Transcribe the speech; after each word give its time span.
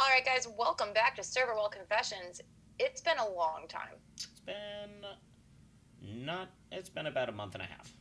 All 0.00 0.06
right, 0.08 0.24
guys, 0.24 0.48
welcome 0.56 0.94
back 0.94 1.14
to 1.16 1.22
Server 1.22 1.52
Serverwell 1.52 1.70
Confessions. 1.70 2.40
It's 2.78 3.02
been 3.02 3.18
a 3.18 3.28
long 3.28 3.64
time. 3.68 3.96
It's 4.14 4.40
been 4.46 5.04
not. 6.24 6.48
It's 6.72 6.88
been 6.88 7.04
about 7.04 7.28
a 7.28 7.32
month 7.32 7.52
and 7.54 7.62
a 7.62 7.66
half. 7.66 7.92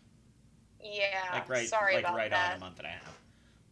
Yeah. 0.81 1.03
Like 1.33 1.49
right, 1.49 1.67
sorry 1.67 1.95
like 1.95 2.05
about 2.05 2.15
right 2.15 2.31
that. 2.31 2.51
on 2.53 2.57
a 2.57 2.59
month 2.61 2.77
and 2.77 2.87
a 2.87 2.91
half. 2.91 3.19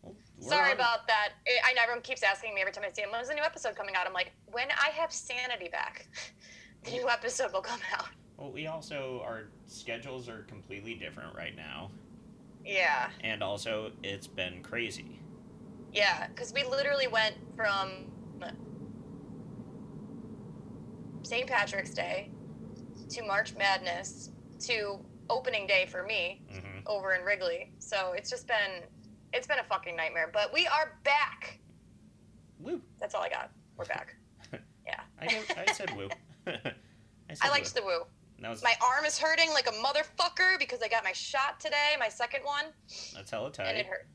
Well, 0.03 0.13
Sorry 0.41 0.71
on- 0.71 0.75
about 0.75 1.07
that. 1.07 1.35
I 1.47 1.71
I 1.71 1.73
know 1.73 1.83
everyone 1.83 2.01
keeps 2.01 2.21
asking 2.21 2.53
me 2.53 2.59
every 2.59 2.73
time 2.73 2.83
I 2.85 2.91
see 2.91 3.01
him, 3.01 3.11
when's 3.11 3.29
the 3.29 3.33
new 3.33 3.43
episode 3.43 3.77
coming 3.77 3.95
out? 3.95 4.05
I'm 4.05 4.11
like, 4.11 4.33
when 4.51 4.67
I 4.71 4.89
have 4.89 5.13
sanity 5.13 5.69
back, 5.69 6.09
the 6.83 6.91
new 6.91 7.07
episode 7.07 7.53
will 7.53 7.61
come 7.61 7.79
out. 7.97 8.09
Well, 8.35 8.51
we 8.51 8.67
also 8.67 9.21
our 9.23 9.43
schedules 9.67 10.27
are 10.27 10.41
completely 10.49 10.95
different 10.95 11.33
right 11.33 11.55
now, 11.55 11.91
Yeah. 12.65 13.07
and 13.21 13.41
also 13.41 13.93
it's 14.03 14.27
been 14.27 14.61
crazy. 14.63 15.21
Yeah, 15.93 16.27
because 16.27 16.51
we 16.51 16.65
literally 16.65 17.07
went 17.07 17.35
from 17.55 18.11
St. 21.23 21.45
Patrick's 21.47 21.93
Day 21.93 22.29
to 23.09 23.21
March 23.23 23.53
Madness 23.57 24.31
to 24.61 24.99
opening 25.29 25.67
day 25.67 25.85
for 25.89 26.03
me 26.03 26.41
hmm 26.51 26.63
over 26.85 27.13
in 27.15 27.25
Wrigley. 27.25 27.73
So 27.79 28.13
it's 28.15 28.29
just 28.29 28.47
been 28.47 28.81
it's 29.33 29.45
been 29.45 29.59
a 29.59 29.63
fucking 29.63 29.95
nightmare. 29.97 30.29
But 30.31 30.53
we 30.53 30.65
are 30.67 30.97
back. 31.03 31.59
Woo! 32.59 32.81
That's 33.01 33.13
all 33.13 33.21
I 33.21 33.29
got. 33.29 33.51
We're 33.77 33.85
back. 33.85 34.15
Yeah. 34.85 35.01
I, 35.19 35.27
gave- 35.27 35.51
I 35.57 35.69
said 35.73 35.93
woo. 35.97 36.07
I, 36.47 36.53
said 37.33 37.37
I 37.41 37.49
liked 37.49 37.73
woo. 37.75 37.81
the 37.81 37.85
woo. 37.85 38.49
Was 38.49 38.63
My 38.63 38.73
arm 38.81 39.03
is 39.03 39.19
hurting 39.19 39.49
like 39.51 39.67
a 39.67 39.71
motherfucker 39.71 40.57
because 40.59 40.81
I 40.81 40.87
got 40.87 41.03
my 41.03 41.11
shot 41.11 41.59
today, 41.59 41.95
my 41.99 42.07
second 42.07 42.45
one, 42.45 42.65
that's 43.13 43.29
hella 43.31 43.51
tight. 43.51 43.65
and 43.67 43.77
it 43.77 43.85
hurt. 43.85 44.07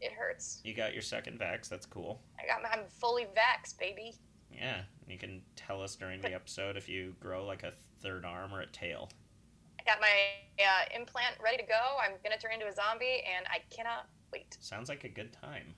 It 0.00 0.12
hurts. 0.12 0.60
You 0.64 0.74
got 0.74 0.92
your 0.92 1.02
second 1.02 1.38
vax. 1.38 1.68
That's 1.68 1.86
cool. 1.86 2.20
I 2.38 2.46
got 2.46 2.62
my, 2.62 2.70
I'm 2.70 2.86
fully 2.88 3.24
vaxxed, 3.24 3.78
baby. 3.78 4.14
Yeah, 4.52 4.80
you 5.08 5.18
can 5.18 5.42
tell 5.56 5.82
us 5.82 5.94
during 5.94 6.20
the 6.20 6.34
episode 6.34 6.76
if 6.76 6.88
you 6.88 7.14
grow 7.20 7.44
like 7.44 7.62
a 7.62 7.72
third 8.02 8.24
arm 8.24 8.52
or 8.52 8.60
a 8.60 8.66
tail. 8.66 9.10
I 9.78 9.84
got 9.84 10.00
my 10.00 10.08
uh, 10.58 10.98
implant 10.98 11.36
ready 11.42 11.56
to 11.58 11.62
go. 11.62 11.96
I'm 12.02 12.12
gonna 12.22 12.38
turn 12.38 12.52
into 12.52 12.66
a 12.66 12.72
zombie, 12.72 13.22
and 13.36 13.46
I 13.48 13.60
cannot 13.74 14.08
wait. 14.32 14.56
Sounds 14.60 14.88
like 14.88 15.04
a 15.04 15.08
good 15.08 15.32
time. 15.32 15.74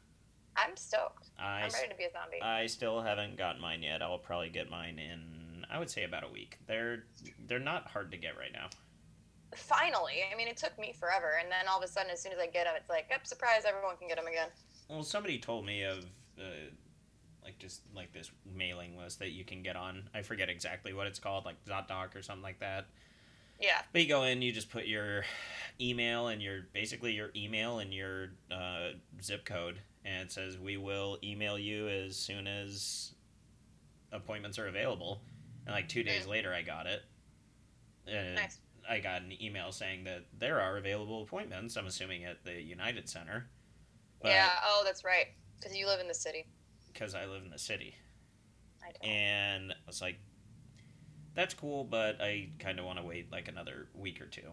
I'm 0.57 0.77
stoked. 0.77 1.31
I, 1.39 1.63
I'm 1.63 1.71
ready 1.71 1.89
to 1.89 1.95
be 1.97 2.05
a 2.05 2.13
zombie. 2.13 2.43
I 2.43 2.67
still 2.67 3.01
haven't 3.01 3.37
got 3.39 3.61
mine 3.61 3.83
yet. 3.83 4.03
I'll 4.03 4.19
probably 4.19 4.51
get 4.51 4.71
mine 4.71 4.99
in 4.99 5.43
I 5.73 5.79
would 5.79 5.89
say 5.89 6.05
about 6.05 6.23
a 6.23 6.29
week. 6.29 6.59
They're 6.67 7.05
they're 7.49 7.59
not 7.59 7.89
hard 7.89 8.11
to 8.11 8.19
get 8.19 8.37
right 8.37 8.53
now. 8.53 8.69
Finally, 9.55 10.23
I 10.33 10.37
mean, 10.37 10.49
it 10.49 10.57
took 10.57 10.79
me 10.79 10.95
forever, 10.99 11.39
and 11.41 11.51
then 11.51 11.69
all 11.69 11.79
of 11.79 11.85
a 11.85 11.89
sudden, 11.89 12.11
as 12.11 12.21
soon 12.23 12.33
as 12.33 12.39
I 12.39 12.47
get 12.47 12.65
them, 12.65 12.75
it's 12.77 12.89
like, 12.89 13.07
yep, 13.11 13.27
surprise, 13.27 13.63
everyone 13.67 13.97
can 13.97 14.09
get 14.09 14.17
them 14.17 14.27
again. 14.27 14.49
Well, 14.89 15.03
somebody 15.03 15.39
told 15.39 15.65
me 15.67 15.83
of 15.83 15.99
uh, 16.39 16.43
like 17.45 17.59
just 17.59 17.83
like 17.95 18.13
this 18.13 18.31
mailing 18.55 18.97
list 18.97 19.19
that 19.19 19.31
you 19.31 19.45
can 19.45 19.63
get 19.63 19.77
on. 19.77 20.09
I 20.15 20.23
forget 20.23 20.49
exactly 20.49 20.93
what 20.93 21.07
it's 21.07 21.19
called, 21.19 21.45
like 21.45 21.63
Zocdoc 21.65 22.15
or 22.17 22.23
something 22.23 22.43
like 22.43 22.61
that. 22.61 22.87
Yeah, 23.61 23.83
But 23.93 24.03
you 24.03 24.09
go 24.09 24.25
in, 24.25 24.43
you 24.43 24.51
just 24.51 24.71
put 24.71 24.87
your 24.87 25.25
email 25.81 26.27
and 26.29 26.43
your 26.43 26.63
basically 26.73 27.13
your 27.13 27.31
email 27.37 27.79
and 27.79 27.95
your 27.95 28.31
uh, 28.51 28.91
zip 29.23 29.45
code, 29.45 29.79
and 30.05 30.23
it 30.23 30.33
says 30.33 30.59
we 30.59 30.77
will 30.77 31.19
email 31.23 31.57
you 31.57 31.87
as 31.89 32.17
soon 32.17 32.49
as 32.49 33.13
appointments 34.11 34.59
are 34.59 34.67
available. 34.67 35.21
And 35.67 35.75
like 35.75 35.89
two 35.89 36.03
days 36.03 36.25
Mm. 36.25 36.31
later, 36.31 36.53
I 36.53 36.63
got 36.63 36.87
it. 36.87 37.03
And 38.09 38.35
nice. 38.35 38.59
I 38.89 38.99
got 39.01 39.23
an 39.23 39.33
email 39.41 39.73
saying 39.73 40.05
that 40.05 40.25
there 40.39 40.61
are 40.61 40.77
available 40.77 41.23
appointments. 41.23 41.77
I'm 41.77 41.87
assuming 41.87 42.25
at 42.25 42.45
the 42.45 42.61
United 42.61 43.09
Center. 43.09 43.47
Yeah. 44.25 44.51
Oh, 44.65 44.83
that's 44.85 45.05
right. 45.05 45.27
Because 45.59 45.77
you 45.77 45.87
live 45.87 46.01
in 46.01 46.09
the 46.09 46.15
city. 46.15 46.47
Because 46.93 47.15
I 47.15 47.27
live 47.27 47.43
in 47.43 47.51
the 47.51 47.59
city, 47.59 47.95
I 48.83 48.93
don't. 48.93 49.11
and 49.11 49.73
I 49.73 49.77
was 49.87 50.03
like, 50.03 50.19
"That's 51.35 51.55
cool," 51.55 51.85
but 51.85 52.21
I 52.21 52.51
kind 52.59 52.79
of 52.79 52.85
want 52.85 52.99
to 52.99 53.05
wait 53.05 53.33
like 53.33 53.49
another 53.49 53.89
week 53.95 54.21
or 54.21 54.27
two. 54.27 54.53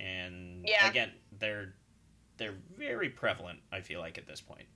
And 0.00 0.66
Yeah. 0.66 0.88
again, 0.88 1.12
they're 1.32 1.74
they're 2.38 2.56
very 2.76 3.10
prevalent. 3.10 3.60
I 3.72 3.80
feel 3.80 4.00
like 4.00 4.16
at 4.18 4.26
this 4.26 4.40
point, 4.40 4.68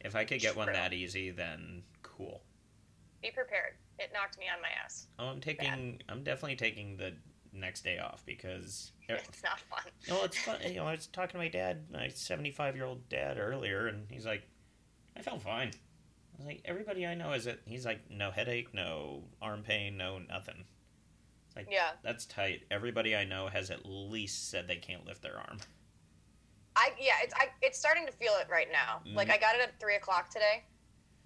if 0.00 0.14
I 0.16 0.24
could 0.24 0.40
get 0.40 0.56
one 0.56 0.66
that 0.72 0.92
easy, 0.92 1.30
then 1.30 1.84
cool. 2.02 2.42
Be 3.22 3.30
prepared. 3.30 3.74
It 3.98 4.10
knocked 4.12 4.38
me 4.38 4.46
on 4.48 4.60
my 4.60 4.68
ass. 4.84 5.06
Oh, 5.18 5.26
I'm 5.26 5.40
taking. 5.40 6.02
I'm 6.08 6.24
definitely 6.24 6.56
taking 6.56 6.96
the 6.96 7.14
next 7.52 7.82
day 7.82 7.98
off 7.98 8.24
because. 8.26 8.92
It's 9.08 9.42
not 9.42 9.60
fun. 9.60 9.82
No, 10.08 10.24
it's 10.24 10.38
fun. 10.38 10.56
You 10.66 10.76
know, 10.76 10.86
I 10.86 10.92
was 10.92 11.06
talking 11.06 11.32
to 11.32 11.38
my 11.38 11.48
dad, 11.48 11.84
my 11.92 12.08
75 12.08 12.76
year 12.76 12.86
old 12.86 13.08
dad, 13.10 13.36
earlier, 13.38 13.88
and 13.88 14.06
he's 14.10 14.24
like, 14.24 14.42
I 15.16 15.20
felt 15.20 15.42
fine. 15.42 15.68
I 16.34 16.38
was 16.38 16.46
like, 16.46 16.62
everybody 16.64 17.06
I 17.06 17.14
know 17.14 17.32
is 17.32 17.46
it. 17.46 17.60
He's 17.66 17.84
like, 17.84 18.00
no 18.10 18.30
headache, 18.30 18.72
no 18.72 19.24
arm 19.42 19.62
pain, 19.64 19.98
no 19.98 20.18
nothing. 20.18 20.64
It's 21.46 21.56
like, 21.56 21.68
Yeah. 21.70 21.90
That's 22.02 22.24
tight. 22.24 22.62
Everybody 22.70 23.14
I 23.14 23.24
know 23.24 23.48
has 23.48 23.70
at 23.70 23.84
least 23.84 24.48
said 24.50 24.66
they 24.66 24.76
can't 24.76 25.04
lift 25.04 25.20
their 25.20 25.36
arm. 25.36 25.58
I 26.74 26.92
yeah. 26.98 27.16
It's 27.22 27.34
I. 27.34 27.48
It's 27.60 27.78
starting 27.78 28.06
to 28.06 28.12
feel 28.12 28.32
it 28.40 28.46
right 28.50 28.68
now. 28.72 29.02
Like 29.14 29.28
Mhm. 29.28 29.34
I 29.34 29.38
got 29.38 29.56
it 29.56 29.60
at 29.60 29.78
three 29.78 29.96
o'clock 29.96 30.30
today, 30.30 30.64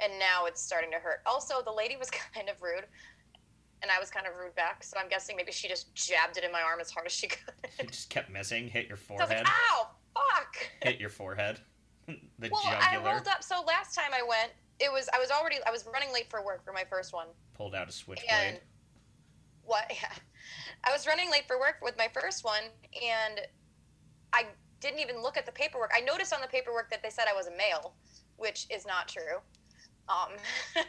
and 0.00 0.19
now 0.19 0.47
it's 0.47 0.60
starting 0.60 0.91
to 0.91 0.98
hurt. 0.98 1.20
Also, 1.25 1.62
the 1.62 1.70
lady 1.70 1.97
was 1.97 2.10
kind 2.34 2.48
of 2.48 2.60
rude. 2.60 2.86
And 3.82 3.91
I 3.91 4.00
was 4.00 4.10
kind 4.10 4.26
of 4.26 4.32
rude 4.37 4.54
back, 4.54 4.82
so 4.82 4.97
I'm 4.98 5.09
guessing 5.09 5.37
maybe 5.37 5.53
she 5.53 5.69
just 5.69 5.94
jabbed 5.94 6.38
it 6.38 6.44
in 6.44 6.50
my 6.50 6.62
arm 6.62 6.81
as 6.81 6.91
hard 6.91 7.06
as 7.06 7.12
she 7.12 7.28
could. 7.28 7.54
It 7.78 7.91
just 7.91 8.09
kept 8.09 8.31
missing. 8.31 8.69
Hit 8.69 8.88
your 8.88 8.97
So 8.97 9.14
I 9.14 9.16
was 9.16 9.28
forehead. 9.28 9.44
like, 9.44 9.54
"Ow, 9.70 9.88
fuck!" 10.14 10.56
Hit 10.82 10.98
your 10.98 11.10
forehead. 11.10 11.60
the 12.06 12.48
Well, 12.50 12.62
I 12.65 12.97
rolled 13.04 13.28
up. 13.28 13.42
So 13.42 13.62
last 13.66 13.94
time 13.94 14.12
I 14.15 14.22
went, 14.22 14.53
it 14.81 14.91
was 14.91 15.09
I 15.12 15.19
was 15.19 15.31
already 15.31 15.56
I 15.66 15.70
was 15.70 15.86
running 15.92 16.12
late 16.12 16.31
for 16.31 16.44
work 16.44 16.65
for 16.65 16.72
my 16.72 16.84
first 16.88 17.12
one. 17.12 17.26
Pulled 17.54 17.75
out 17.75 17.88
a 17.88 17.92
switchblade. 17.92 18.60
What? 19.65 19.91
Yeah, 20.03 20.12
I 20.84 20.92
was 20.92 21.06
running 21.09 21.28
late 21.31 21.47
for 21.48 21.59
work 21.59 21.78
with 21.82 21.98
my 21.98 22.09
first 22.15 22.44
one, 22.44 22.62
and 22.94 23.41
I 24.32 24.44
didn't 24.81 25.00
even 25.00 25.20
look 25.20 25.36
at 25.36 25.44
the 25.44 25.50
paperwork. 25.53 25.91
I 25.94 26.00
noticed 26.00 26.32
on 26.32 26.41
the 26.41 26.47
paperwork 26.47 26.88
that 26.91 27.03
they 27.03 27.10
said 27.10 27.25
I 27.28 27.34
was 27.34 27.48
a 27.48 27.50
male, 27.50 27.94
which 28.36 28.66
is 28.70 28.86
not 28.86 29.09
true. 29.09 29.38
Um, 30.09 30.31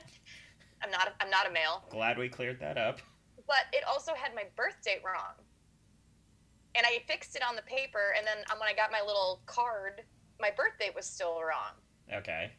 I'm 0.83 0.91
not. 0.91 1.13
I'm 1.19 1.29
not 1.29 1.47
a 1.47 1.51
male. 1.51 1.83
Glad 1.89 2.17
we 2.17 2.29
cleared 2.29 2.59
that 2.59 2.77
up. 2.77 2.99
But 3.47 3.65
it 3.73 3.83
also 3.87 4.13
had 4.13 4.35
my 4.35 4.43
birth 4.55 4.77
date 4.83 5.01
wrong, 5.05 5.33
and 6.75 6.85
I 6.85 6.99
fixed 7.07 7.35
it 7.35 7.43
on 7.47 7.55
the 7.55 7.61
paper. 7.63 8.13
And 8.17 8.25
then 8.25 8.37
um, 8.51 8.59
when 8.59 8.69
I 8.69 8.73
got 8.73 8.91
my 8.91 9.01
little 9.05 9.41
card, 9.45 10.01
my 10.39 10.51
birth 10.55 10.77
date 10.79 10.93
was 10.95 11.05
still 11.05 11.41
wrong. 11.41 11.73
Okay. 12.13 12.51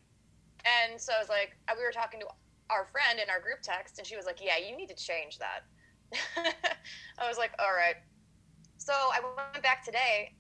And 0.65 1.01
so 1.01 1.13
I 1.17 1.21
was 1.21 1.29
like, 1.29 1.57
we 1.77 1.85
were 1.85 1.93
talking 1.93 2.21
to 2.21 2.27
our 2.71 2.87
friend 2.91 3.19
in 3.23 3.31
our 3.31 3.41
group 3.41 3.61
text, 3.63 3.99
and 3.99 4.07
she 4.07 4.17
was 4.17 4.27
like, 4.27 4.41
"Yeah, 4.43 4.59
you 4.59 4.77
need 4.77 4.89
to 4.89 4.97
change 4.97 5.39
that." 5.39 5.65
I 7.19 7.29
was 7.29 7.39
like, 7.39 7.53
"All 7.59 7.73
right." 7.73 7.97
So 8.79 8.93
I 8.93 9.21
went 9.21 9.63
back 9.63 9.85
today, 9.85 10.35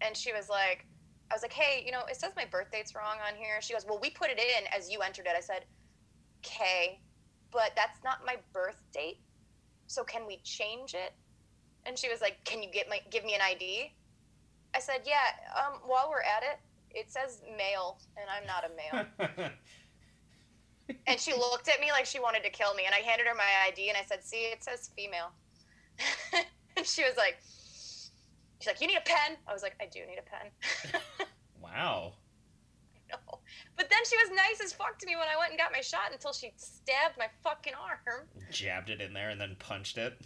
and 0.00 0.16
she 0.16 0.32
was 0.32 0.48
like, 0.48 0.86
"I 1.30 1.34
was 1.34 1.42
like, 1.42 1.52
hey, 1.52 1.82
you 1.84 1.92
know, 1.92 2.02
it 2.08 2.16
says 2.16 2.32
my 2.36 2.44
birth 2.44 2.68
date's 2.72 2.94
wrong 2.94 3.16
on 3.26 3.36
here." 3.36 3.60
She 3.60 3.72
goes, 3.72 3.84
"Well, 3.86 3.98
we 4.00 4.10
put 4.10 4.30
it 4.30 4.38
in 4.38 4.64
as 4.76 4.90
you 4.90 5.00
entered 5.00 5.26
it." 5.26 5.34
I 5.36 5.40
said, 5.40 5.64
"Okay, 6.44 7.00
but 7.56 7.72
that's 7.74 8.04
not 8.04 8.18
my 8.24 8.36
birth 8.52 8.80
date. 8.92 9.18
So 9.88 10.04
can 10.04 10.26
we 10.26 10.40
change 10.44 10.94
it?" 10.94 11.12
And 11.86 11.98
she 11.98 12.08
was 12.08 12.20
like, 12.20 12.44
"Can 12.44 12.62
you 12.62 12.70
get 12.70 12.88
my 12.88 13.00
give 13.10 13.24
me 13.24 13.34
an 13.34 13.40
ID?" 13.40 13.92
I 14.74 14.80
said, 14.80 15.00
"Yeah. 15.04 15.32
Um, 15.56 15.80
while 15.86 16.08
we're 16.10 16.20
at 16.20 16.42
it, 16.42 16.60
it 16.90 17.10
says 17.10 17.42
male, 17.56 17.98
and 18.16 18.28
I'm 18.30 18.46
not 18.46 18.64
a 18.64 18.70
male." 18.76 19.50
And 21.06 21.18
she 21.18 21.32
looked 21.32 21.68
at 21.68 21.80
me 21.80 21.90
like 21.90 22.06
she 22.06 22.20
wanted 22.20 22.42
to 22.44 22.50
kill 22.50 22.74
me. 22.74 22.84
And 22.86 22.94
I 22.94 22.98
handed 22.98 23.26
her 23.26 23.34
my 23.34 23.68
ID 23.68 23.88
and 23.88 23.98
I 23.98 24.04
said, 24.04 24.24
See, 24.24 24.44
it 24.52 24.62
says 24.62 24.90
female. 24.96 25.32
and 26.76 26.86
she 26.86 27.02
was 27.02 27.16
like, 27.16 27.38
She's 28.60 28.68
like, 28.68 28.80
You 28.80 28.86
need 28.86 28.98
a 28.98 29.04
pen? 29.08 29.36
I 29.48 29.52
was 29.52 29.62
like, 29.62 29.74
I 29.80 29.86
do 29.86 30.00
need 30.00 30.18
a 30.18 30.22
pen. 30.22 31.00
wow. 31.62 32.14
But 33.76 33.90
then 33.90 33.98
she 34.08 34.16
was 34.16 34.30
nice 34.34 34.60
as 34.64 34.72
fuck 34.72 34.98
to 34.98 35.06
me 35.06 35.16
when 35.16 35.26
I 35.28 35.38
went 35.38 35.50
and 35.50 35.58
got 35.58 35.70
my 35.72 35.80
shot 35.82 36.12
until 36.12 36.32
she 36.32 36.52
stabbed 36.56 37.18
my 37.18 37.26
fucking 37.42 37.74
arm. 37.74 38.26
Jabbed 38.50 38.88
it 38.90 39.00
in 39.00 39.12
there 39.12 39.28
and 39.28 39.40
then 39.40 39.56
punched 39.58 39.98
it. 39.98 40.18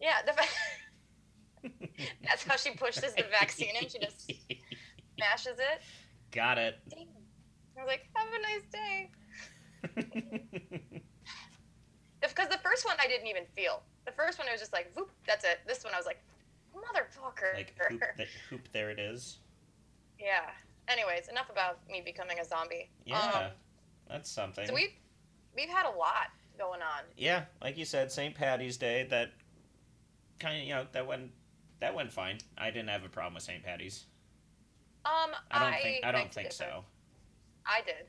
Yeah, 0.00 0.16
the, 0.26 1.70
that's 2.24 2.44
how 2.44 2.56
she 2.56 2.72
pushes 2.72 3.14
the 3.14 3.24
vaccine 3.30 3.74
in. 3.80 3.88
She 3.88 3.98
just 3.98 4.30
smashes 5.16 5.58
it. 5.58 5.80
Got 6.32 6.58
it. 6.58 6.78
Damn. 6.88 7.00
I 7.78 7.84
was 7.84 7.86
like, 7.86 8.08
Have 8.14 8.28
a 8.34 8.42
nice 8.42 8.66
day. 8.72 9.10
Because 12.20 12.48
the 12.48 12.58
first 12.58 12.86
one 12.86 12.96
I 13.02 13.08
didn't 13.08 13.26
even 13.26 13.42
feel. 13.56 13.82
The 14.06 14.12
first 14.12 14.38
one 14.38 14.48
I 14.48 14.52
was 14.52 14.60
just 14.60 14.72
like, 14.72 14.90
Whoop, 14.94 15.10
that's 15.26 15.44
it. 15.44 15.58
This 15.66 15.84
one 15.84 15.92
I 15.92 15.96
was 15.96 16.06
like, 16.06 16.22
Motherfucker. 16.74 17.54
like 17.54 17.74
hoop, 17.88 18.02
hoop 18.48 18.68
there 18.72 18.90
it 18.90 18.98
is. 18.98 19.38
Yeah. 20.18 20.50
Anyways, 20.88 21.28
enough 21.28 21.48
about 21.50 21.78
me 21.90 22.02
becoming 22.04 22.38
a 22.40 22.44
zombie. 22.44 22.90
Yeah, 23.04 23.18
Um, 23.20 23.50
that's 24.08 24.30
something. 24.30 24.66
so 24.66 24.74
we've 24.74 24.92
we've 25.54 25.68
had 25.68 25.86
a 25.86 25.96
lot 25.96 26.28
going 26.58 26.82
on. 26.82 27.04
yeah, 27.16 27.44
like 27.62 27.78
you 27.78 27.84
said, 27.84 28.10
St. 28.12 28.34
Patty's 28.34 28.76
Day. 28.76 29.06
That 29.08 29.30
kind 30.38 30.58
of 30.60 30.64
you 30.64 30.74
know 30.74 30.86
that 30.92 31.06
went 31.06 31.30
that 31.80 31.94
went 31.94 32.12
fine. 32.12 32.38
I 32.58 32.70
didn't 32.70 32.88
have 32.88 33.04
a 33.04 33.08
problem 33.08 33.34
with 33.34 33.42
St. 33.44 33.62
Patty's. 33.62 34.06
Um, 35.04 35.30
I 35.50 35.70
don't 35.70 35.82
think 35.82 36.04
I 36.04 36.12
don't 36.12 36.32
think 36.32 36.50
differ. 36.50 36.64
so. 36.72 36.84
I 37.66 37.80
did. 37.84 38.06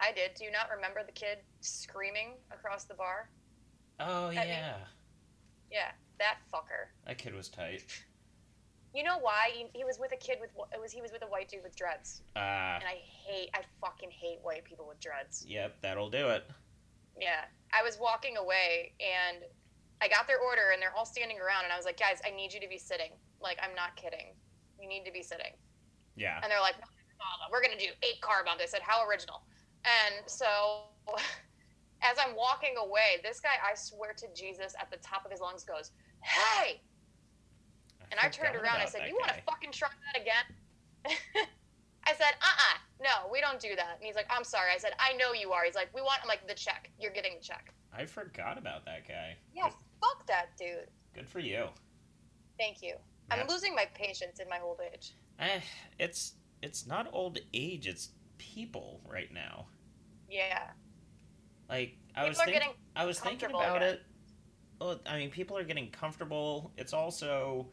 I 0.00 0.12
did. 0.12 0.32
Do 0.34 0.44
you 0.44 0.50
not 0.50 0.68
remember 0.74 1.00
the 1.04 1.12
kid 1.12 1.38
screaming 1.60 2.32
across 2.50 2.84
the 2.84 2.94
bar? 2.94 3.28
Oh 3.98 4.28
At 4.28 4.30
me? 4.30 4.52
yeah, 4.52 4.76
Yeah, 5.70 5.90
that 6.18 6.38
fucker. 6.52 6.88
that 7.06 7.18
kid 7.18 7.34
was 7.34 7.48
tight. 7.48 7.84
You 8.94 9.04
know 9.04 9.18
why? 9.20 9.50
He, 9.52 9.66
he 9.72 9.84
was 9.84 9.98
with 10.00 10.12
a 10.12 10.16
kid 10.16 10.38
with 10.40 10.50
it 10.74 10.80
was 10.80 10.90
he 10.92 11.00
was 11.00 11.12
with 11.12 11.22
a 11.22 11.26
white 11.26 11.48
dude 11.48 11.62
with 11.62 11.76
dreads, 11.76 12.22
Ah, 12.34 12.74
and 12.76 12.84
I 12.84 12.98
hate 13.26 13.50
I 13.54 13.60
fucking 13.80 14.10
hate 14.10 14.38
white 14.42 14.64
people 14.64 14.86
with 14.88 14.98
dreads. 15.00 15.44
yep, 15.46 15.76
that'll 15.80 16.10
do 16.10 16.28
it. 16.28 16.44
Yeah, 17.20 17.44
I 17.72 17.82
was 17.82 17.98
walking 18.00 18.36
away 18.36 18.92
and 18.98 19.44
I 20.02 20.08
got 20.08 20.26
their 20.26 20.38
order 20.40 20.70
and 20.72 20.80
they're 20.82 20.94
all 20.96 21.04
standing 21.04 21.38
around 21.38 21.64
and 21.64 21.72
I 21.72 21.76
was 21.76 21.84
like, 21.84 21.98
guys, 21.98 22.20
I 22.26 22.30
need 22.34 22.52
you 22.52 22.60
to 22.60 22.68
be 22.68 22.78
sitting. 22.78 23.12
Like 23.40 23.58
I'm 23.62 23.74
not 23.74 23.94
kidding. 23.96 24.34
You 24.80 24.88
need 24.88 25.04
to 25.04 25.12
be 25.12 25.22
sitting. 25.22 25.52
Yeah, 26.16 26.40
And 26.42 26.50
they're 26.50 26.60
like, 26.60 26.74
we're 27.52 27.62
gonna 27.62 27.78
do 27.78 27.92
eight 28.02 28.20
car 28.20 28.42
bombs. 28.44 28.60
I 28.62 28.66
said, 28.66 28.80
how 28.82 29.06
original. 29.06 29.42
And 29.84 30.28
so, 30.28 30.82
as 32.02 32.16
I'm 32.18 32.34
walking 32.34 32.74
away, 32.78 33.20
this 33.22 33.40
guy, 33.40 33.56
I 33.64 33.74
swear 33.74 34.12
to 34.16 34.26
Jesus, 34.34 34.74
at 34.80 34.90
the 34.90 34.96
top 34.98 35.24
of 35.24 35.30
his 35.30 35.40
lungs 35.40 35.64
goes, 35.64 35.92
"Hey!" 36.22 36.80
And 38.10 38.18
I 38.20 38.28
turned 38.28 38.56
around. 38.56 38.80
I 38.80 38.86
said, 38.86 39.02
"You 39.08 39.14
want 39.14 39.28
to 39.34 39.42
fucking 39.42 39.72
try 39.72 39.88
that 40.12 40.20
again?" 40.20 40.44
I 42.06 42.12
said, 42.14 42.34
"Uh-uh, 42.42 42.78
no, 43.02 43.30
we 43.30 43.40
don't 43.40 43.60
do 43.60 43.76
that." 43.76 43.96
And 43.96 44.04
he's 44.04 44.14
like, 44.16 44.26
"I'm 44.30 44.44
sorry." 44.44 44.70
I 44.74 44.78
said, 44.78 44.92
"I 44.98 45.12
know 45.16 45.32
you 45.32 45.52
are." 45.52 45.64
He's 45.64 45.74
like, 45.74 45.94
"We 45.94 46.00
want." 46.00 46.20
I'm 46.22 46.28
like, 46.28 46.46
"The 46.48 46.54
check. 46.54 46.90
You're 46.98 47.12
getting 47.12 47.32
the 47.38 47.44
check." 47.44 47.72
I 47.96 48.04
forgot 48.06 48.58
about 48.58 48.84
that 48.86 49.06
guy. 49.06 49.36
Yeah, 49.54 49.64
Good, 49.64 49.74
fuck 50.00 50.26
that 50.26 50.56
dude. 50.58 50.88
good 51.14 51.28
for 51.28 51.38
you. 51.40 51.66
Thank 52.58 52.82
you. 52.82 52.94
I'm 53.30 53.46
losing 53.48 53.74
my 53.76 53.86
patience 53.94 54.40
in 54.40 54.48
my 54.48 54.58
old 54.60 54.80
age. 54.92 55.14
Eh, 55.38 55.60
it's 55.98 56.34
it's 56.62 56.86
not 56.86 57.08
old 57.12 57.38
age. 57.54 57.86
It's 57.86 58.10
people 58.38 59.00
right 59.08 59.32
now. 59.32 59.66
Yeah, 60.28 60.62
Like 61.68 61.96
I 62.14 62.28
people 62.28 62.28
was 62.28 62.38
thinking, 62.38 62.68
I 62.96 63.04
was 63.04 63.20
thinking 63.20 63.50
about 63.50 63.76
again. 63.78 63.94
it. 63.94 64.02
Well, 64.80 65.00
I 65.06 65.18
mean, 65.18 65.30
people 65.30 65.56
are 65.58 65.64
getting 65.64 65.90
comfortable. 65.90 66.72
It's 66.76 66.92
also, 66.92 67.68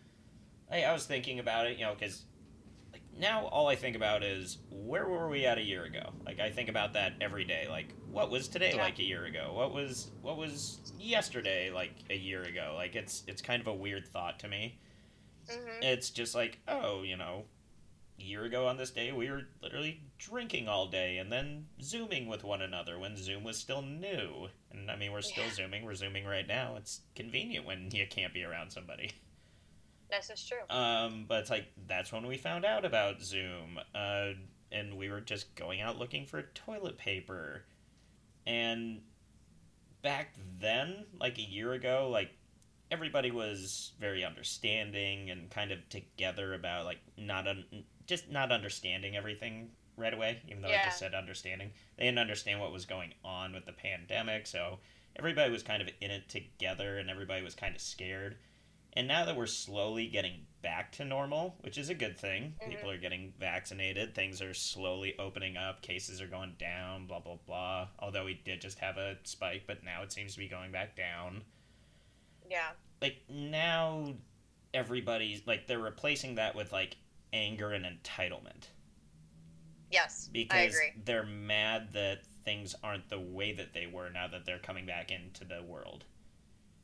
I, 0.72 0.84
I 0.84 0.94
was 0.94 1.06
thinking 1.06 1.40
about 1.40 1.68
it, 1.68 1.78
you 1.78 1.86
know, 1.86 1.94
because 1.98 2.24
like 2.92 3.02
now 3.18 3.46
all 3.48 3.68
I 3.68 3.75
think 3.75 3.96
about 3.96 4.24
is 4.24 4.58
where 4.69 5.08
were 5.08 5.30
we 5.30 5.46
at 5.46 5.58
a 5.58 5.62
year 5.64 5.84
ago? 5.86 6.12
Like 6.25 6.40
I 6.40 6.50
think 6.50 6.69
about 6.69 6.94
that 6.94 7.14
every 7.22 7.44
day. 7.44 7.68
Like 7.69 7.94
what 8.12 8.30
was 8.30 8.48
today 8.48 8.72
Yeah. 8.75 8.81
like 8.81 9.00
a 9.00 9.04
year 9.04 9.25
ago? 9.25 9.52
What 9.54 9.74
was 9.74 10.12
what 10.22 10.38
was 10.38 10.80
yesterday 11.00 11.69
like 11.72 11.94
a 12.10 12.16
year 12.16 12.44
ago? 12.44 12.74
Like 12.75 12.96
it's 12.96 13.24
it's 13.28 13.42
kind 13.42 13.62
of 13.62 13.68
a 13.68 13.74
weird 13.74 14.08
thought 14.08 14.40
to 14.40 14.48
me. 14.48 14.78
hmm 15.50 15.81
It's 15.81 16.10
just 16.10 16.36
like 16.36 16.60
oh, 16.68 17.04
you 17.04 17.18
know. 17.18 17.46
A 18.20 18.24
year 18.24 18.46
ago 18.46 18.66
on 18.66 18.78
this 18.78 18.90
day, 18.90 19.12
we 19.12 19.30
were 19.30 19.44
literally 19.62 20.02
drinking 20.18 20.68
all 20.68 20.88
day 20.88 21.20
and 21.20 21.31
then 21.31 21.68
zooming 21.84 22.25
with 22.25 22.44
one 22.44 22.63
another 22.63 22.98
when 22.98 23.16
Zoom 23.16 23.44
was 23.44 23.58
still 23.58 23.84
new. 23.84 24.48
And 24.72 24.90
I 24.90 24.96
mean, 24.96 25.12
we're 25.12 25.22
still 25.22 25.44
Yeah. 25.44 25.52
zooming. 25.54 25.86
We're 25.86 25.94
zooming 25.94 26.25
right 26.25 26.48
now. 26.48 26.78
It's 26.78 27.02
convenient 27.16 27.63
when 27.68 27.92
you 27.92 28.08
can't 28.10 28.34
be 28.34 28.44
around 28.44 28.72
somebody. 28.72 29.12
This 30.09 30.30
is 30.30 30.44
true. 30.45 30.57
Um, 30.69 31.25
but 31.27 31.39
it's 31.39 31.50
like 31.50 31.68
that's 31.88 32.12
when 32.12 32.25
we 32.27 32.38
found 32.38 32.65
out 32.65 32.86
about 32.86 33.21
Zoom. 33.21 33.80
Uh, 33.94 34.33
and 34.71 34.98
we 34.98 35.09
were 35.09 35.21
just 35.21 35.56
going 35.56 35.81
out 35.81 35.98
looking 35.98 36.25
for 36.25 36.42
toilet 36.54 36.98
paper. 36.98 37.63
And 38.45 39.01
back 40.01 40.36
then, 40.59 41.06
like 41.19 41.38
a 41.38 41.42
year 41.42 41.74
ago, 41.74 42.09
like 42.12 42.31
everybody 42.92 43.31
was 43.31 43.92
very 44.00 44.24
understanding 44.24 45.30
and 45.30 45.50
kind 45.50 45.71
of 45.71 45.88
together 45.89 46.53
about 46.53 46.86
like 46.86 47.00
not 47.18 47.48
un- 47.48 47.83
just 48.06 48.30
not 48.31 48.51
understanding 48.51 49.15
everything 49.15 49.69
right 49.98 50.13
away 50.13 50.39
even 50.48 50.62
though 50.62 50.69
i 50.69 50.86
just 50.86 51.00
said 51.00 51.13
understanding 51.13 51.71
they 51.98 52.06
didn't 52.06 52.19
understand 52.19 52.60
what 52.60 52.71
was 52.71 52.86
going 52.86 53.13
on 53.25 53.51
with 53.51 53.65
the 53.65 53.74
pandemic 53.74 54.45
so 54.45 54.77
everybody 55.18 55.51
was 55.51 55.63
kind 55.63 55.81
of 55.81 55.89
in 56.01 56.12
it 56.12 56.30
together 56.30 56.98
and 57.00 57.10
everybody 57.10 57.44
was 57.44 57.56
kind 57.56 57.75
of 57.75 57.81
scared 57.81 58.38
and 58.98 59.08
now 59.08 59.24
that 59.26 59.36
we're 59.36 59.46
slowly 59.46 60.08
getting 60.08 60.46
back 60.62 60.92
to 60.92 61.06
normal 61.06 61.56
which 61.62 61.78
is 61.78 61.90
a 61.90 61.94
good 61.96 62.18
thing 62.18 62.54
Mhm. 62.62 62.70
people 62.70 62.90
are 62.90 62.98
getting 62.98 63.32
vaccinated 63.40 64.14
things 64.16 64.42
are 64.42 64.54
slowly 64.54 65.18
opening 65.20 65.56
up 65.56 65.82
cases 65.82 66.20
are 66.20 66.28
going 66.28 66.56
down 66.60 67.06
blah 67.08 67.20
blah 67.20 67.38
blah 67.46 67.88
although 68.00 68.26
we 68.26 68.34
did 68.34 68.60
just 68.60 68.80
have 68.80 68.98
a 68.98 69.18
spike 69.24 69.64
but 69.68 69.84
now 69.84 70.02
it 70.02 70.12
seems 70.12 70.34
to 70.34 70.40
be 70.40 70.48
going 70.48 70.72
back 70.72 70.96
down 70.96 71.44
Yeah. 72.50 72.72
like 73.02 73.18
now 73.30 74.16
everybody's 74.74 75.46
like 75.48 75.68
they're 75.68 75.80
replacing 75.80 76.36
that 76.36 76.56
with 76.56 76.72
like 76.74 76.98
anger 77.34 77.72
and 77.72 77.86
entitlement 77.86 78.70
Yes. 79.90 80.28
I 80.30 80.34
because 80.34 80.76
agree. 80.76 80.92
they're 81.06 81.26
mad 81.26 81.94
that 81.94 82.26
things 82.44 82.76
aren't 82.84 83.08
the 83.10 83.20
way 83.20 83.54
that 83.54 83.74
they 83.74 83.88
were 83.88 84.10
now 84.10 84.28
that 84.28 84.44
they're 84.46 84.60
coming 84.60 84.86
back 84.86 85.12
into 85.12 85.46
the 85.46 85.64
world. 85.64 86.04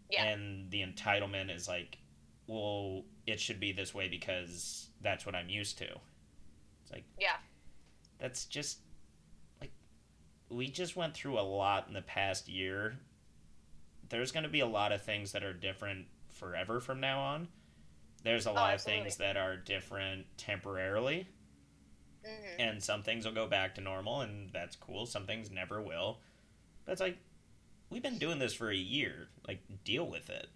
Yeah. 0.09 0.23
And 0.25 0.71
the 0.71 0.83
entitlement 0.85 1.53
is 1.53 1.67
like, 1.67 1.97
well, 2.47 3.05
it 3.25 3.39
should 3.39 3.59
be 3.59 3.71
this 3.71 3.93
way 3.93 4.07
because 4.07 4.89
that's 5.01 5.25
what 5.25 5.35
I'm 5.35 5.49
used 5.49 5.77
to. 5.79 5.85
It's 6.83 6.91
like 6.91 7.05
Yeah. 7.19 7.37
that's 8.19 8.45
just 8.45 8.79
like 9.61 9.71
we 10.49 10.69
just 10.69 10.95
went 10.95 11.13
through 11.15 11.39
a 11.39 11.41
lot 11.41 11.87
in 11.87 11.93
the 11.93 12.01
past 12.01 12.47
year. 12.49 12.99
There's 14.09 14.31
going 14.31 14.43
to 14.43 14.49
be 14.49 14.59
a 14.59 14.67
lot 14.67 14.91
of 14.91 15.01
things 15.01 15.31
that 15.31 15.43
are 15.43 15.53
different 15.53 16.07
forever 16.29 16.79
from 16.79 16.99
now 16.99 17.19
on. 17.21 17.47
There's 18.23 18.45
a 18.45 18.51
lot 18.51 18.73
of 18.73 18.81
Oh, 18.81 18.83
things 18.83 19.17
that 19.17 19.37
are 19.37 19.57
different 19.57 20.27
temporarily, 20.37 21.27
hmm 22.25 22.59
and 22.59 22.81
some 22.83 23.03
things 23.03 23.25
will 23.25 23.33
go 23.33 23.47
back 23.47 23.75
to 23.75 23.81
normal, 23.81 24.21
and 24.21 24.51
that's 24.51 24.75
cool. 24.75 25.05
Some 25.05 25.25
things 25.25 25.49
never 25.51 25.81
will. 25.81 26.19
But 26.85 26.93
it's 26.93 27.01
like 27.01 27.17
we've 27.89 28.03
been 28.03 28.19
doing 28.19 28.39
this 28.39 28.53
for 28.53 28.69
a 28.71 28.75
year. 28.75 29.29
Like 29.47 29.61
deal 29.83 30.07
with 30.07 30.29
it. 30.29 30.47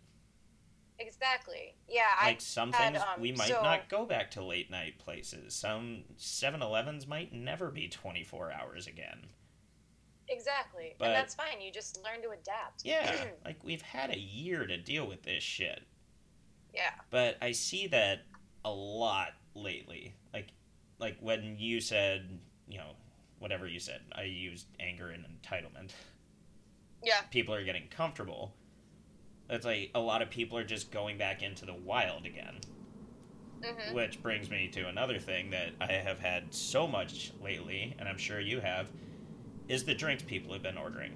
Exactly. 1.00 1.76
Yeah. 1.88 2.06
Like 2.24 2.42
some 2.42 2.72
had, 2.72 2.94
things 2.94 3.04
um, 3.04 3.22
we 3.22 3.32
might 3.32 3.50
so- 3.50 3.62
not 3.62 3.90
go 3.90 4.06
back 4.06 4.32
to 4.32 4.44
late 4.44 4.72
night 4.72 4.98
places. 4.98 5.54
Some 5.54 6.04
7-Elevens 6.18 7.08
might 7.08 7.34
never 7.34 7.70
be 7.70 7.88
24 7.88 8.52
hours 8.52 8.88
again. 8.88 9.28
Exactly. 10.30 10.96
But- 10.98 11.10
and 11.10 11.16
that's 11.16 11.36
fine. 11.36 11.62
You 11.62 11.72
just 11.72 12.04
learn 12.04 12.22
to 12.24 12.30
adapt. 12.30 12.84
Yeah, 12.84 13.26
like 13.46 13.64
we've 13.64 13.82
had 13.82 14.10
a 14.10 14.20
year 14.20 14.66
to 14.66 14.78
deal 14.78 15.08
with 15.08 15.24
this 15.24 15.44
shit. 15.44 15.84
yeah. 16.74 16.92
But 17.12 17.38
I 17.42 17.52
see 17.52 17.88
that 17.88 18.24
a 18.66 18.72
lot 18.72 19.30
lately. 19.56 20.16
Like 20.34 20.50
like 21.00 21.18
when 21.22 21.58
you 21.60 21.80
said, 21.80 22.40
you 22.68 22.78
know, 22.78 22.92
whatever 23.40 23.68
you 23.68 23.80
said, 23.80 24.02
I 24.14 24.24
used 24.24 24.68
anger 24.80 25.10
and 25.10 25.24
entitlement. 25.26 25.92
Yeah. 27.04 27.22
People 27.32 27.54
are 27.54 27.64
getting 27.64 27.88
comfortable. 27.90 28.54
It's 29.50 29.66
like 29.66 29.92
a 29.96 30.00
lot 30.00 30.22
of 30.22 30.30
people 30.30 30.58
are 30.58 30.64
just 30.64 30.92
going 30.92 31.18
back 31.18 31.42
into 31.42 31.66
the 31.66 31.74
wild 31.74 32.26
again. 32.26 32.56
hmm 33.64 33.94
Which 33.96 34.22
brings 34.22 34.50
me 34.50 34.68
to 34.74 34.88
another 34.88 35.20
thing 35.20 35.50
that 35.52 35.70
I 35.80 35.94
have 35.94 36.20
had 36.20 36.54
so 36.54 36.88
much 36.88 37.32
lately, 37.42 37.96
and 37.98 38.08
I'm 38.08 38.18
sure 38.18 38.40
you 38.40 38.60
have, 38.60 38.90
is 39.68 39.84
the 39.86 39.96
drinks 39.96 40.24
people 40.24 40.54
have 40.54 40.62
been 40.64 40.78
ordering. 40.78 41.14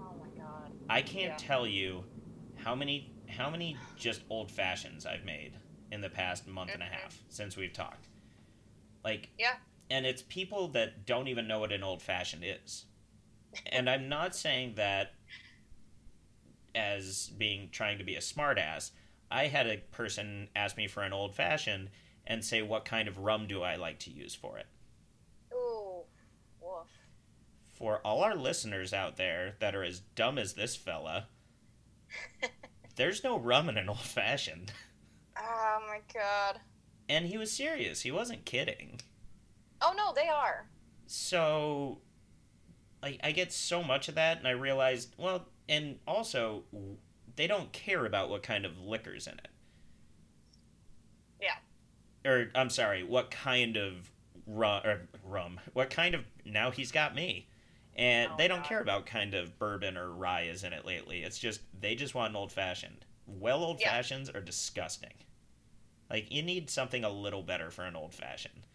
Oh 0.00 0.14
my 0.18 0.28
god. 0.42 0.70
I 0.88 1.02
can't 1.02 1.32
Yeah. 1.40 1.46
tell 1.46 1.66
you 1.66 2.04
how 2.56 2.74
many 2.74 3.12
how 3.28 3.50
many 3.50 3.76
just 3.96 4.22
old 4.30 4.50
fashions 4.50 5.04
I've 5.04 5.24
made 5.24 5.52
in 5.90 6.00
the 6.00 6.08
past 6.08 6.46
month 6.46 6.70
and 6.72 6.82
a 6.82 6.86
Mhm. 6.86 6.90
half 6.90 7.22
since 7.28 7.56
we've 7.56 7.72
talked. 7.72 8.08
Like 9.04 9.30
Yeah. 9.38 9.56
and 9.90 10.06
it's 10.06 10.22
people 10.22 10.68
that 10.68 11.06
don't 11.06 11.28
even 11.28 11.46
know 11.46 11.58
what 11.60 11.72
an 11.72 11.82
old 11.82 12.02
fashioned 12.02 12.44
is. 12.44 12.86
and 13.66 13.88
I'm 13.90 14.08
not 14.08 14.34
saying 14.36 14.74
that 14.74 15.14
as 16.76 17.32
being 17.38 17.70
trying 17.72 17.98
to 17.98 18.04
be 18.04 18.14
a 18.14 18.20
smartass. 18.20 18.90
I 19.30 19.46
had 19.46 19.66
a 19.66 19.78
person 19.90 20.48
ask 20.54 20.76
me 20.76 20.86
for 20.86 21.02
an 21.02 21.12
old 21.12 21.34
fashioned 21.34 21.90
and 22.26 22.44
say 22.44 22.62
what 22.62 22.84
kind 22.84 23.08
of 23.08 23.18
rum 23.18 23.46
do 23.46 23.62
I 23.62 23.76
like 23.76 23.98
to 24.00 24.10
use 24.10 24.34
for 24.34 24.58
it. 24.58 24.66
Ooh. 25.52 26.02
Woof. 26.60 26.86
For 27.74 27.98
all 27.98 28.22
our 28.22 28.36
listeners 28.36 28.92
out 28.92 29.16
there 29.16 29.56
that 29.60 29.74
are 29.74 29.82
as 29.82 30.00
dumb 30.14 30.38
as 30.38 30.54
this 30.54 30.76
fella, 30.76 31.28
there's 32.96 33.24
no 33.24 33.38
rum 33.38 33.68
in 33.68 33.78
an 33.78 33.88
old 33.88 33.98
fashioned. 34.00 34.72
Oh 35.38 35.78
my 35.88 36.00
god. 36.12 36.60
And 37.08 37.26
he 37.26 37.38
was 37.38 37.52
serious. 37.52 38.02
He 38.02 38.10
wasn't 38.10 38.44
kidding. 38.44 39.00
Oh 39.80 39.94
no, 39.96 40.12
they 40.14 40.28
are. 40.28 40.68
So, 41.06 41.98
like, 43.06 43.20
I 43.22 43.30
get 43.30 43.52
so 43.52 43.84
much 43.84 44.08
of 44.08 44.16
that, 44.16 44.38
and 44.38 44.48
I 44.48 44.50
realized, 44.50 45.14
well, 45.16 45.46
and 45.68 46.00
also, 46.08 46.64
they 47.36 47.46
don't 47.46 47.70
care 47.70 48.04
about 48.04 48.30
what 48.30 48.42
kind 48.42 48.64
of 48.66 48.80
liquor's 48.80 49.28
in 49.28 49.34
it. 49.34 49.48
Yeah. 51.40 52.28
Or, 52.28 52.48
I'm 52.56 52.68
sorry, 52.68 53.04
what 53.04 53.30
kind 53.30 53.76
of 53.76 54.10
rum, 54.44 54.82
or 54.84 55.02
rum, 55.24 55.60
what 55.72 55.88
kind 55.88 56.16
of, 56.16 56.24
now 56.44 56.72
he's 56.72 56.90
got 56.90 57.14
me. 57.14 57.46
And 57.94 58.32
Oh, 58.32 58.34
they 58.36 58.48
don't 58.48 58.62
God. 58.62 58.68
care 58.68 58.80
about 58.80 59.06
kind 59.06 59.34
of 59.34 59.56
bourbon 59.56 59.96
or 59.96 60.10
rye 60.10 60.42
is 60.42 60.64
in 60.64 60.72
it 60.72 60.84
lately. 60.84 61.22
It's 61.22 61.38
just, 61.38 61.60
they 61.80 61.94
just 61.94 62.14
want 62.16 62.30
an 62.30 62.36
old 62.36 62.50
fashioned. 62.50 63.04
Well, 63.28 63.62
old 63.62 63.80
fashions 63.80 64.28
are 64.30 64.40
disgusting. 64.40 65.14
Like, 66.10 66.32
you 66.32 66.42
need 66.42 66.70
something 66.70 67.04
a 67.04 67.10
little 67.10 67.44
better 67.44 67.70
for 67.70 67.84
an 67.84 67.94
old 67.94 68.14
fashioned. 68.14 68.66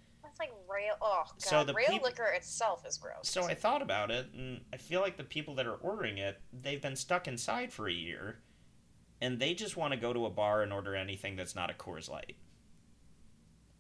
Like 0.41 0.51
rail. 0.67 0.95
Oh 1.01 1.23
god, 1.27 1.41
So 1.41 1.63
the 1.63 1.73
rail 1.73 1.87
peop- 1.89 2.01
liquor 2.03 2.25
itself 2.25 2.83
is 2.87 2.97
gross. 2.97 3.29
So 3.29 3.43
I 3.43 3.53
thought 3.53 3.81
about 3.83 4.09
it, 4.09 4.27
and 4.33 4.61
I 4.73 4.77
feel 4.77 4.99
like 5.01 5.15
the 5.17 5.23
people 5.23 5.53
that 5.55 5.67
are 5.67 5.75
ordering 5.75 6.17
it, 6.17 6.41
they've 6.51 6.81
been 6.81 6.95
stuck 6.95 7.27
inside 7.27 7.71
for 7.71 7.87
a 7.87 7.93
year, 7.93 8.39
and 9.21 9.39
they 9.39 9.53
just 9.53 9.77
want 9.77 9.93
to 9.93 9.99
go 9.99 10.13
to 10.13 10.25
a 10.25 10.31
bar 10.31 10.63
and 10.63 10.73
order 10.73 10.95
anything 10.95 11.35
that's 11.35 11.53
not 11.55 11.69
a 11.69 11.73
Coors 11.73 12.09
Light. 12.09 12.35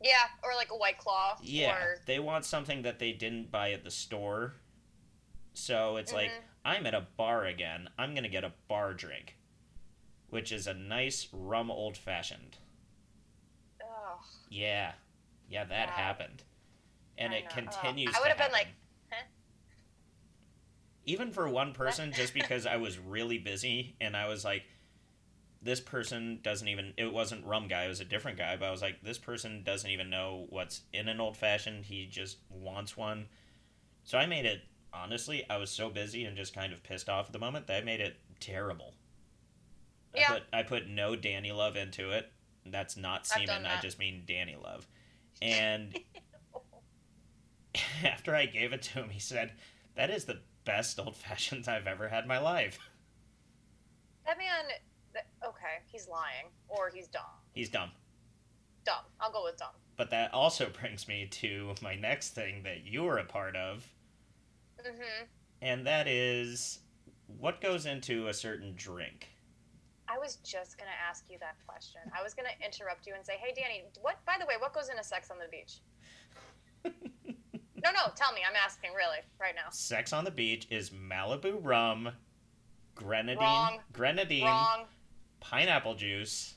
yeah, 0.03 0.27
or 0.43 0.53
like 0.55 0.69
a 0.71 0.75
white 0.77 0.97
claw. 0.99 1.37
Yeah, 1.41 1.75
Or, 1.75 1.97
they 2.05 2.19
want 2.19 2.45
something 2.45 2.81
that 2.83 2.99
they 2.99 3.11
didn't 3.11 3.49
buy 3.51 3.71
at 3.71 3.83
the 3.83 3.91
store. 3.91 4.53
So 5.53 5.97
it's 5.97 6.13
like, 6.13 6.29
Mhm. 6.31 6.43
I'm 6.65 6.85
at 6.87 6.93
a 6.93 7.01
bar 7.17 7.45
again. 7.45 7.89
I'm 7.99 8.13
going 8.13 8.23
to 8.23 8.29
get 8.29 8.43
a 8.43 8.53
bar 8.67 8.93
drink, 8.93 9.37
which 10.29 10.51
is 10.51 10.65
a 10.67 10.73
nice 10.73 11.27
rum 11.33 11.69
old 11.71 11.97
fashioned. 11.97 12.57
Yeah. 14.49 14.93
Yeah, 15.47 15.65
that 15.65 15.89
Wow. 15.89 15.95
happened. 15.95 16.43
And 17.21 17.33
I 17.33 17.37
it 17.37 17.43
know. 17.45 17.49
continues 17.61 18.15
I 18.15 18.21
would've 18.21 18.37
been 18.37 18.51
like, 18.51 18.67
huh? 19.09 19.23
Even 21.05 21.31
for 21.31 21.49
one 21.49 21.73
person, 21.73 22.11
just 22.13 22.33
because 22.33 22.65
I 22.65 22.77
was 22.77 22.99
really 22.99 23.37
busy 23.37 23.95
and 23.99 24.15
I 24.15 24.27
was 24.27 24.45
like, 24.45 24.63
this 25.63 25.79
person 25.79 26.39
doesn't 26.41 26.67
even, 26.67 26.93
it 26.97 27.11
wasn't 27.11 27.45
rum 27.45 27.67
guy, 27.67 27.85
it 27.85 27.89
was 27.89 27.99
a 27.99 28.05
different 28.05 28.37
guy, 28.37 28.57
but 28.57 28.65
I 28.65 28.71
was 28.71 28.81
like, 28.81 29.01
this 29.03 29.17
person 29.17 29.61
doesn't 29.63 29.89
even 29.89 30.09
know 30.09 30.47
what's 30.49 30.81
in 30.91 31.07
an 31.07 31.19
old 31.19 31.37
fashioned. 31.37 31.85
He 31.85 32.07
just 32.07 32.37
wants 32.49 32.97
one. 32.97 33.27
So 34.03 34.17
I 34.17 34.25
made 34.25 34.45
it, 34.45 34.61
honestly, 34.93 35.43
I 35.49 35.57
was 35.57 35.69
so 35.69 35.89
busy 35.89 36.25
and 36.25 36.35
just 36.35 36.55
kind 36.55 36.73
of 36.73 36.81
pissed 36.83 37.09
off 37.09 37.27
at 37.27 37.33
the 37.33 37.39
moment 37.39 37.67
that 37.67 37.81
I 37.81 37.85
made 37.85 38.01
it 38.01 38.17
terrible. 38.39 38.95
Yeah. 40.15 40.29
I 40.29 40.33
put, 40.33 40.43
I 40.53 40.63
put 40.63 40.87
no 40.87 41.15
Danny 41.15 41.51
Love 41.51 41.75
into 41.75 42.11
it. 42.11 42.31
That's 42.65 42.97
not 42.97 43.27
I've 43.35 43.45
done 43.45 43.57
semen, 43.57 43.71
I 43.71 43.81
just 43.81 43.99
mean 43.99 44.23
Danny 44.27 44.55
Love. 44.61 44.87
And 45.41 45.97
after 48.03 48.35
I 48.35 48.45
gave 48.45 48.73
it 48.73 48.81
to 48.83 48.99
him, 48.99 49.09
he 49.09 49.19
said, 49.19 49.53
That 49.95 50.09
is 50.09 50.25
the 50.25 50.39
best 50.65 50.99
old 50.99 51.15
fashions 51.15 51.67
I've 51.67 51.87
ever 51.87 52.09
had 52.09 52.23
in 52.23 52.27
my 52.27 52.39
life. 52.39 52.79
that 54.25 54.37
man. 54.37 54.65
Okay, 55.45 55.79
he's 55.91 56.07
lying 56.07 56.45
or 56.69 56.89
he's 56.93 57.07
dumb. 57.07 57.23
He's 57.53 57.69
dumb. 57.69 57.91
Dumb. 58.85 59.03
I'll 59.19 59.31
go 59.31 59.43
with 59.43 59.57
dumb. 59.57 59.73
But 59.97 60.09
that 60.11 60.33
also 60.33 60.69
brings 60.69 61.07
me 61.07 61.27
to 61.31 61.75
my 61.81 61.95
next 61.95 62.29
thing 62.29 62.63
that 62.63 62.85
you 62.85 63.03
were 63.03 63.17
a 63.17 63.25
part 63.25 63.55
of, 63.55 63.87
hmm 64.79 65.25
and 65.61 65.85
that 65.85 66.07
is 66.07 66.79
what 67.39 67.61
goes 67.61 67.85
into 67.85 68.27
a 68.27 68.33
certain 68.33 68.73
drink. 68.75 69.29
I 70.07 70.17
was 70.17 70.37
just 70.37 70.77
gonna 70.77 70.89
ask 71.07 71.25
you 71.29 71.37
that 71.39 71.55
question. 71.67 72.01
I 72.17 72.23
was 72.23 72.33
gonna 72.33 72.49
interrupt 72.65 73.05
you 73.05 73.13
and 73.15 73.25
say, 73.25 73.37
"Hey, 73.37 73.53
Danny, 73.53 73.83
what? 74.01 74.23
By 74.25 74.37
the 74.39 74.45
way, 74.45 74.55
what 74.59 74.73
goes 74.73 74.89
into 74.89 75.03
sex 75.03 75.29
on 75.29 75.37
the 75.37 75.47
beach?" 75.49 75.81
no, 78.05 78.11
tell 78.15 78.31
me. 78.33 78.41
I'm 78.47 78.55
asking, 78.55 78.91
really, 78.95 79.17
right 79.39 79.55
now. 79.55 79.69
Sex 79.71 80.13
on 80.13 80.23
the 80.23 80.31
beach 80.31 80.67
is 80.69 80.89
Malibu 80.91 81.59
rum, 81.61 82.09
grenadine, 82.95 83.39
Wrong. 83.41 83.79
grenadine, 83.93 84.45
Wrong. 84.45 84.85
pineapple 85.39 85.95
juice, 85.95 86.55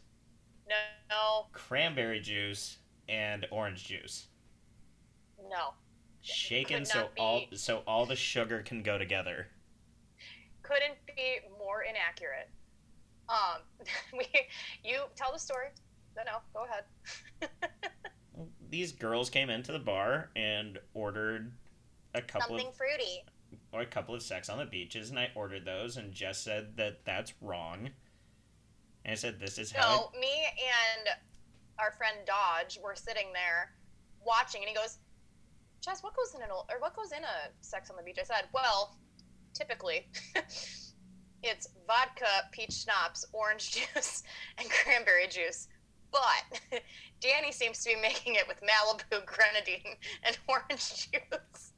No, 0.68 0.74
no, 1.10 1.46
cranberry 1.52 2.20
juice, 2.20 2.78
and 3.08 3.46
orange 3.50 3.84
juice. 3.84 4.26
no. 5.50 5.74
Shaken 6.26 6.78
Could 6.78 6.86
so 6.88 6.98
not 7.00 7.14
be- 7.14 7.20
all 7.20 7.42
so 7.52 7.82
all 7.86 8.06
the 8.06 8.16
sugar 8.16 8.62
can 8.62 8.82
go 8.82 8.96
together. 8.96 9.48
Couldn't 10.62 10.94
be 11.06 11.40
more 11.58 11.82
inaccurate. 11.82 12.48
Um, 13.28 13.60
we, 14.16 14.24
you 14.82 15.00
tell 15.16 15.32
the 15.34 15.38
story. 15.38 15.66
No, 16.16 16.22
no, 16.24 16.38
go 16.54 16.64
ahead. 16.64 16.84
These 18.74 18.90
girls 18.90 19.30
came 19.30 19.50
into 19.50 19.70
the 19.70 19.78
bar 19.78 20.30
and 20.34 20.80
ordered 20.94 21.52
a 22.12 22.20
couple 22.20 22.48
Something 22.48 22.66
of 22.66 22.74
fruity. 22.74 23.22
or 23.70 23.82
a 23.82 23.86
couple 23.86 24.16
of 24.16 24.20
sex 24.20 24.48
on 24.48 24.58
the 24.58 24.64
beaches, 24.64 25.10
and 25.10 25.18
I 25.20 25.30
ordered 25.36 25.64
those, 25.64 25.96
and 25.96 26.12
Jess 26.12 26.40
said 26.40 26.76
that 26.76 27.04
that's 27.04 27.34
wrong. 27.40 27.90
And 29.04 29.12
I 29.12 29.14
said 29.14 29.38
this 29.38 29.58
is 29.58 29.70
how. 29.70 30.10
No, 30.12 30.20
me 30.20 30.26
and 30.26 31.08
our 31.78 31.92
friend 31.92 32.16
Dodge 32.26 32.80
were 32.82 32.96
sitting 32.96 33.32
there 33.32 33.76
watching, 34.26 34.62
and 34.62 34.68
he 34.68 34.74
goes, 34.74 34.98
"Jess, 35.80 36.02
what 36.02 36.16
goes 36.16 36.34
in 36.34 36.42
an 36.42 36.50
old, 36.50 36.68
or 36.68 36.80
what 36.80 36.96
goes 36.96 37.12
in 37.12 37.22
a 37.22 37.52
Sex 37.60 37.90
on 37.90 37.96
the 37.96 38.02
Beach?" 38.02 38.18
I 38.20 38.24
said, 38.24 38.48
"Well, 38.52 38.98
typically, 39.52 40.08
it's 41.44 41.68
vodka, 41.86 42.48
peach 42.50 42.72
schnapps, 42.72 43.24
orange 43.32 43.70
juice, 43.94 44.24
and 44.58 44.68
cranberry 44.68 45.28
juice." 45.28 45.68
But 46.14 46.80
Danny 47.20 47.50
seems 47.52 47.82
to 47.84 47.90
be 47.94 48.00
making 48.00 48.36
it 48.36 48.46
with 48.48 48.58
Malibu, 48.62 49.26
grenadine, 49.26 49.96
and 50.22 50.38
orange 50.48 51.10
juice. 51.10 51.72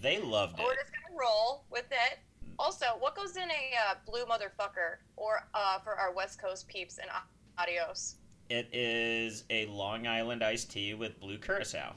They 0.00 0.18
loved 0.18 0.58
We're 0.58 0.72
it. 0.72 0.78
just 0.80 0.92
gonna 0.92 1.18
roll 1.20 1.64
with 1.70 1.84
it. 1.90 2.18
Also, 2.58 2.86
what 3.00 3.14
goes 3.14 3.36
in 3.36 3.42
a 3.50 3.90
uh, 3.90 3.94
blue 4.06 4.24
motherfucker, 4.24 4.96
or 5.16 5.46
uh, 5.54 5.78
for 5.80 5.94
our 5.96 6.12
West 6.14 6.40
Coast 6.40 6.66
peeps 6.68 6.98
and 6.98 7.10
adios? 7.58 8.16
It 8.48 8.68
is 8.72 9.44
a 9.50 9.66
Long 9.66 10.06
Island 10.06 10.42
iced 10.42 10.70
tea 10.70 10.94
with 10.94 11.18
blue 11.20 11.38
curacao. 11.38 11.94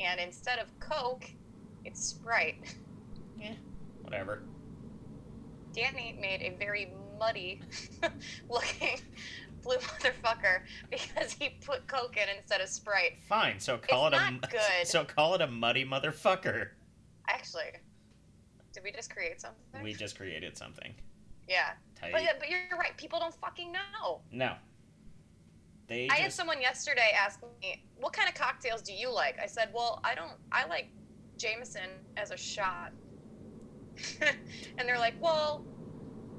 and 0.00 0.20
instead 0.20 0.58
of 0.58 0.68
Coke, 0.80 1.24
it's 1.84 2.02
Sprite. 2.02 2.74
Yeah, 3.38 3.54
whatever. 4.02 4.42
Danny 5.74 6.16
made 6.20 6.42
a 6.42 6.56
very 6.58 6.92
muddy 7.22 7.60
looking 8.50 8.98
blue 9.62 9.76
motherfucker 9.76 10.62
because 10.90 11.32
he 11.32 11.50
put 11.64 11.86
Coke 11.86 12.16
in 12.16 12.28
instead 12.36 12.60
of 12.60 12.68
Sprite. 12.68 13.12
Fine. 13.28 13.60
So 13.60 13.78
call 13.78 14.08
It's 14.08 14.16
it 14.16 14.22
a 14.42 14.46
good. 14.50 14.86
so 14.88 15.04
call 15.04 15.34
it 15.36 15.40
a 15.40 15.46
muddy 15.46 15.84
motherfucker. 15.84 16.68
Actually, 17.28 17.70
did 18.72 18.82
we 18.82 18.90
just 18.90 19.08
create 19.14 19.40
something? 19.40 19.82
We 19.82 19.94
just 19.94 20.16
created 20.16 20.56
something. 20.58 20.92
yeah. 21.48 21.70
Tight. 21.94 22.10
But, 22.12 22.22
but 22.40 22.50
you're 22.50 22.60
right. 22.76 22.96
People 22.96 23.20
don't 23.20 23.34
fucking 23.34 23.70
know. 23.70 24.20
No. 24.32 24.54
They 25.86 26.08
I 26.10 26.16
had 26.16 26.32
someone 26.32 26.60
yesterday 26.60 27.12
ask 27.16 27.40
me, 27.60 27.84
"What 28.00 28.12
kind 28.12 28.28
of 28.28 28.34
cocktails 28.34 28.82
do 28.82 28.92
you 28.92 29.12
like?" 29.12 29.38
I 29.40 29.46
said, 29.46 29.68
"Well, 29.72 30.00
I 30.02 30.14
don't. 30.16 30.32
I 30.50 30.66
like 30.66 30.88
Jameson 31.38 31.88
as 32.16 32.30
a 32.32 32.36
shot." 32.36 32.92
and 34.78 34.88
they're 34.88 34.98
like, 34.98 35.14
"Well, 35.20 35.64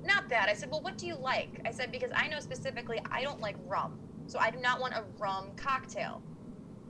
not 0.06 0.30
that." 0.30 0.50
I 0.50 0.54
said, 0.54 0.70
"Well, 0.72 0.82
what 0.82 0.98
do 0.98 1.06
you 1.06 1.16
like?" 1.16 1.60
I 1.66 1.72
said 1.72 1.92
because 1.92 2.12
I 2.16 2.28
know 2.28 2.40
specifically 2.40 3.00
I 3.12 3.22
don't 3.24 3.42
like 3.42 3.58
rum, 3.68 4.02
so 4.28 4.40
I 4.40 4.52
do 4.52 4.60
not 4.62 4.80
want 4.80 4.94
a 4.96 5.04
rum 5.20 5.54
cocktail, 5.56 6.24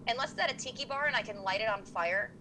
unless 0.07 0.31
it's 0.31 0.39
at 0.41 0.51
a 0.51 0.55
tiki 0.55 0.85
bar 0.85 1.07
and 1.07 1.15
I 1.15 1.21
can 1.21 1.43
light 1.43 1.61
it 1.61 1.69
on 1.69 1.83
fire. 1.83 2.31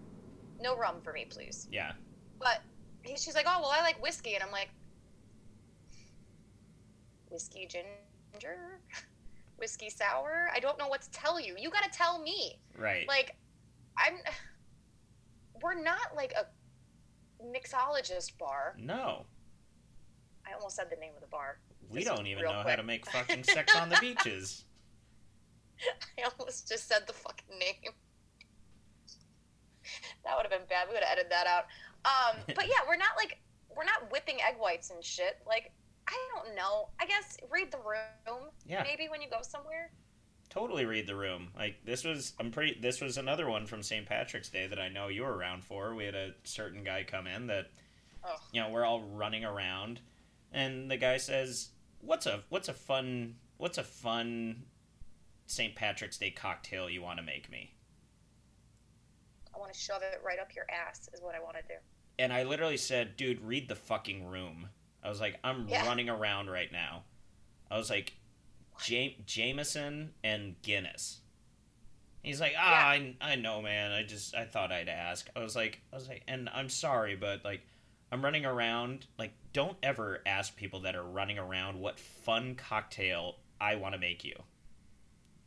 No 0.60 0.76
rum 0.76 1.00
for 1.02 1.12
me, 1.12 1.26
please. 1.30 1.66
yeah. 1.70 1.92
But 2.40 2.62
he, 3.02 3.16
she's 3.16 3.34
like, 3.34 3.46
"Oh, 3.48 3.60
well, 3.62 3.70
I 3.72 3.82
like 3.82 4.02
whiskey," 4.02 4.34
and 4.34 4.42
I'm 4.42 4.52
like, 4.52 4.70
"Whiskey 7.30 7.66
ginger." 7.66 8.80
Whiskey 9.56 9.90
sour? 9.90 10.48
I 10.52 10.58
don't 10.60 10.78
know 10.78 10.88
what 10.88 11.02
to 11.02 11.10
tell 11.10 11.38
you. 11.40 11.54
You 11.58 11.70
gotta 11.70 11.90
tell 11.92 12.18
me 12.20 12.60
Right. 12.76 13.06
like 13.06 13.36
i'm 13.98 14.14
we're 15.62 15.80
not 15.80 16.16
like 16.16 16.32
a 16.32 16.46
mixologist 17.44 18.38
bar 18.38 18.74
no. 18.78 19.26
I 20.52 20.54
almost 20.56 20.76
said 20.76 20.86
the 20.90 20.96
name 20.96 21.12
of 21.14 21.20
the 21.22 21.28
bar 21.28 21.58
We 21.90 22.04
don't 22.04 22.26
even 22.26 22.44
know 22.44 22.62
how 22.66 22.76
to 22.76 22.82
make 22.82 23.06
fucking 23.10 23.44
sex 23.44 23.74
on 23.74 23.88
the 23.88 23.98
beaches. 24.00 24.64
i 26.18 26.22
almost 26.38 26.68
just 26.68 26.86
said 26.88 27.06
the 27.06 27.12
fucking 27.12 27.58
name 27.58 27.92
that 30.24 30.36
would 30.36 30.42
have 30.44 30.50
been 30.50 30.68
bad 30.68 30.86
we 30.88 30.94
would 30.94 31.02
have 31.02 31.12
edited 31.12 31.32
that 31.32 31.46
out 31.46 31.64
um 32.04 32.40
but 32.54 32.66
yeah 32.66 32.76
we're 32.86 32.96
not 32.96 33.10
like 33.16 33.38
we're 33.76 33.84
not 33.84 34.10
whipping 34.12 34.36
egg 34.46 34.54
whites 34.60 34.90
and 34.90 35.02
shit 35.02 35.38
like 35.46 35.72
i 36.08 36.16
don't 36.34 36.54
know 36.54 36.88
i 37.00 37.06
guess 37.06 37.36
read 37.50 37.72
the 37.72 37.78
room 37.78 38.44
Yeah. 38.66 38.82
maybe 38.84 39.08
when 39.08 39.20
you 39.22 39.28
go 39.30 39.38
somewhere 39.42 39.90
Totally 40.50 40.84
read 40.84 41.06
the 41.06 41.16
room. 41.16 41.48
Like 41.56 41.76
this 41.86 42.04
was 42.04 42.34
I'm 42.38 42.50
pretty 42.50 42.78
this 42.78 43.00
was 43.00 43.16
another 43.16 43.48
one 43.48 43.64
from 43.64 43.82
St. 43.82 44.04
Patrick's 44.04 44.50
Day 44.50 44.66
that 44.66 44.78
I 44.78 44.90
know 44.90 45.08
you 45.08 45.22
were 45.22 45.34
around 45.34 45.64
for. 45.64 45.94
We 45.94 46.04
had 46.04 46.14
a 46.14 46.34
certain 46.44 46.84
guy 46.84 47.04
come 47.04 47.26
in 47.26 47.46
that 47.46 47.70
oh 48.22 48.36
you 48.52 48.60
know, 48.60 48.68
we're 48.68 48.84
all 48.84 49.00
running 49.00 49.46
around 49.46 50.00
and 50.52 50.90
the 50.90 50.96
guy 50.96 51.16
says, 51.16 51.70
"What's 52.00 52.26
a 52.26 52.42
what's 52.48 52.68
a 52.68 52.74
fun 52.74 53.36
what's 53.56 53.78
a 53.78 53.84
fun 53.84 54.64
St. 55.46 55.74
Patrick's 55.74 56.18
Day 56.18 56.30
cocktail 56.30 56.88
you 56.90 57.02
want 57.02 57.18
to 57.18 57.24
make 57.24 57.50
me?" 57.50 57.74
i 59.54 59.58
want 59.58 59.72
to 59.72 59.78
shove 59.78 60.02
it 60.02 60.20
right 60.24 60.38
up 60.38 60.54
your 60.54 60.64
ass 60.70 61.08
is 61.12 61.20
what 61.20 61.34
i 61.34 61.40
want 61.40 61.56
to 61.56 61.62
do 61.68 61.74
And 62.18 62.32
I 62.32 62.42
literally 62.44 62.76
said, 62.76 63.16
"Dude, 63.16 63.40
read 63.40 63.68
the 63.68 63.74
fucking 63.74 64.26
room." 64.26 64.68
I 65.02 65.08
was 65.08 65.20
like, 65.20 65.38
"I'm 65.42 65.66
Yeah. 65.68 65.86
running 65.86 66.08
around 66.10 66.50
right 66.50 66.70
now." 66.70 67.04
I 67.70 67.76
was 67.78 67.88
like, 67.90 68.12
Jam- 68.82 69.14
Jameson 69.26 70.12
and 70.22 70.60
Guinness. 70.62 71.20
He's 72.22 72.40
like, 72.40 72.52
ah, 72.56 72.88
I, 72.90 73.16
I 73.20 73.34
know, 73.36 73.62
man. 73.62 73.92
I 73.92 74.02
just 74.04 74.34
I 74.34 74.44
thought 74.44 74.70
I'd 74.70 74.88
ask. 74.90 75.28
I 75.34 75.40
was 75.40 75.56
like, 75.56 75.80
I 75.92 75.96
was 75.96 76.06
like, 76.08 76.22
and 76.28 76.48
I'm 76.50 76.68
sorry, 76.68 77.16
but 77.16 77.44
like, 77.44 77.62
I'm 78.12 78.22
running 78.22 78.44
around. 78.44 79.06
Like, 79.18 79.32
don't 79.52 79.76
ever 79.82 80.20
ask 80.26 80.54
people 80.56 80.80
that 80.80 80.94
are 80.94 81.02
running 81.02 81.38
around 81.38 81.80
what 81.80 81.98
fun 81.98 82.54
cocktail 82.54 83.36
I 83.60 83.76
want 83.76 83.94
to 83.94 83.98
make 84.00 84.22
you. 84.24 84.34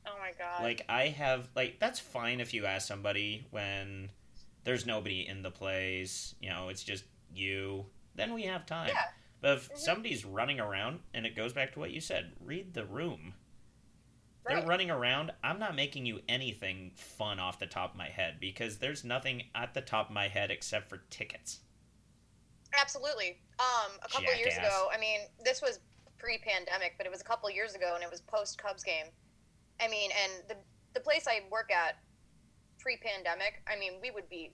Oh 0.07 0.15
my 0.19 0.31
god. 0.37 0.63
Like 0.63 0.81
I 0.87 1.07
have 1.07 1.49
like 1.55 1.79
that's 1.79 1.99
fine 1.99 2.39
if 2.39 2.53
you 2.53 2.65
ask 2.65 2.87
somebody 2.87 3.47
when 3.51 4.09
there's 4.63 4.85
nobody 4.85 5.27
in 5.27 5.41
the 5.41 5.49
place, 5.51 6.35
you 6.39 6.49
know, 6.49 6.69
it's 6.69 6.83
just 6.83 7.05
you, 7.33 7.85
then 8.15 8.33
we 8.33 8.43
have 8.43 8.65
time. 8.65 8.89
Yeah. 8.89 9.07
But 9.41 9.57
if 9.57 9.69
Mhm. 9.71 9.77
somebody's 9.77 10.25
running 10.25 10.59
around 10.59 11.01
and 11.13 11.25
it 11.25 11.35
goes 11.35 11.53
back 11.53 11.73
to 11.73 11.79
what 11.79 11.91
you 11.91 12.01
said, 12.01 12.33
read 12.39 12.73
the 12.73 12.85
room. 12.85 13.35
right. 14.43 14.57
They're 14.57 14.67
running 14.67 14.91
around. 14.91 15.31
I'm 15.43 15.57
not 15.59 15.75
making 15.75 16.05
you 16.05 16.21
anything 16.29 16.91
fun 16.95 17.39
off 17.39 17.57
the 17.57 17.65
top 17.65 17.91
of 17.91 17.97
my 17.97 18.09
head 18.09 18.39
because 18.39 18.77
there's 18.77 19.03
nothing 19.03 19.49
at 19.55 19.73
the 19.73 19.81
top 19.81 20.09
of 20.09 20.13
my 20.13 20.27
head 20.27 20.51
except 20.51 20.87
for 20.87 20.97
tickets. 21.09 21.61
Absolutely. 22.79 23.37
Um, 23.59 23.91
a 24.03 24.07
couple 24.07 24.35
years 24.35 24.57
ago, 24.57 24.89
I 24.93 24.99
mean, 24.99 25.21
this 25.43 25.61
was 25.61 25.79
pre-pandemic, 26.17 26.95
but 26.97 27.05
it 27.05 27.11
was 27.11 27.21
a 27.21 27.23
couple 27.23 27.49
years 27.49 27.75
ago, 27.75 27.93
and 27.95 28.03
it 28.03 28.09
was 28.09 28.21
post 28.21 28.57
Cubs 28.57 28.83
game. 28.83 29.05
I 29.81 29.87
mean, 29.87 30.11
and 30.23 30.49
the 30.49 30.55
the 30.93 30.99
place 31.01 31.27
I 31.27 31.41
work 31.51 31.71
at 31.71 31.97
pre-pandemic, 32.79 33.61
I 33.67 33.77
mean, 33.77 33.93
we 34.01 34.11
would 34.11 34.29
be 34.29 34.53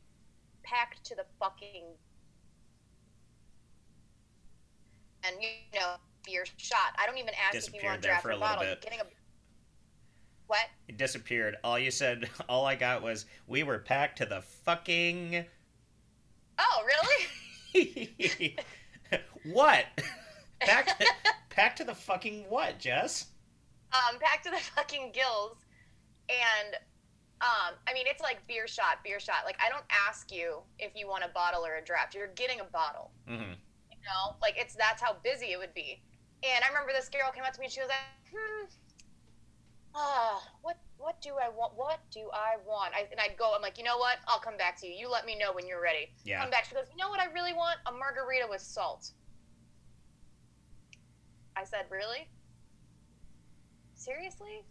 packed 0.63 1.03
to 1.05 1.15
the 1.15 1.25
fucking 1.39 1.93
and 5.23 5.35
you 5.39 5.79
know 5.79 5.95
beer 6.25 6.45
shot. 6.57 6.95
I 6.97 7.05
don't 7.05 7.17
even 7.17 7.33
ask 7.47 7.67
if 7.67 7.73
you 7.73 7.81
want 7.83 8.01
there 8.01 8.11
draft 8.11 8.23
for 8.23 8.31
a 8.31 8.37
bottle. 8.37 8.63
bit. 8.63 8.81
Getting 8.81 8.99
a 8.99 9.03
what? 10.47 10.67
It 10.89 10.97
disappeared. 10.97 11.55
All 11.63 11.79
you 11.79 11.91
said, 11.91 12.29
all 12.49 12.65
I 12.65 12.75
got 12.75 13.01
was, 13.01 13.25
we 13.47 13.63
were 13.63 13.79
packed 13.79 14.17
to 14.17 14.25
the 14.25 14.41
fucking. 14.41 15.45
Oh, 16.59 16.83
really? 16.85 17.27
what? 19.51 19.85
Packed 20.59 20.99
to, 20.99 21.07
packed 21.49 21.77
to 21.77 21.83
the 21.83 21.95
fucking 21.95 22.45
what, 22.49 22.79
Jess? 22.79 23.27
um, 23.93 24.19
packed 24.19 24.45
to 24.45 24.51
the 24.51 24.57
fucking 24.75 25.11
gills, 25.13 25.57
and 26.29 26.75
um, 27.41 27.75
I 27.87 27.93
mean, 27.93 28.05
it's 28.07 28.21
like 28.21 28.45
beer 28.47 28.67
shot, 28.67 29.03
beer 29.03 29.19
shot. 29.19 29.43
Like 29.45 29.57
I 29.63 29.69
don't 29.69 29.83
ask 30.07 30.31
you 30.31 30.59
if 30.79 30.91
you 30.95 31.07
want 31.07 31.23
a 31.23 31.29
bottle 31.29 31.65
or 31.65 31.75
a 31.75 31.83
draft. 31.83 32.15
You're 32.15 32.31
getting 32.35 32.59
a 32.59 32.65
bottle. 32.65 33.11
Mm-hmm. 33.29 33.53
You 33.91 33.97
know, 34.05 34.35
like 34.41 34.55
it's 34.57 34.75
that's 34.75 35.01
how 35.01 35.15
busy 35.23 35.47
it 35.47 35.59
would 35.59 35.73
be. 35.73 36.01
And 36.43 36.63
I 36.63 36.67
remember 36.69 36.91
this 36.93 37.09
girl 37.09 37.31
came 37.33 37.43
up 37.43 37.53
to 37.53 37.59
me 37.59 37.65
and 37.65 37.73
she 37.73 37.81
was 37.81 37.89
like, 37.89 38.33
"Hmm, 38.33 38.65
ah, 39.95 40.41
what 40.61 40.77
what 40.97 41.21
do 41.21 41.31
I 41.41 41.49
want? 41.49 41.73
What 41.75 41.99
do 42.11 42.29
I 42.33 42.57
want?" 42.65 42.93
I, 42.95 43.07
and 43.11 43.19
I'd 43.19 43.37
go, 43.37 43.53
I'm 43.55 43.61
like, 43.61 43.77
you 43.77 43.83
know 43.83 43.97
what? 43.97 44.17
I'll 44.27 44.39
come 44.39 44.57
back 44.57 44.79
to 44.81 44.87
you. 44.87 44.93
You 44.93 45.09
let 45.09 45.25
me 45.25 45.37
know 45.37 45.53
when 45.53 45.67
you're 45.67 45.81
ready. 45.81 46.09
Yeah. 46.23 46.41
Come 46.41 46.49
back. 46.49 46.65
She 46.65 46.75
goes, 46.75 46.85
you 46.91 46.97
know 46.97 47.09
what 47.09 47.19
I 47.19 47.31
really 47.31 47.53
want? 47.53 47.79
A 47.87 47.91
margarita 47.91 48.45
with 48.49 48.61
salt. 48.61 49.11
I 51.55 51.63
said, 51.63 51.85
really? 51.89 52.29
Seriously? 53.93 54.63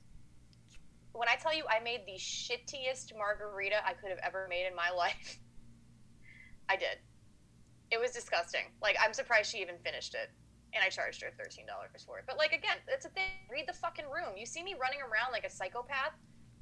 When 1.13 1.29
I 1.29 1.37
tell 1.37 1.55
you 1.55 1.65
I 1.69 1.83
made 1.83 2.01
the 2.07 2.19
shittiest 2.19 3.17
margarita 3.17 3.77
I 3.85 3.95
could 3.95 4.11
have 4.11 4.21
ever 4.25 4.47
made 4.49 4.67
in 4.67 4.75
my 4.75 4.91
life, 4.97 5.39
I 6.69 6.77
did. 6.77 6.99
It 7.91 8.01
was 8.01 8.13
disgusting. 8.13 8.67
Like, 8.81 8.97
I'm 9.05 9.13
surprised 9.13 9.51
she 9.51 9.59
even 9.59 9.77
finished 9.85 10.15
it. 10.15 10.31
And 10.73 10.85
I 10.85 10.89
charged 10.89 11.23
her 11.23 11.29
$13 11.29 11.67
for 12.07 12.19
it. 12.19 12.25
But, 12.27 12.39
like, 12.39 12.53
again, 12.53 12.79
it's 12.87 13.05
a 13.05 13.11
thing. 13.11 13.25
Read 13.51 13.67
the 13.67 13.73
fucking 13.73 14.07
room. 14.07 14.37
You 14.37 14.47
see 14.47 14.63
me 14.63 14.75
running 14.81 15.01
around 15.01 15.33
like 15.33 15.45
a 15.45 15.51
psychopath? 15.51 16.15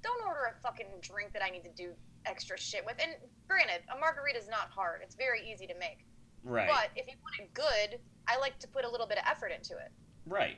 Don't 0.03 0.21
order 0.27 0.55
a 0.57 0.61
fucking 0.63 0.87
drink 1.03 1.33
that 1.33 1.43
I 1.43 1.51
need 1.51 1.65
to 1.65 1.73
do 1.77 1.93
extra 2.25 2.59
shit 2.59 2.85
with. 2.87 2.97
And 3.03 3.13
granted, 3.49 3.83
a 3.95 3.99
margarita 3.99 4.39
is 4.39 4.49
not 4.49 4.71
hard. 4.71 5.01
It's 5.03 5.15
very 5.15 5.51
easy 5.51 5.67
to 5.67 5.75
make. 5.79 6.07
Right. 6.45 6.69
But 6.69 6.91
if 6.97 7.07
you 7.07 7.15
want 7.23 7.51
it 7.51 7.53
good, 7.53 8.01
I 8.29 8.39
like 8.39 8.59
to 8.61 8.69
put 8.69 8.85
a 8.85 8.89
little 8.89 9.07
bit 9.07 9.19
of 9.19 9.25
effort 9.29 9.53
into 9.53 9.75
it. 9.75 9.91
Right. 10.27 10.57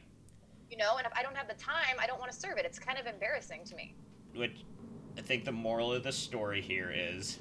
You 0.70 0.76
know, 0.76 0.96
and 0.98 1.06
if 1.06 1.12
I 1.16 1.22
don't 1.22 1.36
have 1.36 1.48
the 1.48 1.54
time, 1.54 1.96
I 1.98 2.06
don't 2.06 2.20
want 2.20 2.30
to 2.30 2.38
serve 2.38 2.58
it. 2.58 2.64
It's 2.64 2.78
kind 2.78 2.98
of 2.98 3.06
embarrassing 3.06 3.64
to 3.64 3.74
me. 3.74 3.94
Which 4.34 4.64
I 5.18 5.22
think 5.22 5.44
the 5.44 5.52
moral 5.52 5.92
of 5.92 6.02
the 6.04 6.12
story 6.12 6.60
here 6.60 6.92
is 6.94 7.40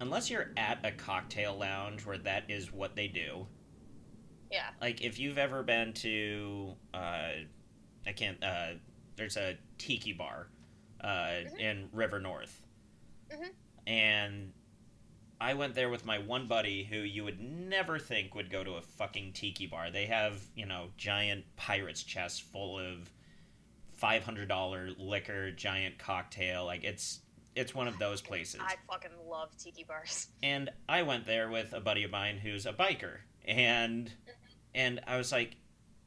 unless 0.00 0.30
you're 0.30 0.50
at 0.56 0.78
a 0.84 0.92
cocktail 0.92 1.56
lounge 1.58 2.06
where 2.06 2.18
that 2.18 2.44
is 2.48 2.72
what 2.72 2.94
they 2.94 3.08
do, 3.08 3.46
Yeah. 4.50 4.70
like 4.80 5.00
if 5.02 5.18
you've 5.18 5.38
ever 5.38 5.62
been 5.62 5.92
to 5.94 6.74
uh 6.94 7.30
I 8.06 8.12
can't 8.14 8.42
uh 8.42 8.72
there's 9.16 9.36
a 9.36 9.56
tiki 9.78 10.12
bar 10.12 10.48
uh 11.00 11.06
Mhm. 11.06 11.58
in 11.60 11.88
River 11.92 12.18
North. 12.20 12.62
Mhm. 13.30 13.50
And 13.86 14.52
I 15.40 15.54
went 15.54 15.74
there 15.74 15.88
with 15.88 16.04
my 16.04 16.18
one 16.18 16.46
buddy 16.48 16.84
who 16.84 16.96
you 16.98 17.24
would 17.24 17.40
never 17.40 17.98
think 17.98 18.34
would 18.34 18.50
go 18.50 18.62
to 18.62 18.72
a 18.72 18.82
fucking 18.82 19.32
tiki 19.32 19.66
bar. 19.66 19.90
They 19.90 20.04
have, 20.06 20.42
you 20.54 20.66
know, 20.66 20.90
giant 20.98 21.44
pirates 21.56 22.02
chests 22.02 22.38
full 22.40 22.78
of 22.78 23.10
$500 24.00 24.94
liquor, 24.98 25.50
giant 25.50 25.98
cocktail. 25.98 26.64
Like 26.64 26.84
it's 26.84 27.20
it's 27.56 27.74
one 27.74 27.88
of 27.88 27.98
those 27.98 28.20
places. 28.22 28.60
I 28.62 28.76
fucking 28.88 29.10
love 29.28 29.56
tiki 29.56 29.82
bars. 29.84 30.28
And 30.42 30.70
I 30.88 31.02
went 31.02 31.26
there 31.26 31.50
with 31.50 31.72
a 31.72 31.80
buddy 31.80 32.04
of 32.04 32.10
mine 32.10 32.38
who's 32.38 32.64
a 32.64 32.72
biker, 32.72 33.18
and 33.44 34.10
and 34.74 35.00
I 35.06 35.16
was 35.16 35.32
like, 35.32 35.56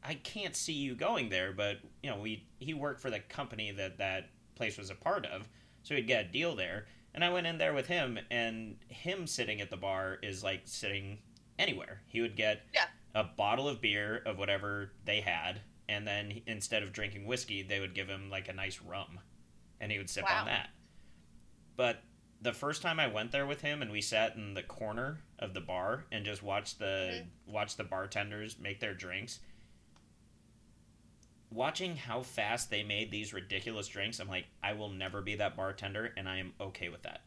I 0.04 0.16
can't 0.16 0.56
see 0.56 0.74
you 0.74 0.96
going 0.96 1.30
there, 1.30 1.54
but 1.54 1.78
you 2.02 2.10
know, 2.10 2.18
we 2.20 2.46
he 2.60 2.74
worked 2.74 3.00
for 3.02 3.10
the 3.10 3.20
company 3.20 3.72
that 3.72 3.98
that 4.00 4.30
place 4.56 4.78
was 4.78 4.90
a 4.90 4.96
part 4.96 5.26
of, 5.26 5.48
so 5.84 5.96
he'd 5.96 6.08
get 6.08 6.26
a 6.26 6.28
deal 6.30 6.56
there. 6.56 6.86
And 7.16 7.24
I 7.24 7.30
went 7.30 7.46
in 7.48 7.58
there 7.60 7.74
with 7.74 7.88
him, 7.88 8.18
and 8.32 8.76
him 8.88 9.28
sitting 9.28 9.62
at 9.62 9.70
the 9.70 9.78
bar 9.78 10.18
is 10.24 10.44
like 10.44 10.62
sitting 10.66 11.20
anywhere. 11.60 12.02
He 12.08 12.22
would 12.22 12.36
get 12.36 12.62
Yeah. 12.74 12.88
a 13.14 13.24
bottle 13.24 13.68
of 13.70 13.82
beer 13.82 14.18
of 14.26 14.38
whatever 14.40 14.92
they 15.06 15.22
had, 15.22 15.62
and 15.88 16.08
then 16.08 16.32
he- 16.32 16.44
instead 16.48 16.82
of 16.84 16.92
drinking 16.92 17.26
whiskey, 17.28 17.62
they 17.62 17.80
would 17.80 17.94
give 17.94 18.08
him 18.10 18.30
like 18.32 18.48
a 18.50 18.54
nice 18.54 18.82
rum, 18.82 19.20
and 19.80 19.92
he 19.92 19.98
would 20.00 20.10
sip 20.10 20.24
Wow. 20.26 20.42
on 20.42 20.46
that. 20.48 20.70
But 21.76 22.02
the 22.44 22.54
first 22.54 22.82
time 22.82 23.00
I 23.00 23.08
went 23.08 23.32
there 23.32 23.48
with 23.48 23.62
him 23.62 23.82
and 23.82 23.90
we 23.90 24.02
sat 24.02 24.36
in 24.36 24.54
the 24.54 24.62
corner 24.62 25.20
of 25.40 25.54
the 25.54 25.62
bar 25.62 26.04
and 26.12 26.26
just 26.26 26.44
watched 26.44 26.78
the 26.78 27.24
mm-hmm. 27.24 27.54
watched 27.54 27.78
the 27.78 27.86
bartenders 27.86 28.60
make 28.60 28.80
their 28.80 28.94
drinks. 28.94 29.40
Watching 31.50 31.96
how 31.96 32.22
fast 32.22 32.70
they 32.70 32.84
made 32.84 33.12
these 33.12 33.32
ridiculous 33.32 33.88
drinks, 33.88 34.20
I'm 34.20 34.28
like, 34.28 34.46
I 34.62 34.74
will 34.74 34.90
never 34.90 35.22
be 35.22 35.36
that 35.36 35.56
bartender 35.56 36.12
and 36.18 36.28
I 36.28 36.40
am 36.40 36.54
okay 36.60 36.90
with 36.90 37.04
that. 37.04 37.22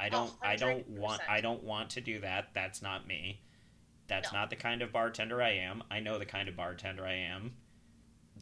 I 0.00 0.08
don't 0.08 0.32
I 0.42 0.56
don't 0.56 0.88
want 0.88 1.20
I 1.28 1.42
don't 1.42 1.62
want 1.62 1.90
to 1.90 2.00
do 2.00 2.20
that. 2.20 2.48
That's 2.54 2.80
not 2.80 3.06
me. 3.06 3.42
That's 4.06 4.32
No. 4.32 4.40
not 4.40 4.50
the 4.50 4.56
kind 4.56 4.80
of 4.80 4.92
bartender 4.92 5.42
I 5.42 5.50
am. 5.50 5.82
I 5.90 6.00
know 6.00 6.18
the 6.18 6.26
kind 6.26 6.48
of 6.48 6.56
bartender 6.56 7.06
I 7.06 7.14
am. 7.14 7.54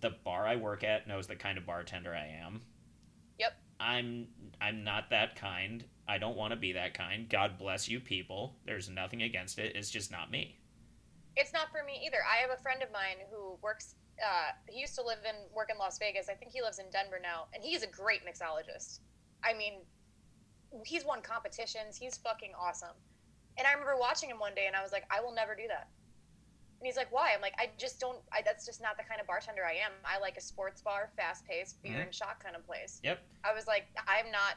The 0.01 0.11
bar 0.11 0.47
I 0.47 0.55
work 0.57 0.85
at 0.85 1.09
knows 1.09 1.27
the 1.27 1.37
kind 1.37 1.59
of 1.59 1.67
bartender 1.67 2.15
I 2.15 2.27
am. 2.27 2.63
Yep. 3.39 3.57
I'm 3.81 4.29
I'm 4.61 4.85
not 4.85 5.11
that 5.11 5.35
kind. 5.35 5.85
I 6.13 6.19
don't 6.19 6.37
want 6.37 6.51
to 6.53 6.57
be 6.57 6.73
that 6.73 6.93
kind. 6.93 7.27
God 7.27 7.57
bless 7.59 7.89
you 7.89 7.99
people. 7.99 8.55
There's 8.67 8.91
nothing 8.91 9.23
against 9.23 9.59
it. 9.59 9.75
It's 9.75 9.89
just 9.89 10.11
not 10.13 10.31
me. 10.31 10.59
It's 11.37 11.55
not 11.55 11.71
for 11.73 11.83
me 11.87 12.03
either. 12.05 12.19
I 12.31 12.43
have 12.43 12.51
a 12.51 12.61
friend 12.63 12.83
of 12.83 12.93
mine 12.93 13.17
who 13.31 13.57
works. 13.63 13.95
Uh, 14.23 14.51
he 14.69 14.79
used 14.81 14.95
to 14.97 15.03
live 15.03 15.21
in 15.27 15.35
work 15.55 15.71
in 15.73 15.79
Las 15.79 15.99
Vegas. 15.99 16.29
I 16.29 16.35
think 16.35 16.53
he 16.53 16.61
lives 16.61 16.79
in 16.79 16.85
Denver 16.93 17.19
now, 17.23 17.47
and 17.55 17.65
he's 17.65 17.83
a 17.83 17.87
great 17.87 18.21
mixologist. 18.27 18.99
I 19.43 19.55
mean, 19.55 19.81
he's 20.85 21.03
won 21.07 21.23
competitions. 21.23 21.97
He's 21.97 22.19
fucking 22.19 22.53
awesome. 22.61 22.95
And 23.57 23.67
I 23.67 23.73
remember 23.73 23.97
watching 23.99 24.29
him 24.29 24.39
one 24.39 24.55
day, 24.55 24.67
and 24.67 24.77
I 24.77 24.83
was 24.83 24.93
like, 24.93 25.05
I 25.11 25.23
will 25.23 25.33
never 25.35 25.55
do 25.55 25.65
that. 25.69 25.89
And 26.79 26.87
he's 26.87 26.97
like, 26.99 27.11
Why? 27.11 27.31
I'm 27.35 27.41
like, 27.41 27.55
I 27.59 27.71
just 27.79 27.99
don't. 28.01 28.19
I, 28.31 28.43
that's 28.45 28.67
just 28.67 28.83
not 28.83 28.99
the 28.99 29.05
kind 29.05 29.19
of 29.19 29.27
bartender 29.27 29.63
I 29.65 29.73
am. 29.81 29.93
I 30.05 30.19
like 30.21 30.37
a 30.37 30.43
sports 30.43 30.83
bar, 30.83 31.09
fast 31.17 31.47
paced, 31.47 31.83
beer 31.83 31.93
Mhm. 31.97 32.03
and 32.05 32.15
shot 32.15 32.39
kind 32.45 32.55
of 32.55 32.67
place. 32.67 33.01
Yep. 33.03 33.19
I 33.45 33.55
was 33.55 33.67
like, 33.67 33.87
I'm 34.07 34.31
not 34.31 34.57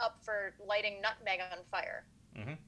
up 0.00 0.22
for 0.24 0.54
lighting 0.66 1.00
nutmeg 1.00 1.40
on 1.40 1.58
fire. 1.70 2.04
Mhm. 2.36 2.58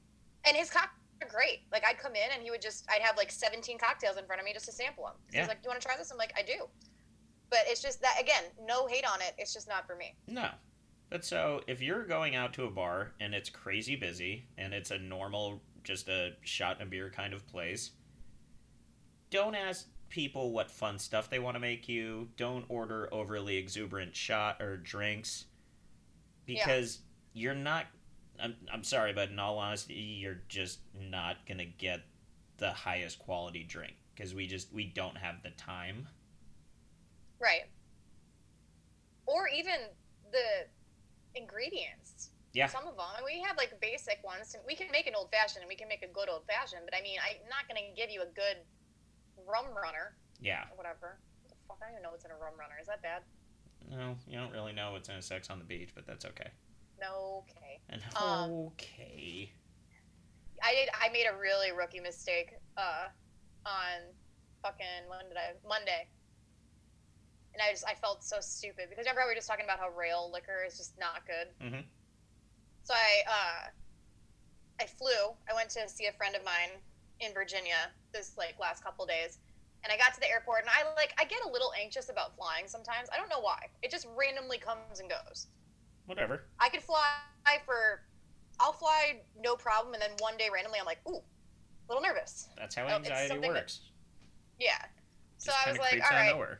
And 0.45 0.57
his 0.57 0.69
cocktails 0.69 0.95
are 1.21 1.27
great. 1.27 1.61
Like 1.71 1.83
I'd 1.85 1.97
come 1.97 2.15
in 2.15 2.31
and 2.33 2.41
he 2.41 2.49
would 2.51 2.61
just, 2.61 2.85
I'd 2.89 3.01
have 3.01 3.17
like 3.17 3.31
17 3.31 3.77
cocktails 3.77 4.17
in 4.17 4.25
front 4.25 4.39
of 4.39 4.45
me 4.45 4.53
just 4.53 4.65
to 4.65 4.71
sample 4.71 5.05
them. 5.05 5.15
Yeah. 5.31 5.41
He's 5.41 5.47
like, 5.49 5.61
"Do 5.61 5.67
you 5.67 5.69
want 5.71 5.81
to 5.81 5.87
try 5.87 5.97
this?" 5.97 6.11
I'm 6.11 6.17
like, 6.17 6.33
"I 6.37 6.41
do." 6.41 6.69
But 7.49 7.59
it's 7.65 7.81
just 7.81 8.01
that 8.01 8.17
again, 8.19 8.43
no 8.61 8.87
hate 8.87 9.05
on 9.05 9.21
it. 9.21 9.33
It's 9.37 9.53
just 9.53 9.67
not 9.67 9.85
for 9.87 9.95
me. 9.95 10.15
No. 10.27 10.49
But 11.09 11.25
so 11.25 11.63
if 11.67 11.81
you're 11.81 12.05
going 12.05 12.35
out 12.35 12.53
to 12.53 12.65
a 12.65 12.69
bar 12.69 13.13
and 13.19 13.33
it's 13.33 13.49
crazy 13.49 13.95
busy 13.95 14.47
and 14.57 14.73
it's 14.73 14.91
a 14.91 14.97
normal 14.99 15.61
just 15.83 16.07
a 16.07 16.35
shot 16.43 16.77
and 16.79 16.87
a 16.87 16.89
beer 16.89 17.09
kind 17.09 17.33
of 17.33 17.47
place, 17.47 17.91
don't 19.29 19.55
ask 19.55 19.87
people 20.09 20.51
what 20.51 20.69
fun 20.71 20.99
stuff 20.99 21.29
they 21.29 21.39
want 21.39 21.55
to 21.55 21.59
make 21.59 21.87
you. 21.87 22.29
Don't 22.37 22.65
order 22.69 23.11
overly 23.11 23.57
exuberant 23.57 24.15
shot 24.15 24.61
or 24.61 24.77
drinks 24.77 25.45
because 26.45 26.99
you're 27.33 27.55
not 27.55 27.85
I'm, 28.41 28.55
I'm 28.73 28.83
sorry, 28.83 29.11
but 29.13 29.29
in 29.29 29.39
all 29.39 29.57
honesty, 29.57 29.93
you're 29.93 30.39
just 30.47 30.79
not 30.97 31.45
to 31.47 31.65
get 31.65 32.01
the 32.57 32.71
highest 32.71 33.19
quality 33.19 33.63
drink 33.63 33.95
because 34.15 34.33
we 34.33 34.47
just 34.47 34.71
we 34.73 34.85
don't 34.85 35.17
have 35.17 35.43
the 35.43 35.49
time. 35.51 36.07
Right. 37.39 37.67
Or 39.25 39.47
even 39.47 39.75
the 40.31 40.67
ingredients. 41.35 42.29
Yeah. 42.53 42.67
Some 42.67 42.87
of 42.87 42.95
them. 42.95 43.05
And 43.17 43.25
we 43.25 43.41
have 43.45 43.57
like 43.57 43.79
basic 43.79 44.19
ones. 44.23 44.55
We 44.65 44.75
can 44.75 44.87
make 44.91 45.05
an 45.07 45.13
old 45.15 45.31
fashioned 45.31 45.61
and 45.61 45.69
we 45.69 45.75
can 45.75 45.87
make 45.87 46.01
a 46.03 46.07
good 46.07 46.29
old 46.29 46.43
fashioned. 46.47 46.81
But 46.85 46.95
I 46.97 47.01
mean, 47.01 47.19
I'm 47.23 47.47
not 47.49 47.67
going 47.67 47.77
to 47.79 47.95
give 48.01 48.09
you 48.09 48.21
a 48.21 48.25
good 48.33 48.57
rum 49.47 49.65
runner 49.75 50.15
Yeah. 50.41 50.63
or 50.71 50.77
whatever. 50.77 51.19
What 51.43 51.49
the 51.49 51.55
fuck? 51.67 51.77
I 51.81 51.85
don't 51.85 51.93
even 51.95 52.03
know 52.03 52.11
what's 52.11 52.25
in 52.25 52.31
a 52.31 52.35
rum 52.35 52.53
runner. 52.57 52.75
Is 52.81 52.87
that 52.87 53.01
bad? 53.01 53.21
No, 53.91 54.15
you 54.27 54.37
don't 54.39 54.51
really 54.51 54.73
know 54.73 54.91
what's 54.93 55.09
in 55.09 55.15
a 55.15 55.21
sex 55.21 55.49
on 55.49 55.59
the 55.59 55.65
beach, 55.65 55.89
but 55.93 56.05
that's 56.07 56.25
okay. 56.25 56.49
No, 56.99 57.43
okay. 57.47 57.79
And 57.89 58.01
Um, 58.15 58.51
okay. 58.73 59.53
I 60.61 60.71
did. 60.73 60.89
I 61.01 61.09
made 61.09 61.25
a 61.25 61.37
really 61.37 61.71
rookie 61.71 62.01
mistake 62.01 62.51
uh, 62.75 63.07
on 63.65 64.11
fucking 64.61 65.07
when 65.07 65.27
did 65.29 65.37
I 65.37 65.55
Monday, 65.67 66.09
and 67.53 67.61
I 67.63 67.71
just 67.71 67.85
I 67.87 67.95
felt 67.95 68.23
so 68.23 68.37
stupid 68.41 68.89
because 68.89 69.05
remember 69.05 69.21
we 69.23 69.31
were 69.31 69.35
just 69.35 69.47
talking 69.47 69.63
about 69.65 69.79
how 69.79 69.89
rail 69.89 70.29
liquor 70.33 70.63
is 70.67 70.75
just 70.77 70.99
not 70.99 71.23
good. 71.25 71.55
Mhm. 71.63 71.85
So 72.83 72.93
I 72.93 73.23
uh, 73.27 73.61
I 74.81 74.85
flew. 74.87 75.35
I 75.49 75.53
went 75.55 75.69
to 75.71 75.87
see 75.87 76.07
a 76.07 76.13
friend 76.13 76.35
of 76.35 76.43
mine 76.43 76.81
in 77.21 77.33
Virginia 77.33 77.91
this 78.13 78.33
like 78.37 78.55
last 78.59 78.83
couple 78.83 79.05
days, 79.05 79.39
and 79.83 79.93
I 79.93 79.97
got 79.97 80.13
to 80.13 80.19
the 80.19 80.29
airport 80.29 80.61
and 80.67 80.69
I 80.69 80.83
like 80.99 81.13
I 81.19 81.23
get 81.23 81.39
a 81.47 81.49
little 81.49 81.71
anxious 81.79 82.09
about 82.09 82.35
flying 82.35 82.67
sometimes. 82.67 83.07
I 83.13 83.17
don't 83.17 83.29
know 83.29 83.39
why. 83.41 83.59
It 83.81 83.91
just 83.91 84.07
randomly 84.17 84.57
comes 84.57 84.99
and 84.99 85.09
goes. 85.09 85.47
Whatever. 86.09 86.43
I 86.59 86.69
could 86.69 86.81
fly 86.81 87.05
for, 87.65 88.01
I'll 88.59 88.73
fly 88.73 89.21
no 89.39 89.55
problem, 89.55 89.93
and 89.93 90.01
then 90.01 90.11
one 90.19 90.35
day 90.37 90.49
randomly 90.51 90.79
I'm 90.79 90.85
like, 90.87 90.99
ooh, 91.07 91.17
a 91.21 91.87
little 91.87 92.01
nervous. 92.01 92.49
That's 92.57 92.73
how 92.75 92.85
Oh, 92.85 92.95
anxiety 92.95 93.37
that- 93.39 93.47
works. 93.47 93.81
Yeah. 94.59 94.83
So 95.37 95.51
I 95.65 95.69
was 95.69 95.79
like, 95.79 96.01
all 96.03 96.17
right. 96.17 96.31
nowhere. 96.31 96.59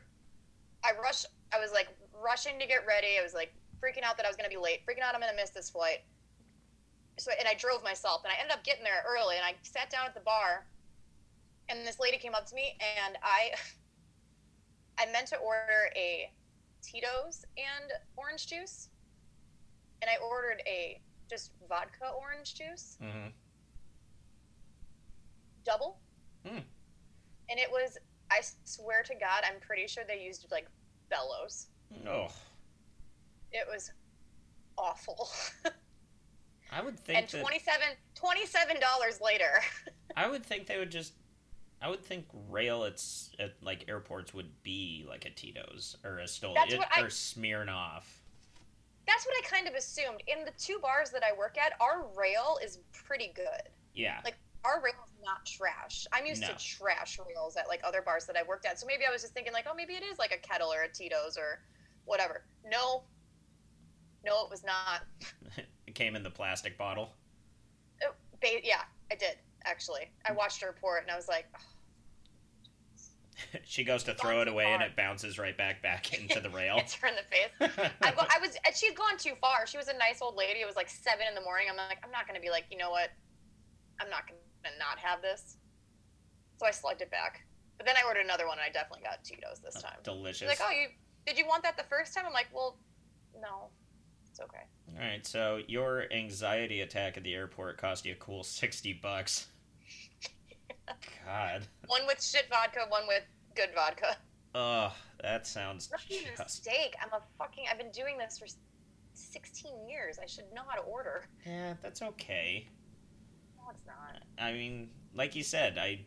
I 0.84 0.92
rush. 1.02 1.24
I 1.52 1.58
was 1.60 1.72
like 1.72 1.88
rushing 2.22 2.58
to 2.60 2.66
get 2.66 2.86
ready. 2.86 3.18
I 3.18 3.22
was 3.22 3.34
like 3.34 3.52
freaking 3.82 4.04
out 4.04 4.16
that 4.16 4.24
I 4.24 4.28
was 4.28 4.36
gonna 4.36 4.48
be 4.48 4.56
late. 4.56 4.86
Freaking 4.86 5.02
out 5.02 5.14
I'm 5.14 5.20
gonna 5.20 5.34
miss 5.36 5.50
this 5.50 5.68
flight. 5.68 5.98
So 7.18 7.32
and 7.38 7.46
I 7.48 7.54
drove 7.54 7.82
myself, 7.82 8.22
and 8.24 8.32
I 8.32 8.40
ended 8.40 8.56
up 8.56 8.62
getting 8.64 8.84
there 8.84 9.02
early, 9.06 9.36
and 9.36 9.44
I 9.44 9.54
sat 9.62 9.90
down 9.90 10.06
at 10.06 10.14
the 10.14 10.20
bar, 10.20 10.66
and 11.68 11.84
this 11.86 11.98
lady 11.98 12.16
came 12.16 12.34
up 12.34 12.46
to 12.46 12.54
me, 12.54 12.78
and 13.04 13.18
I, 13.22 13.50
I 14.98 15.10
meant 15.12 15.26
to 15.28 15.36
order 15.38 15.90
a 15.96 16.30
Tito's 16.82 17.44
and 17.58 17.92
orange 18.16 18.46
juice, 18.46 18.88
and 20.02 20.10
I 20.10 20.16
ordered 20.24 20.62
a 20.66 21.00
just 21.28 21.52
vodka 21.68 22.10
orange 22.20 22.54
juice. 22.54 22.96
hmm 23.00 23.28
double. 25.64 25.98
Hmm. 26.46 26.58
And 27.50 27.58
it 27.58 27.70
was, 27.70 27.98
I 28.30 28.40
swear 28.64 29.02
to 29.02 29.14
God, 29.14 29.44
I'm 29.44 29.60
pretty 29.60 29.86
sure 29.86 30.04
they 30.08 30.22
used 30.22 30.46
like 30.50 30.66
bellows. 31.10 31.66
Oh, 32.08 32.28
It 33.52 33.66
was 33.70 33.90
awful. 34.78 35.28
I 36.72 36.82
would 36.82 36.98
think 36.98 37.18
and 37.18 37.28
that 37.28 37.40
27 37.40 37.86
$27 38.16 39.20
later. 39.20 39.50
I 40.16 40.28
would 40.30 40.44
think 40.46 40.66
they 40.66 40.78
would 40.78 40.90
just. 40.90 41.12
I 41.82 41.88
would 41.88 42.04
think 42.04 42.26
rail 42.50 42.84
it's 42.84 43.30
at 43.38 43.54
like 43.62 43.86
airports 43.88 44.32
would 44.34 44.62
be 44.62 45.04
like 45.08 45.24
a 45.24 45.30
Tito's 45.30 45.96
or 46.04 46.18
a 46.20 46.24
Stoli 46.24 46.54
That's 46.54 46.74
it, 46.74 46.80
I- 46.94 47.00
or 47.02 47.06
Smirnoff. 47.06 48.02
That's 49.10 49.26
what 49.26 49.34
I 49.44 49.48
kind 49.48 49.66
of 49.66 49.74
assumed. 49.74 50.22
In 50.28 50.44
the 50.44 50.52
two 50.56 50.78
bars 50.80 51.10
that 51.10 51.22
I 51.24 51.36
work 51.36 51.56
at, 51.58 51.72
our 51.80 52.06
rail 52.16 52.58
is 52.62 52.78
pretty 52.92 53.32
good. 53.34 53.68
Yeah, 53.92 54.20
Like, 54.24 54.36
Our 54.64 54.80
rail 54.80 54.94
is 55.04 55.12
not 55.24 55.44
trash. 55.44 56.06
I'm 56.12 56.26
used 56.26 56.42
No. 56.42 56.48
to 56.48 56.54
trash 56.56 57.18
rails 57.26 57.56
at 57.56 57.66
like 57.66 57.80
other 57.82 58.02
bars 58.02 58.24
that 58.26 58.36
I 58.36 58.44
worked 58.44 58.66
at. 58.66 58.78
So 58.78 58.86
maybe 58.86 59.02
I 59.08 59.10
was 59.10 59.22
just 59.22 59.34
thinking 59.34 59.52
like, 59.52 59.66
oh, 59.68 59.74
maybe 59.74 59.94
it 59.94 60.04
is 60.04 60.18
like 60.18 60.32
a 60.32 60.38
Ketel 60.38 60.72
or 60.72 60.82
a 60.82 60.88
Tito's 60.88 61.36
or 61.36 61.60
whatever. 62.04 62.44
No. 62.64 63.02
No, 64.24 64.44
it 64.44 64.50
was 64.50 64.62
not. 64.62 65.00
it 65.86 65.94
came 65.94 66.14
in 66.14 66.22
the 66.22 66.30
plastic 66.30 66.78
bottle. 66.78 67.10
Oh, 68.04 68.12
ba- 68.40 68.62
yeah, 68.64 68.82
I 69.10 69.16
did 69.16 69.36
actually. 69.64 70.10
I 70.24 70.32
watched 70.32 70.62
a 70.62 70.66
report 70.66 71.02
and 71.02 71.10
I 71.10 71.16
was 71.16 71.26
like, 71.26 71.46
she 73.64 73.84
goes 73.84 74.02
to 74.04 74.14
throw 74.14 74.40
it 74.40 74.48
away 74.48 74.66
and 74.66 74.82
it 74.82 74.96
bounces 74.96 75.38
right 75.38 75.56
back 75.56 75.82
back 75.82 76.12
into 76.20 76.40
the 76.40 76.50
rail. 76.50 76.76
hits 76.76 76.94
her 76.94 77.08
in 77.08 77.14
the 77.16 77.22
face. 77.22 77.88
I, 78.02 78.12
go, 78.12 78.22
I 78.22 78.38
was, 78.40 78.56
and 78.66 78.74
she'd 78.74 78.94
gone 78.94 79.16
too 79.18 79.34
far. 79.40 79.66
She 79.66 79.76
was 79.76 79.88
a 79.88 79.96
nice 79.96 80.20
old 80.22 80.36
lady. 80.36 80.60
It 80.60 80.66
was 80.66 80.76
like 80.76 80.88
seven 80.88 81.26
in 81.28 81.34
the 81.34 81.40
morning. 81.40 81.66
I'm 81.70 81.76
like, 81.76 81.98
I'm 82.04 82.10
not 82.10 82.26
gonna 82.26 82.40
be 82.40 82.50
like, 82.50 82.64
you 82.70 82.78
know 82.78 82.90
what? 82.90 83.10
I'm 84.00 84.10
not 84.10 84.26
gonna 84.26 84.74
not 84.78 84.98
have 84.98 85.22
this. 85.22 85.56
So 86.58 86.66
I 86.66 86.70
slugged 86.70 87.02
it 87.02 87.10
back. 87.10 87.46
But 87.78 87.86
then 87.86 87.96
I 87.96 88.06
ordered 88.06 88.24
another 88.24 88.46
one, 88.46 88.58
and 88.58 88.64
I 88.68 88.70
definitely 88.70 89.04
got 89.04 89.24
Tito's 89.24 89.58
this 89.64 89.76
oh, 89.78 89.80
time. 89.80 89.96
She's 89.96 90.04
Delicious. 90.04 90.48
like, 90.48 90.60
oh, 90.62 90.70
you 90.70 90.88
did 91.26 91.38
you 91.38 91.46
want 91.46 91.62
that 91.62 91.76
the 91.76 91.84
first 91.84 92.14
time? 92.14 92.24
I'm 92.26 92.32
like, 92.32 92.48
well, 92.52 92.78
no, 93.40 93.68
it's 94.28 94.40
okay. 94.40 94.64
All 94.94 95.02
right, 95.02 95.26
so 95.26 95.60
your 95.66 96.04
anxiety 96.12 96.80
attack 96.80 97.16
at 97.16 97.22
the 97.22 97.34
airport 97.34 97.78
cost 97.78 98.04
you 98.04 98.12
a 98.12 98.16
cool 98.16 98.42
sixty 98.42 98.92
bucks. 98.92 99.46
God, 101.26 101.66
One 101.86 102.02
with 102.06 102.22
shit 102.22 102.46
vodka, 102.50 102.80
one 102.88 103.06
with 103.06 103.22
good 103.54 103.70
vodka. 103.74 104.16
oh, 104.54 104.92
that 105.22 105.46
sounds 105.46 105.88
Rookie 105.92 106.24
just 106.26 106.38
mistake. 106.38 106.94
I'm 107.02 107.12
a 107.12 107.22
fucking. 107.38 107.64
I've 107.70 107.78
been 107.78 107.90
doing 107.92 108.16
this 108.18 108.38
for 108.38 108.46
16 109.14 109.88
years. 109.88 110.18
I 110.22 110.26
should 110.26 110.44
know 110.54 110.62
how 110.66 110.76
to 110.76 110.82
order. 110.86 111.24
yeah. 111.46 111.74
That's 111.82 112.02
okay. 112.02 112.66
No, 113.56 113.64
it's 113.70 113.82
not. 113.86 114.22
I 114.38 114.52
mean, 114.52 114.90
like 115.14 115.34
you 115.36 115.42
said, 115.42 115.78
I 115.78 116.00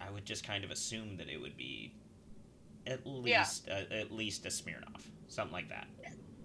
I 0.00 0.10
would 0.10 0.24
just 0.24 0.46
kind 0.46 0.64
of 0.64 0.70
assume 0.70 1.16
that 1.18 1.28
it 1.28 1.40
would 1.40 1.56
be 1.56 1.94
at 2.86 3.00
Yeah. 3.06 3.12
least 3.40 3.68
uh, 3.68 3.94
at 3.94 4.12
least 4.12 4.44
a 4.46 4.48
Smirnoff, 4.48 5.02
something 5.28 5.52
like 5.52 5.68
that. 5.68 5.86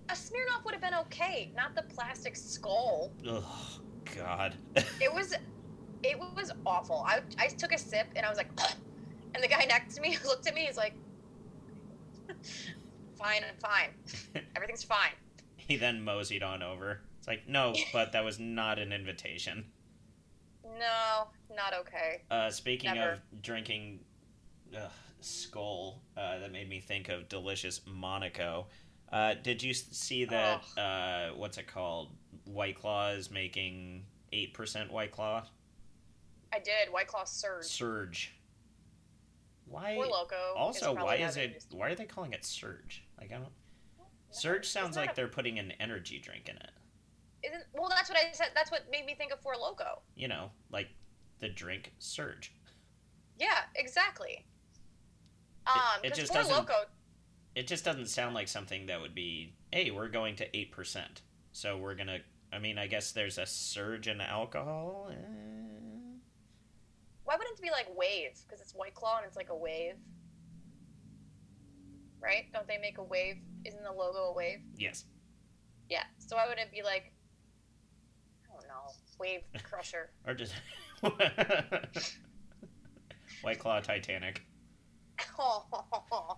A 0.09 0.13
Smirnoff 0.13 0.63
would 0.65 0.73
have 0.73 0.81
been 0.81 0.95
okay, 0.95 1.51
not 1.55 1.75
the 1.75 1.83
plastic 1.83 2.33
Skol. 2.35 3.11
Oh 3.27 3.79
God. 4.15 4.55
It 5.01 5.13
was, 5.13 5.35
it 6.03 6.17
was 6.35 6.51
awful. 6.65 7.03
I, 7.07 7.21
I 7.37 7.47
took 7.47 7.73
a 7.73 7.77
sip 7.77 8.07
and 8.15 8.25
I 8.25 8.29
was 8.29 8.37
like, 8.37 8.47
and 9.35 9.43
the 9.43 9.47
guy 9.47 9.65
next 9.67 9.95
to 9.95 10.01
me 10.01 10.17
looked 10.25 10.47
at 10.47 10.55
me. 10.55 10.65
He's 10.65 10.77
like, 10.77 10.93
fine, 13.17 13.41
I'm 13.47 13.57
fine. 13.59 14.43
Everything's 14.55 14.83
fine. 14.83 15.11
he 15.55 15.75
then 15.75 16.03
moseyed 16.03 16.43
on 16.43 16.63
over. 16.63 17.01
It's 17.17 17.27
like 17.27 17.47
no, 17.47 17.73
but 17.91 18.13
that 18.13 18.23
was 18.23 18.39
not 18.39 18.79
an 18.79 18.93
invitation. 18.93 19.65
No, 20.63 21.27
not 21.53 21.73
okay. 21.81 22.21
Uh, 22.31 22.49
speaking 22.49 22.93
Never. 22.93 23.13
of 23.13 23.41
drinking 23.41 23.99
ugh, 24.75 24.89
Skol, 25.21 25.95
uh, 26.15 26.39
that 26.39 26.51
made 26.51 26.69
me 26.69 26.79
think 26.79 27.09
of 27.09 27.27
delicious 27.27 27.81
Monaco. 27.85 28.67
Uh, 29.11 29.33
did 29.41 29.61
you 29.61 29.73
see 29.73 30.25
that? 30.25 30.63
Uh, 30.77 31.31
what's 31.35 31.57
it 31.57 31.67
called? 31.67 32.09
White 32.45 32.79
Claw 32.79 33.09
is 33.09 33.29
making 33.29 34.05
eight 34.31 34.53
percent 34.53 34.91
White 34.91 35.11
Claw 35.11 35.43
I 36.53 36.59
did. 36.59 36.91
White 36.91 37.07
Claw 37.07 37.23
Surge. 37.25 37.65
surge. 37.65 38.33
Why? 39.65 39.95
Four 39.95 40.07
Loco. 40.07 40.53
Also, 40.55 40.93
why 40.95 41.15
is 41.17 41.37
it? 41.37 41.53
just- 41.53 41.73
Why 41.73 41.89
are 41.89 41.95
they 41.95 42.05
calling 42.05 42.33
it 42.33 42.43
surge? 42.45 43.03
Like 43.19 43.31
I 43.31 43.35
don't. 43.35 43.53
Surge 44.31 44.67
sounds 44.67 44.95
like 44.95 45.09
that 45.09 45.15
they're 45.15 45.27
putting 45.27 45.57
an 45.59 45.71
energy 45.79 46.19
drink 46.19 46.49
in 46.49 46.55
it. 46.55 46.69
a- 47.43 47.47
Isn't 47.47 47.63
well? 47.73 47.89
That's 47.89 48.09
what 48.09 48.17
I 48.17 48.31
said. 48.31 48.49
That's 48.55 48.71
what 48.71 48.89
made 48.91 49.05
me 49.05 49.15
think 49.15 49.31
of 49.31 49.39
Four 49.41 49.55
Loco. 49.57 50.01
You 50.15 50.27
know, 50.27 50.51
like 50.71 50.89
the 51.39 51.49
drink 51.49 51.93
surge. 51.99 52.53
Yeah, 53.37 53.59
exactly. 53.75 54.45
Um, 55.67 55.75
it 56.03 56.09
'cause 56.09 56.17
just 56.17 56.31
Four 56.33 56.41
doesn't- 56.41 56.55
Loco. 56.55 56.85
it 57.55 57.67
just 57.67 57.85
doesn't 57.85 58.07
sound 58.07 58.33
like 58.35 58.47
something 58.47 58.87
that 58.87 58.99
would 59.01 59.13
be 59.13 59.53
hey 59.71 59.91
we're 59.91 60.07
going 60.07 60.35
to 60.37 60.47
8% 60.57 61.21
so 61.51 61.77
we're 61.77 61.93
gonna 61.95 62.19
i 62.51 62.57
mean 62.59 62.77
i 62.79 62.87
guess 62.87 63.11
there's 63.11 63.37
a 63.37 63.45
surge 63.45 64.07
in 64.07 64.19
alcohol 64.21 65.09
eh. 65.11 65.15
Why 67.29 67.35
wouldn't 67.37 67.59
it 67.59 67.61
be 67.61 67.69
like 67.69 67.85
wave? 67.95 68.31
Because 68.47 68.59
it's 68.59 68.73
White 68.73 68.95
Claw 68.95 69.17
and 69.17 69.25
it's 69.27 69.35
like 69.35 69.49
a 69.49 69.55
wave, 69.55 69.93
right? 72.19 72.45
Don't 72.51 72.67
they 72.67 72.79
make 72.79 72.97
a 72.97 73.03
wave? 73.03 73.35
Isn't 73.65 73.83
the 73.83 73.91
logo 73.91 74.17
a 74.17 74.33
wave? 74.33 74.61
yes 74.75 75.05
Yeah. 75.91 76.01
So 76.17 76.37
why 76.37 76.47
wouldn't 76.47 76.67
it 76.67 76.73
be 76.73 76.81
like? 76.81 77.13
I 78.49 78.53
don't 78.55 78.67
know. 78.67 78.93
Wave 79.19 79.41
Crusher. 79.63 80.09
or 80.25 80.33
just 80.33 80.55
white 83.43 83.59
claw 83.59 83.79
titanic 83.79 84.41
Oh. 85.37 85.65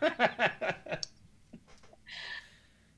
but 0.00 1.04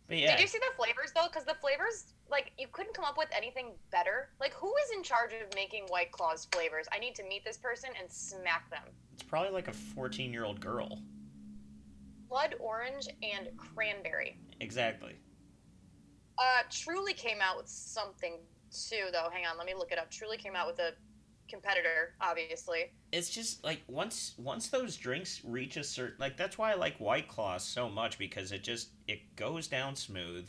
yeah 0.09 0.37
Did 0.37 0.41
you 0.41 0.47
see 0.47 0.59
the 0.59 0.71
flavors 0.77 1.11
though? 1.17 1.27
Because 1.27 1.45
the 1.47 1.57
flavors, 1.61 2.15
like, 2.33 2.51
you 2.59 2.67
couldn't 2.73 2.95
come 2.95 3.05
up 3.05 3.17
with 3.17 3.29
anything 3.37 3.73
better. 3.93 4.31
Like, 4.41 4.53
who 4.55 4.73
is 4.85 4.97
in 4.97 5.05
charge 5.05 5.33
of 5.35 5.55
making 5.55 5.85
White 5.89 6.11
Claw's 6.11 6.49
flavors? 6.51 6.87
I 6.93 6.99
need 6.99 7.15
to 7.17 7.23
meet 7.23 7.45
this 7.45 7.59
person 7.59 7.91
and 8.01 8.11
smack 8.11 8.69
them. 8.71 8.83
it's 9.15 9.23
probably 9.23 9.53
like 9.53 9.69
a 9.69 9.73
14 9.73 10.33
year 10.33 10.45
old 10.45 10.59
girl 10.61 10.99
Blood 12.29 12.55
orange 12.61 13.09
and 13.23 13.49
cranberry. 13.59 14.39
exactly 14.61 15.15
Uh, 16.39 16.63
Truly 16.71 17.13
came 17.13 17.39
out 17.43 17.59
with 17.59 17.69
something 17.69 18.39
too, 18.71 19.05
though. 19.13 19.29
Hang 19.31 19.45
on, 19.47 19.59
let 19.59 19.67
me 19.67 19.75
look 19.75 19.93
it 19.93 19.99
up. 19.99 20.11
Truly 20.11 20.39
came 20.39 20.57
out 20.57 20.67
with 20.67 20.79
a 20.79 20.93
competitor, 21.49 22.15
obviously. 22.23 22.91
it's 23.13 23.29
just 23.29 23.63
like 23.63 23.83
once 23.87 24.33
once 24.39 24.69
those 24.69 24.97
drinks 24.97 25.43
reach 25.45 25.77
a 25.77 25.85
certain 25.85 26.17
like 26.19 26.39
that's 26.39 26.57
why 26.57 26.73
I 26.73 26.75
like 26.77 26.97
White 26.97 27.29
Claw 27.29 27.59
so 27.59 27.91
much 27.91 28.17
because 28.19 28.53
it 28.53 28.63
just 28.63 28.89
it 29.07 29.37
goes 29.37 29.67
down 29.69 29.95
smooth. 29.95 30.49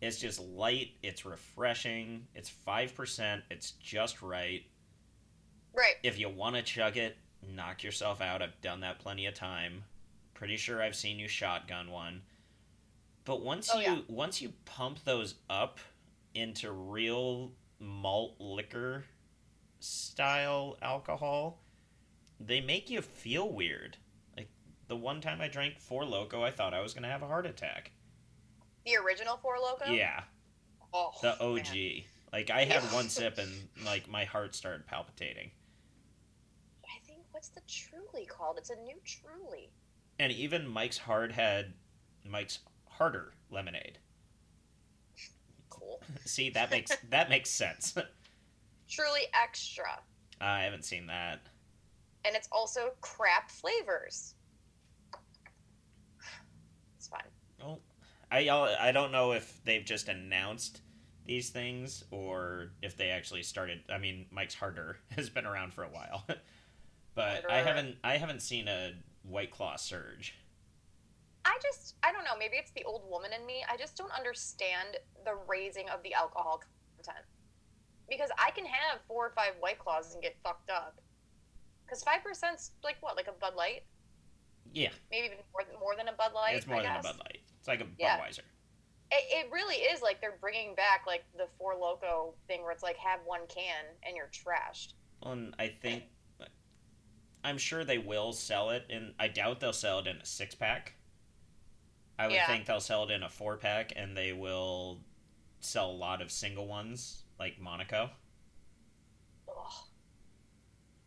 It's 0.00 0.18
just 0.18 0.40
light, 0.40 0.90
it's 1.02 1.24
refreshing, 1.24 2.26
it's 2.34 2.50
5%, 2.66 3.42
it's 3.50 3.72
just 3.72 4.20
right. 4.22 4.62
Right. 5.72 5.94
If 6.02 6.18
you 6.18 6.28
want 6.28 6.56
to 6.56 6.62
chug 6.62 6.96
it, 6.96 7.16
knock 7.54 7.82
yourself 7.82 8.20
out. 8.20 8.42
I've 8.42 8.60
done 8.60 8.80
that 8.80 8.98
plenty 8.98 9.26
of 9.26 9.34
time. 9.34 9.84
Pretty 10.34 10.56
sure 10.56 10.82
I've 10.82 10.96
seen 10.96 11.18
you 11.18 11.26
shotgun 11.28 11.90
one. 11.90 12.22
But 13.24 13.40
once 13.42 13.70
Oh, 13.72 13.78
you 13.78 13.84
yeah. 13.86 13.98
once 14.08 14.42
you 14.42 14.52
pump 14.66 15.02
those 15.04 15.36
up 15.48 15.78
into 16.34 16.70
real 16.70 17.52
malt 17.80 18.34
liquor 18.38 19.04
style 19.80 20.76
alcohol, 20.82 21.60
they 22.38 22.60
make 22.60 22.90
you 22.90 23.00
feel 23.00 23.50
weird. 23.50 23.96
Like 24.36 24.48
the 24.88 24.96
one 24.96 25.20
time 25.20 25.40
I 25.40 25.48
drank 25.48 25.78
Four 25.78 26.04
Loco, 26.04 26.42
I 26.42 26.50
thought 26.50 26.74
I 26.74 26.80
was 26.80 26.92
gonna 26.94 27.08
have 27.10 27.22
a 27.22 27.26
heart 27.28 27.46
attack. 27.46 27.92
The 28.84 28.96
original 28.96 29.36
Four 29.38 29.56
Loco. 29.60 29.90
Yeah, 29.90 30.22
Oh, 30.92 31.12
the 31.22 31.40
OG. 31.42 31.74
man. 31.74 32.02
Like 32.32 32.50
I 32.50 32.64
had 32.64 32.82
one 32.92 33.08
sip 33.08 33.38
and 33.38 33.52
like 33.84 34.08
my 34.08 34.24
heart 34.24 34.54
started 34.54 34.86
palpitating. 34.86 35.50
I 36.84 36.98
think 37.06 37.20
what's 37.30 37.48
the 37.48 37.60
Truly 37.68 38.26
called? 38.26 38.58
It's 38.58 38.70
a 38.70 38.76
new 38.76 38.96
Truly. 39.04 39.70
And 40.18 40.32
even 40.32 40.66
Mike's 40.68 40.98
Hard 40.98 41.32
had 41.32 41.72
Mike's 42.28 42.58
Harder 42.88 43.32
lemonade. 43.50 43.98
Cool. 45.70 46.00
See, 46.24 46.50
that 46.50 46.70
makes 46.70 46.92
that 47.10 47.30
makes 47.30 47.50
sense. 47.50 47.94
Truly 48.88 49.22
extra, 49.42 49.98
I 50.40 50.62
haven't 50.62 50.84
seen 50.84 51.06
that. 51.06 51.40
and 52.24 52.36
it's 52.36 52.48
also 52.52 52.92
crap 53.00 53.50
flavors. 53.50 54.34
It's 56.96 57.08
fine. 57.08 57.22
Well, 57.60 57.80
I 58.30 58.48
I 58.48 58.92
don't 58.92 59.12
know 59.12 59.32
if 59.32 59.60
they've 59.64 59.84
just 59.84 60.08
announced 60.08 60.80
these 61.26 61.50
things 61.50 62.04
or 62.10 62.72
if 62.82 62.96
they 62.96 63.10
actually 63.10 63.42
started. 63.42 63.80
I 63.88 63.98
mean, 63.98 64.26
Mike's 64.30 64.54
Harder 64.54 64.98
has 65.10 65.30
been 65.30 65.46
around 65.46 65.72
for 65.72 65.84
a 65.84 65.88
while, 65.88 66.24
but 67.14 67.50
I 67.50 67.58
haven't 67.58 67.96
I 68.04 68.16
haven't 68.16 68.42
seen 68.42 68.68
a 68.68 68.92
White 69.22 69.50
Claw 69.50 69.76
surge. 69.76 70.34
I 71.44 71.58
just, 71.62 71.96
I 72.02 72.10
don't 72.10 72.24
know. 72.24 72.36
Maybe 72.38 72.56
it's 72.56 72.70
the 72.70 72.84
old 72.84 73.02
woman 73.08 73.30
in 73.38 73.44
me. 73.44 73.64
I 73.70 73.76
just 73.76 73.96
don't 73.96 74.12
understand 74.12 74.96
the 75.24 75.34
raising 75.46 75.88
of 75.90 76.02
the 76.02 76.14
alcohol 76.14 76.62
content. 76.96 77.24
Because 78.08 78.30
I 78.38 78.50
can 78.50 78.64
have 78.64 79.00
four 79.06 79.26
or 79.26 79.32
five 79.36 79.52
White 79.60 79.78
Claws 79.78 80.14
and 80.14 80.22
get 80.22 80.36
fucked 80.42 80.70
up. 80.70 81.00
Because 81.84 82.02
5%'s 82.02 82.70
like 82.82 82.96
what? 83.00 83.16
Like 83.16 83.28
a 83.28 83.32
Bud 83.32 83.54
Light? 83.56 83.82
Yeah, 84.72 84.88
Maybe 85.10 85.26
even 85.26 85.38
more, 85.52 85.62
more 85.78 85.96
than 85.96 86.08
a 86.08 86.12
Bud 86.12 86.32
Light? 86.34 86.56
it's 86.56 86.66
more 86.66 86.78
I 86.78 86.82
than 86.82 86.96
a. 86.96 87.02
Bud 87.02 87.18
Light. 87.18 87.42
It's 87.64 87.68
like 87.68 87.80
a 87.80 87.86
Yeah. 87.98 88.18
Budweiser. 88.20 88.40
It, 89.10 89.46
it 89.46 89.50
really 89.50 89.76
is 89.76 90.02
like 90.02 90.20
they're 90.20 90.36
bringing 90.38 90.74
back 90.74 91.04
like 91.06 91.24
the 91.34 91.46
Four 91.56 91.76
Loco 91.76 92.34
thing 92.46 92.62
where 92.62 92.72
it's 92.72 92.82
like 92.82 92.98
have 92.98 93.20
one 93.24 93.40
can 93.48 93.86
and 94.02 94.14
you're 94.14 94.28
trashed. 94.28 94.92
Well, 95.22 95.32
and 95.32 95.54
I 95.58 95.68
think 95.68 96.02
I'm 97.42 97.56
sure 97.56 97.82
they 97.82 97.96
will 97.96 98.34
sell 98.34 98.68
it, 98.70 98.84
and 98.90 99.14
I 99.18 99.28
doubt 99.28 99.60
they'll 99.60 99.72
sell 99.72 100.00
it 100.00 100.06
in 100.06 100.16
a 100.18 100.26
six 100.26 100.54
pack. 100.54 100.94
I 102.18 102.26
would 102.26 102.34
Yeah. 102.34 102.46
think 102.46 102.66
they'll 102.66 102.80
sell 102.80 103.04
it 103.04 103.10
in 103.10 103.22
a 103.22 103.28
four 103.30 103.56
pack, 103.56 103.94
and 103.96 104.14
they 104.14 104.34
will 104.34 105.02
sell 105.60 105.90
a 105.90 105.92
lot 105.92 106.20
of 106.20 106.30
single 106.30 106.66
ones 106.66 107.24
like 107.38 107.58
Monaco. 107.58 108.10
Ugh. 109.48 109.72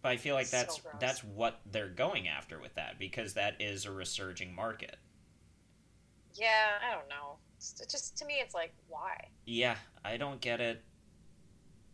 But 0.01 0.09
I 0.09 0.17
feel 0.17 0.33
like 0.33 0.49
that's 0.49 0.79
gross. 0.79 0.95
that's 0.99 1.23
what 1.23 1.61
they're 1.67 1.89
going 1.89 2.27
after 2.27 2.59
with 2.59 2.73
that 2.75 2.97
because 2.97 3.35
that 3.35 3.61
is 3.61 3.85
a 3.85 3.91
resurging 3.91 4.55
market. 4.55 4.97
Yeah, 6.37 6.73
I 6.87 6.93
don't 6.93 7.09
know. 7.09 7.37
It's 7.57 7.73
just 7.89 8.17
to 8.17 8.25
me, 8.25 8.35
it's 8.39 8.53
like 8.53 8.73
why? 8.87 9.29
Yeah, 9.45 9.75
I 10.05 10.17
don't 10.17 10.39
get 10.39 10.61
it. 10.61 10.83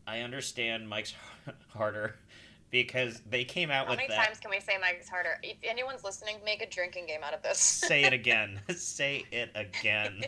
I 0.06 0.20
understand 0.20 0.90
Mike's 0.90 1.14
harder 1.70 2.16
because 2.70 3.22
they 3.30 3.46
came 3.46 3.72
out 3.72 3.86
How 3.86 3.92
with 3.92 4.00
that. 4.00 4.10
How 4.10 4.18
many 4.18 4.28
times 4.28 4.40
can 4.40 4.52
we 4.52 4.60
say 4.60 4.74
Mike's 4.82 5.08
harder? 5.08 5.40
If 5.44 5.58
anyone's 5.64 6.04
listening, 6.04 6.38
make 6.44 6.62
a 6.62 6.70
drinking 6.70 7.06
game 7.06 7.22
out 7.24 7.34
of 7.34 7.42
this. 7.42 7.60
Say 7.60 8.04
it 8.04 8.14
again. 8.14 8.60
Say 8.76 9.26
it 9.32 9.52
again. 9.56 10.24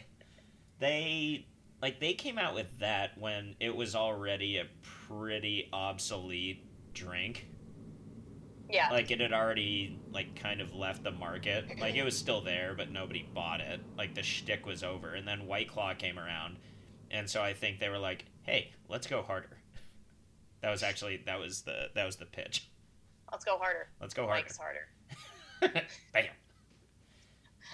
they 0.79 1.47
like 1.81 1.99
they 1.99 2.13
came 2.13 2.37
out 2.37 2.55
with 2.55 2.79
that 2.79 3.17
when 3.17 3.55
it 3.59 3.75
was 3.75 3.95
already 3.95 4.57
a 4.57 4.65
pretty 5.07 5.69
obsolete 5.73 6.63
drink. 6.93 7.47
Yeah. 8.69 8.89
Like 8.91 9.11
it 9.11 9.19
had 9.19 9.33
already 9.33 9.99
like 10.11 10.35
kind 10.35 10.61
of 10.61 10.73
left 10.73 11.03
the 11.03 11.11
market. 11.11 11.67
Mm-hmm. 11.67 11.81
Like 11.81 11.95
it 11.95 12.03
was 12.03 12.17
still 12.17 12.41
there, 12.41 12.73
but 12.75 12.91
nobody 12.91 13.27
bought 13.33 13.61
it. 13.61 13.81
Like 13.97 14.15
the 14.15 14.23
shtick 14.23 14.65
was 14.65 14.83
over, 14.83 15.13
and 15.13 15.27
then 15.27 15.47
White 15.47 15.69
Claw 15.69 15.93
came 15.93 16.17
around, 16.17 16.57
and 17.11 17.29
so 17.29 17.41
I 17.41 17.53
think 17.53 17.79
they 17.79 17.89
were 17.89 17.99
like, 17.99 18.25
"Hey, 18.43 18.71
let's 18.89 19.07
go 19.07 19.21
harder." 19.21 19.49
That 20.61 20.71
was 20.71 20.81
actually 20.81 21.21
that 21.27 21.37
was 21.39 21.61
the 21.61 21.89
that 21.93 22.05
was 22.07 22.15
the 22.15 22.25
pitch. 22.25 22.71
Let's 23.31 23.45
go 23.45 23.59
harder. 23.59 23.87
Let's 24.01 24.15
go 24.15 24.25
harder. 24.25 24.41
Mike's 24.41 24.57
harder. 24.57 24.87
Bam. 26.11 26.25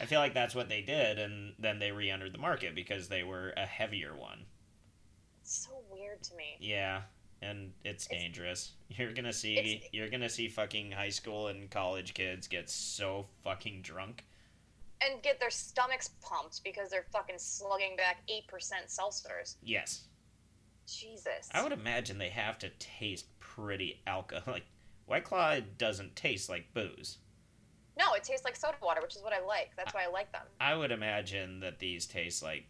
I 0.01 0.06
feel 0.06 0.19
like 0.19 0.34
that's 0.34 0.54
what 0.56 0.67
they 0.67 0.82
did, 0.82 1.17
and 1.17 1.54
then 1.58 1.80
they 1.80 1.91
re-entered 1.91 2.34
the 2.34 2.38
market 2.38 2.75
because 2.75 3.08
they 3.08 3.23
were 3.23 3.54
a 3.56 3.65
heavier 3.65 4.13
one. 4.13 4.45
It's 5.41 5.65
so 5.65 5.71
weird 5.89 6.21
to 6.23 6.36
me. 6.36 6.58
Yeah, 6.60 7.04
and 7.41 7.73
it's 7.84 8.06
It's- 8.06 8.21
dangerous. 8.21 8.71
You're 8.89 9.13
gonna 9.13 9.34
see 9.34 9.88
you're 9.91 10.10
gonna 10.10 10.30
see 10.30 10.47
fucking 10.47 10.91
high 10.91 11.10
school 11.10 11.47
and 11.47 11.69
college 11.71 12.13
kids 12.13 12.47
get 12.47 12.69
so 12.69 13.27
fucking 13.43 13.82
drunk. 13.82 14.25
And 15.01 15.23
get 15.23 15.39
their 15.39 15.49
stomachs 15.49 16.10
pumped 16.21 16.63
because 16.63 16.89
they're 16.91 17.08
fucking 17.12 17.39
slugging 17.39 17.95
back 17.95 18.21
8% 18.30 18.88
seltzers. 18.88 19.56
Yes, 19.63 20.08
Jesus. 20.86 21.49
I 21.54 21.63
would 21.63 21.71
imagine 21.71 22.17
they 22.19 22.30
have 22.30 22.60
to 22.60 22.69
taste 22.77 23.25
pretty 23.39 24.01
alcohol. 24.06 24.54
Like 24.54 24.65
White 25.08 25.23
Claw 25.23 25.60
doesn't 25.77 26.15
taste 26.15 26.49
like 26.49 26.73
booze. 26.73 27.17
No, 27.97 28.13
it 28.13 28.23
tastes 28.23 28.45
like 28.45 28.56
soda 28.56 28.77
water, 28.82 29.01
which 29.01 29.15
is 29.15 29.21
what 29.23 29.34
I 29.34 29.41
like. 29.43 29.71
That's 29.75 29.93
why 29.93 30.04
I 30.04 30.08
like 30.08 30.32
them. 30.32 30.45
I 30.60 30.75
would 30.75 30.91
imagine 30.91 31.60
that 31.62 31.80
these 31.80 32.06
taste 32.06 32.41
like 32.43 32.65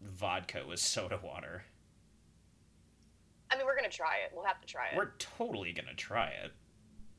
vodka 0.00 0.64
with 0.66 0.80
soda 0.80 1.20
water. 1.22 1.64
I 3.50 3.56
mean, 3.56 3.66
we're 3.66 3.76
going 3.76 3.88
to 3.88 3.96
try 3.96 4.16
it. 4.24 4.32
We'll 4.34 4.44
have 4.44 4.60
to 4.60 4.66
try 4.66 4.88
it. 4.88 4.96
We're 4.96 5.12
totally 5.18 5.72
gonna 5.72 5.94
try 5.94 6.28
it. 6.28 6.52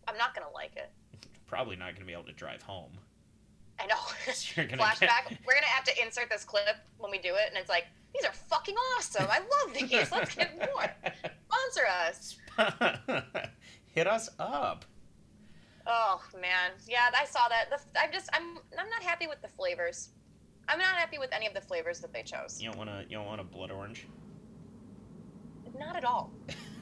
I'm 0.08 0.18
not 0.18 0.36
going 0.36 0.48
to 0.48 0.54
like 0.54 0.76
it. 0.76 0.92
Probably 1.46 1.76
not 1.76 1.94
gonna 1.94 2.06
be 2.06 2.14
able 2.14 2.26
to 2.26 2.34
drive 2.34 2.62
home. 2.62 2.92
I 3.80 3.86
know. 3.86 3.96
You're 4.56 4.66
gonna 4.66 4.82
Flashback. 4.82 5.38
We're 5.46 5.54
going 5.54 5.64
to 5.64 5.70
have 5.70 5.86
to 5.86 6.04
insert 6.04 6.30
this 6.30 6.44
clip 6.44 6.76
when 6.98 7.12
we 7.12 7.20
do 7.20 7.36
it, 7.36 7.50
and 7.50 7.58
it's 7.58 7.70
like, 7.70 7.86
these 8.14 8.26
are 8.26 8.34
fucking 8.34 8.76
awesome. 8.98 9.28
I 9.30 9.40
love 9.40 9.74
these. 9.74 10.12
Let's 10.12 10.36
get 10.36 10.58
more. 10.58 10.86
Sponsor 11.50 11.86
us. 12.06 12.38
Hit 13.86 14.08
us 14.08 14.30
up. 14.40 14.86
Oh 15.90 16.22
man, 16.42 16.72
yeah, 16.88 17.10
I 17.18 17.26
saw 17.26 17.48
that. 17.48 17.70
The, 17.70 18.00
I'm 18.00 18.12
just, 18.12 18.30
I'm, 18.34 18.58
I'm 18.78 18.90
not 18.90 19.02
happy 19.04 19.28
with 19.28 19.42
the 19.42 19.48
flavors. 19.48 20.10
I'm 20.68 20.80
not 20.80 20.96
happy 20.96 21.18
with 21.18 21.30
any 21.32 21.48
of 21.48 21.54
the 21.54 21.62
flavors 21.62 22.00
that 22.02 22.12
they 22.12 22.24
chose. 22.24 22.62
You 22.62 22.70
don't 22.70 22.78
want 22.78 22.90
to. 22.90 23.06
You 23.10 23.18
don't 23.18 23.26
want 23.26 23.40
a 23.40 23.46
blood 23.46 23.72
orange. 23.72 24.06
Not 25.78 25.96
at 25.96 26.04
all. 26.06 26.32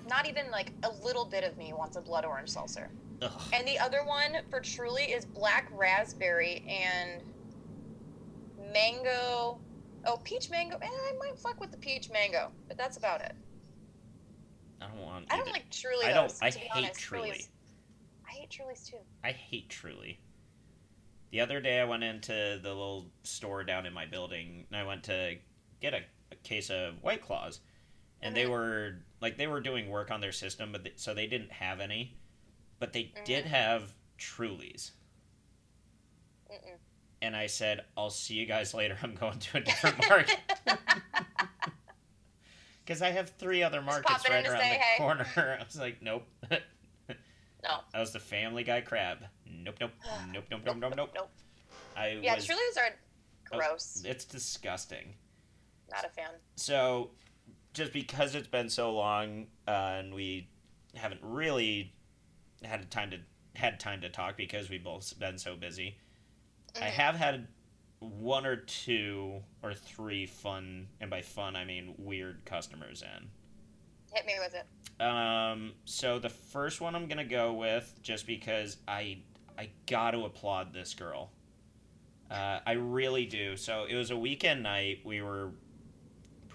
Not 0.08 0.28
even 0.28 0.50
like 0.52 0.72
a 0.84 0.90
little 1.04 1.26
bit 1.26 1.44
of 1.44 1.58
me 1.58 1.74
wants 1.74 1.98
a 1.98 2.02
blood 2.02 2.26
orange 2.26 2.50
seltzer. 2.50 2.90
Ugh. 3.22 3.32
And 3.54 3.68
the 3.68 3.80
other 3.80 4.04
one 4.06 4.38
for 4.50 4.60
Truly 4.60 5.04
is 5.04 5.26
black 5.26 5.70
raspberry 5.74 6.64
and 6.68 7.22
mango. 8.74 9.60
Oh, 10.06 10.18
peach 10.24 10.50
mango. 10.50 10.78
Eh, 10.82 10.86
I 10.88 11.14
might 11.20 11.38
fuck 11.40 11.60
with 11.60 11.72
the 11.72 11.78
peach 11.78 12.10
mango, 12.12 12.52
but 12.68 12.78
that's 12.78 12.98
about 12.98 13.22
it. 13.22 13.34
I 14.82 14.88
don't 14.88 15.02
want. 15.02 15.26
I 15.32 15.38
don't 15.38 15.50
like 15.50 15.70
Truly. 15.72 16.06
I 16.06 16.14
don't- 16.14 16.28
Those, 16.30 16.40
I 16.42 16.50
hate 16.52 16.70
honest. 16.76 17.00
Truly. 17.00 17.30
Truly's- 17.30 17.50
I 18.28 18.32
hate 18.34 18.50
Truly's 18.50 18.88
too. 18.88 19.00
I 19.24 19.32
hate 19.32 19.70
Truly. 19.70 20.20
The 21.32 21.40
other 21.42 21.60
day, 21.60 21.80
I 21.80 21.86
went 21.86 22.04
into 22.04 22.60
the 22.62 22.70
little 22.70 23.12
store 23.24 23.64
down 23.64 23.86
in 23.86 23.94
my 23.94 24.06
building, 24.06 24.66
and 24.70 24.78
I 24.78 24.84
went 24.84 25.04
to 25.06 25.38
get 25.82 25.94
a, 25.94 26.02
a 26.32 26.36
case 26.36 26.70
of 26.70 27.02
White 27.02 27.22
Claws, 27.22 27.62
and 28.22 28.36
they 28.36 28.46
Mhm. 28.46 28.50
were 28.50 28.96
like 29.22 29.38
they 29.38 29.48
were 29.48 29.62
doing 29.62 29.90
work 29.90 30.12
on 30.12 30.22
their 30.22 30.32
system, 30.32 30.72
but 30.72 30.84
they, 30.84 30.94
so 30.96 31.14
they 31.14 31.28
didn't 31.28 31.52
have 31.52 31.80
any, 31.80 32.18
but 32.80 32.94
they 32.94 33.06
Mhm. 33.06 33.26
did 33.26 33.46
have 33.46 33.94
Trulies. 34.18 34.92
Mm-mm. 36.52 36.78
And 37.22 37.36
I 37.36 37.48
said, 37.48 37.86
"I'll 37.98 38.10
see 38.10 38.36
you 38.36 38.46
guys 38.46 38.74
later. 38.74 38.98
I'm 39.04 39.16
going 39.16 39.40
to 39.40 39.58
a 39.58 39.62
different 39.62 39.98
market." 40.10 40.40
Because 42.86 43.02
I 43.02 43.10
have 43.10 43.32
three 43.32 43.64
other 43.64 43.82
markets 43.82 44.30
right 44.30 44.46
around 44.46 44.60
say 44.62 44.70
the 44.70 44.76
hey. 44.76 44.98
corner. 44.98 45.26
I 45.60 45.64
was 45.64 45.76
like, 45.80 46.04
nope. 46.04 46.28
No. 46.52 47.80
That 47.92 48.00
was 48.00 48.14
the 48.14 48.20
Family 48.20 48.64
Guy 48.64 48.82
crab. 48.82 49.26
Nope, 49.48 49.78
nope, 49.82 49.92
nope, 50.34 50.44
nope, 50.52 50.62
nope, 50.66 50.78
nope, 50.78 50.94
nope. 50.96 51.12
Nope. 51.16 51.32
I 51.96 52.10
Yeah, 52.22 52.36
was. 52.36 52.46
Truly's 52.46 52.78
are 52.78 52.90
Oh. 53.52 53.58
gross. 53.58 54.04
It's 54.06 54.24
disgusting. 54.26 55.16
Not 55.92 56.06
a 56.06 56.10
fan. 56.10 56.30
So, 56.58 57.10
just 57.76 57.94
because 57.94 58.34
it's 58.34 58.48
been 58.48 58.70
so 58.70 58.92
long 58.94 59.48
uh, 59.68 59.72
and 60.00 60.14
we 60.14 60.48
haven't 60.96 61.20
really 61.22 61.94
had 62.64 62.90
time 62.90 63.12
to 63.12 63.18
had 63.54 63.80
time 63.80 64.02
to 64.02 64.10
talk 64.10 64.36
because 64.36 64.70
we've 64.70 64.84
both 64.84 65.18
been 65.20 65.38
so 65.38 65.56
busy, 65.56 65.98
I 66.76 66.88
Mhm. 66.88 66.90
have 66.92 67.16
had 67.16 67.48
one 68.00 68.46
or 68.46 68.58
two 68.58 69.42
or 69.64 69.74
three 69.74 70.26
fun, 70.26 70.88
and 71.00 71.10
by 71.10 71.22
fun 71.22 71.56
I 71.56 71.64
mean 71.64 71.94
weird 71.98 72.44
customers 72.46 73.02
in. 73.02 73.30
Hit 74.14 74.26
me 74.26 74.34
with 74.40 74.56
it. 74.56 74.66
Um, 75.02 75.74
so 75.86 76.20
the 76.20 76.30
first 76.30 76.82
one 76.82 76.96
I'm 76.96 77.08
gonna 77.08 77.24
go 77.24 77.54
with, 77.54 77.98
just 78.02 78.26
because 78.26 78.78
I 78.88 79.20
I 79.58 79.70
got 79.86 80.12
to 80.12 80.26
applaud 80.26 80.74
this 80.74 80.94
girl. 80.94 81.32
Uh, 82.30 82.60
I 82.66 82.74
really 82.74 83.26
do. 83.26 83.56
So 83.56 83.86
it 83.86 83.96
was 83.96 84.12
a 84.12 84.18
weekend 84.18 84.64
night. 84.64 85.00
We 85.06 85.22
were 85.22 85.52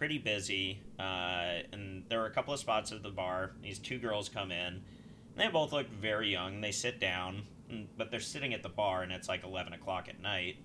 pretty 0.01 0.17
busy, 0.17 0.81
uh, 0.99 1.61
and 1.73 2.05
there 2.09 2.21
were 2.21 2.25
a 2.27 2.31
couple 2.31 2.55
of 2.55 2.59
spots 2.59 2.91
at 2.91 3.03
the 3.03 3.11
bar. 3.11 3.51
These 3.63 3.79
two 3.79 3.99
girls 3.99 4.31
come 4.31 4.51
in. 4.51 4.83
They 5.37 5.47
both 5.49 5.75
look 5.75 5.91
very 5.91 6.31
young. 6.33 6.63
They 6.63 6.73
sit 6.73 6.99
down, 6.99 7.47
and- 7.69 7.87
but 7.99 8.11
they're 8.11 8.19
sitting 8.19 8.55
at 8.55 8.63
the 8.63 8.71
bar, 8.71 9.03
and 9.03 9.13
it's 9.13 9.29
like 9.29 9.45
eleven 9.45 9.75
o'clock 9.75 10.09
at 10.09 10.19
night. 10.19 10.57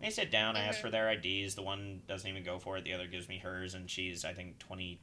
They 0.00 0.10
sit 0.10 0.30
down. 0.30 0.56
I 0.56 0.60
ask 0.60 0.78
Mhm. 0.78 0.82
for 0.82 0.90
their 0.90 1.10
IDs. 1.10 1.56
The 1.56 1.62
one 1.62 2.02
doesn't 2.06 2.30
even 2.30 2.44
go 2.44 2.60
for 2.60 2.76
it. 2.78 2.84
The 2.84 2.92
other 2.92 3.08
gives 3.08 3.28
me 3.28 3.38
hers, 3.38 3.74
and 3.74 3.90
she's 3.90 4.24
I 4.24 4.32
think 4.34 4.60
20, 4.60 5.00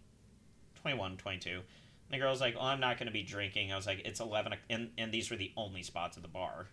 21, 0.75 1.17
22. 1.17 1.49
And 1.59 1.65
the 2.09 2.19
girl's 2.19 2.39
like, 2.39 2.55
"Oh, 2.57 2.61
I'm 2.65 2.79
not 2.79 2.97
going 2.97 3.07
to 3.07 3.11
be 3.11 3.23
drinking." 3.23 3.73
I 3.73 3.75
was 3.75 3.85
like, 3.85 3.99
"It's 4.05 4.21
eleven, 4.21 4.53
o- 4.53 4.57
and 4.69 4.93
and 4.97 5.11
these 5.11 5.29
were 5.29 5.35
the 5.35 5.51
only 5.57 5.83
spots 5.83 6.15
at 6.15 6.23
the 6.23 6.29
bar." 6.29 6.69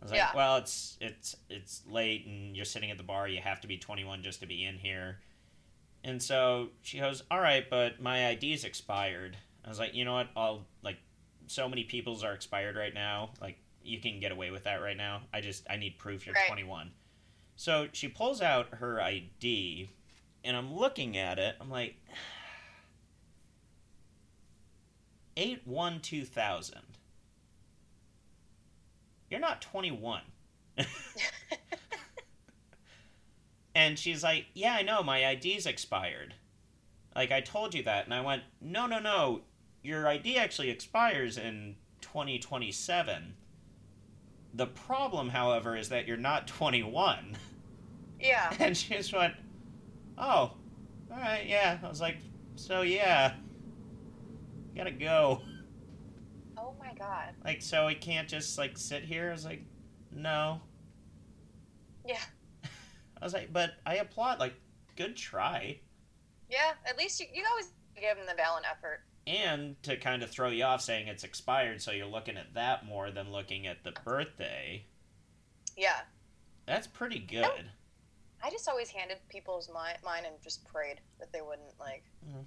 I 0.00 0.02
was 0.04 0.10
like, 0.10 0.18
Yeah. 0.18 0.34
"Well, 0.36 0.58
it's 0.58 0.98
it's 1.00 1.34
it's 1.48 1.86
late, 1.86 2.26
and 2.26 2.54
you're 2.54 2.66
sitting 2.66 2.90
at 2.90 2.98
the 2.98 3.04
bar. 3.04 3.26
You 3.26 3.40
have 3.40 3.62
to 3.62 3.66
be 3.66 3.78
21 3.78 4.22
just 4.22 4.40
to 4.40 4.46
be 4.46 4.66
in 4.66 4.76
here." 4.76 5.22
And 6.02 6.22
so 6.22 6.68
she 6.82 6.98
goes, 6.98 7.22
"All 7.30 7.40
right, 7.40 7.68
but 7.68 8.00
my 8.00 8.30
ID's 8.30 8.64
expired." 8.64 9.36
I 9.64 9.68
was 9.68 9.78
like, 9.78 9.94
"You 9.94 10.04
know 10.04 10.14
what? 10.14 10.28
I'll 10.36 10.66
like, 10.82 10.98
so 11.46 11.68
many 11.68 11.84
people's 11.84 12.24
are 12.24 12.32
expired 12.32 12.76
right 12.76 12.94
now. 12.94 13.30
Like, 13.40 13.58
you 13.82 14.00
can 14.00 14.20
get 14.20 14.32
away 14.32 14.50
with 14.50 14.64
that 14.64 14.76
right 14.76 14.96
now. 14.96 15.22
I 15.32 15.40
just 15.40 15.66
I 15.68 15.76
need 15.76 15.98
proof 15.98 16.26
you're 16.26 16.34
Right. 16.34 16.48
21." 16.48 16.92
So 17.56 17.88
she 17.92 18.08
pulls 18.08 18.40
out 18.40 18.76
her 18.76 19.02
ID, 19.02 19.90
and 20.42 20.56
I'm 20.56 20.74
looking 20.74 21.18
at 21.18 21.38
it. 21.38 21.56
I'm 21.60 21.70
like, 21.70 21.96
eight 25.36 25.66
one 25.66 26.00
two 26.00 26.24
thousand. 26.24 26.80
You're 29.30 29.40
not 29.40 29.62
21. 29.62 30.22
and 33.74 33.98
she's 33.98 34.22
like, 34.22 34.46
Yeah, 34.54 34.74
I 34.74 34.82
know, 34.82 35.02
my 35.02 35.24
ID's 35.30 35.66
expired. 35.66 36.34
Like, 37.14 37.32
I 37.32 37.40
told 37.40 37.74
you 37.74 37.82
that. 37.84 38.04
And 38.04 38.14
I 38.14 38.20
went, 38.20 38.42
No, 38.60 38.86
no, 38.86 38.98
no. 38.98 39.42
Your 39.82 40.06
ID 40.06 40.36
actually 40.36 40.70
expires 40.70 41.38
in 41.38 41.76
2027. 42.02 43.34
The 44.54 44.66
problem, 44.66 45.28
however, 45.28 45.76
is 45.76 45.88
that 45.90 46.06
you're 46.06 46.16
not 46.16 46.46
21. 46.46 47.36
Yeah. 48.20 48.52
And 48.60 48.76
she 48.76 48.94
just 48.94 49.12
went, 49.12 49.34
Oh, 50.18 50.52
alright, 51.10 51.46
yeah. 51.46 51.78
I 51.82 51.88
was 51.88 52.00
like, 52.00 52.18
So, 52.56 52.82
yeah. 52.82 53.34
Gotta 54.76 54.90
go. 54.90 55.40
Oh 56.56 56.74
my 56.78 56.92
god. 56.94 57.34
Like, 57.44 57.62
so 57.62 57.86
I 57.86 57.94
can't 57.94 58.28
just, 58.28 58.58
like, 58.58 58.76
sit 58.76 59.04
here? 59.04 59.28
I 59.30 59.32
was 59.32 59.44
like, 59.44 59.62
No. 60.12 60.60
Yeah. 62.06 62.20
I 63.20 63.24
was 63.24 63.32
like, 63.34 63.52
But 63.52 63.72
I 63.86 63.96
applaud, 63.96 64.38
like, 64.40 64.54
good 64.96 65.16
try. 65.16 65.78
Yeah. 66.48 66.72
At 66.88 66.98
least 66.98 67.20
you 67.20 67.26
you 67.32 67.44
always 67.50 67.68
give 67.98 68.16
them 68.16 68.26
the 68.26 68.34
valiant 68.34 68.66
effort. 68.70 69.00
and 69.26 69.80
to 69.82 69.96
kind 69.96 70.22
of 70.22 70.30
throw 70.30 70.48
you 70.48 70.64
off 70.64 70.80
saying 70.80 71.06
it's 71.08 71.22
expired 71.24 71.82
so 71.82 71.90
you're 71.92 72.06
looking 72.06 72.36
at 72.38 72.54
that 72.54 72.86
more 72.86 73.10
than 73.10 73.30
looking 73.30 73.66
at 73.66 73.84
the 73.84 73.92
birthday 74.04 74.82
Yeah. 75.76 76.00
that's 76.66 76.86
pretty 76.86 77.18
good 77.18 77.42
Nope. 77.42 77.52
I 78.42 78.48
just 78.50 78.66
always 78.70 78.88
handed 78.88 79.18
people's 79.28 79.68
mine, 79.72 79.96
mine 80.02 80.24
and 80.24 80.34
just 80.42 80.64
prayed 80.64 81.00
that 81.18 81.30
they 81.32 81.42
wouldn't 81.42 81.78
like 81.78 82.04
mm, 82.26 82.42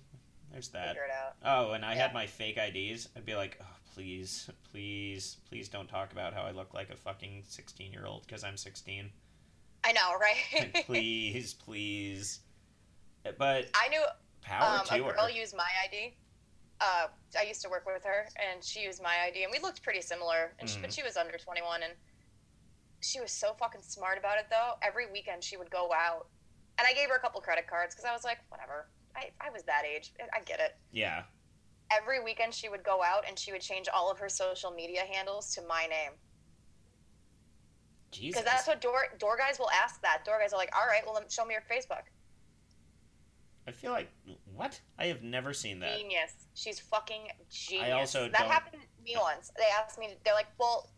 there's 0.51 0.69
that 0.69 0.87
figure 0.89 1.03
it 1.05 1.11
out. 1.11 1.35
oh 1.45 1.73
and 1.73 1.85
i 1.85 1.93
had 1.93 2.13
my 2.15 2.25
fake 2.25 2.57
ids 2.57 3.07
i'd 3.15 3.25
be 3.25 3.35
like 3.35 3.59
oh 3.61 3.65
please 3.93 4.49
please 4.71 5.37
please 5.47 5.69
don't 5.69 5.87
talk 5.87 6.11
about 6.11 6.33
how 6.33 6.41
i 6.41 6.51
look 6.51 6.73
like 6.73 6.89
a 6.89 6.95
fucking 6.97 7.43
16 7.47 7.91
year 7.91 8.07
old 8.07 8.25
because 8.25 8.43
i'm 8.43 8.57
16 8.57 9.11
I 9.83 9.91
know, 9.91 10.13
right? 10.19 10.83
please 10.85 11.53
please 11.53 12.39
but 13.37 13.65
I 13.73 13.87
knew 13.89 14.03
power 14.41 14.79
um, 14.79 14.85
to 14.87 14.95
a 14.95 14.97
her 14.97 15.13
girl 15.13 15.29
used 15.29 15.55
my 15.55 15.67
ID. 15.85 16.15
Uh, 16.81 17.07
I 17.39 17.43
used 17.43 17.61
to 17.61 17.69
work 17.69 17.85
with 17.85 18.03
her, 18.03 18.25
and 18.35 18.61
she 18.63 18.81
used 18.81 19.01
my 19.01 19.15
ID, 19.27 19.43
and 19.43 19.51
we 19.51 19.59
looked 19.59 19.81
pretty 19.81 20.01
similar. 20.01 20.53
And 20.59 20.69
she, 20.69 20.77
Mhm. 20.79 20.81
but 20.81 20.93
she 20.93 21.03
was 21.03 21.15
under 21.15 21.37
twenty 21.37 21.61
one, 21.61 21.83
and 21.83 21.93
she 23.01 23.21
was 23.21 23.31
so 23.31 23.53
fucking 23.53 23.81
smart 23.81 24.17
about 24.17 24.37
it. 24.39 24.47
Though 24.49 24.73
every 24.81 25.09
weekend 25.11 25.43
she 25.43 25.55
would 25.55 25.69
go 25.69 25.93
out, 25.93 26.27
and 26.77 26.85
I 26.87 26.93
gave 26.93 27.09
her 27.09 27.15
a 27.15 27.19
couple 27.19 27.39
credit 27.41 27.67
cards 27.67 27.95
because 27.95 28.05
I 28.05 28.11
was 28.13 28.23
like, 28.25 28.39
whatever. 28.49 28.89
I, 29.15 29.29
I 29.39 29.49
was 29.51 29.63
that 29.63 29.83
age. 29.85 30.11
I 30.33 30.41
get 30.41 30.59
it. 30.59 30.75
yeah 30.91 31.23
Every 31.91 32.19
weekend 32.23 32.53
she 32.55 32.67
would 32.67 32.83
go 32.83 33.03
out 33.03 33.23
and 33.27 33.37
she 33.37 33.51
would 33.51 33.61
change 33.61 33.87
all 33.87 34.09
of 34.09 34.17
her 34.17 34.27
social 34.27 34.71
media 34.71 35.03
handles 35.05 35.53
to 35.53 35.61
my 35.61 35.85
name 35.85 36.13
jesus 38.13 38.39
because 38.41 38.45
that's 38.45 38.67
what 38.67 38.79
door 38.81 39.05
door 39.19 39.37
guys 39.37 39.59
will 39.59 39.71
ask. 39.71 40.01
That 40.01 40.23
door 40.25 40.39
guys 40.39 40.53
are 40.53 40.57
like, 40.57 40.71
all 40.75 40.87
right, 40.87 41.01
well, 41.05 41.21
show 41.29 41.45
me 41.45 41.53
your 41.53 41.63
Facebook. 41.69 42.03
i 43.67 43.71
feel 43.71 43.91
like 43.91 44.09
what 44.53 44.79
i 44.99 45.05
have 45.05 45.23
never 45.23 45.53
seen 45.53 45.79
that 45.79 45.97
Genius. 45.97 46.33
She's 46.53 46.79
fucking 46.79 47.23
genius. 47.49 47.87
I 47.87 47.91
also 47.91 48.29
that 48.29 48.39
don't- 48.39 48.49
happened 48.51 48.81
to 48.81 49.03
me 49.03 49.15
once. 49.19 49.51
They 49.57 49.65
asked 49.79 49.97
me. 49.99 50.15
They're 50.23 50.33
like, 50.33 50.47
"Well, 50.59 50.89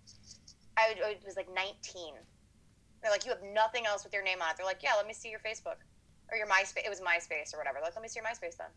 I 0.78 0.94
was- 1.26 1.36
like 1.36 1.50
19." 1.54 2.16
They're 3.02 3.12
like, 3.12 3.26
"You 3.26 3.32
have 3.32 3.44
nothing 3.44 3.86
else 3.86 4.04
with 4.04 4.14
your 4.14 4.24
name 4.24 4.42
on 4.42 4.50
it." 4.52 4.58
They're 4.58 4.66
like, 4.66 4.84
"Yeah, 4.84 4.94
let 4.96 5.08
me 5.08 5.14
see 5.14 5.30
your 5.30 5.40
Facebook 5.40 5.78
or 6.30 6.38
your 6.38 6.48
MySpace." 6.48 6.86
It 6.86 6.90
was 6.90 7.02
MySpace 7.02 7.54
or 7.54 7.58
whatever. 7.58 7.76
They're 7.78 7.84
like, 7.90 7.96
"Let 7.96 8.02
me 8.02 8.08
see 8.10 8.20
your 8.20 8.26
MySpace 8.30 8.58
then." 8.58 8.70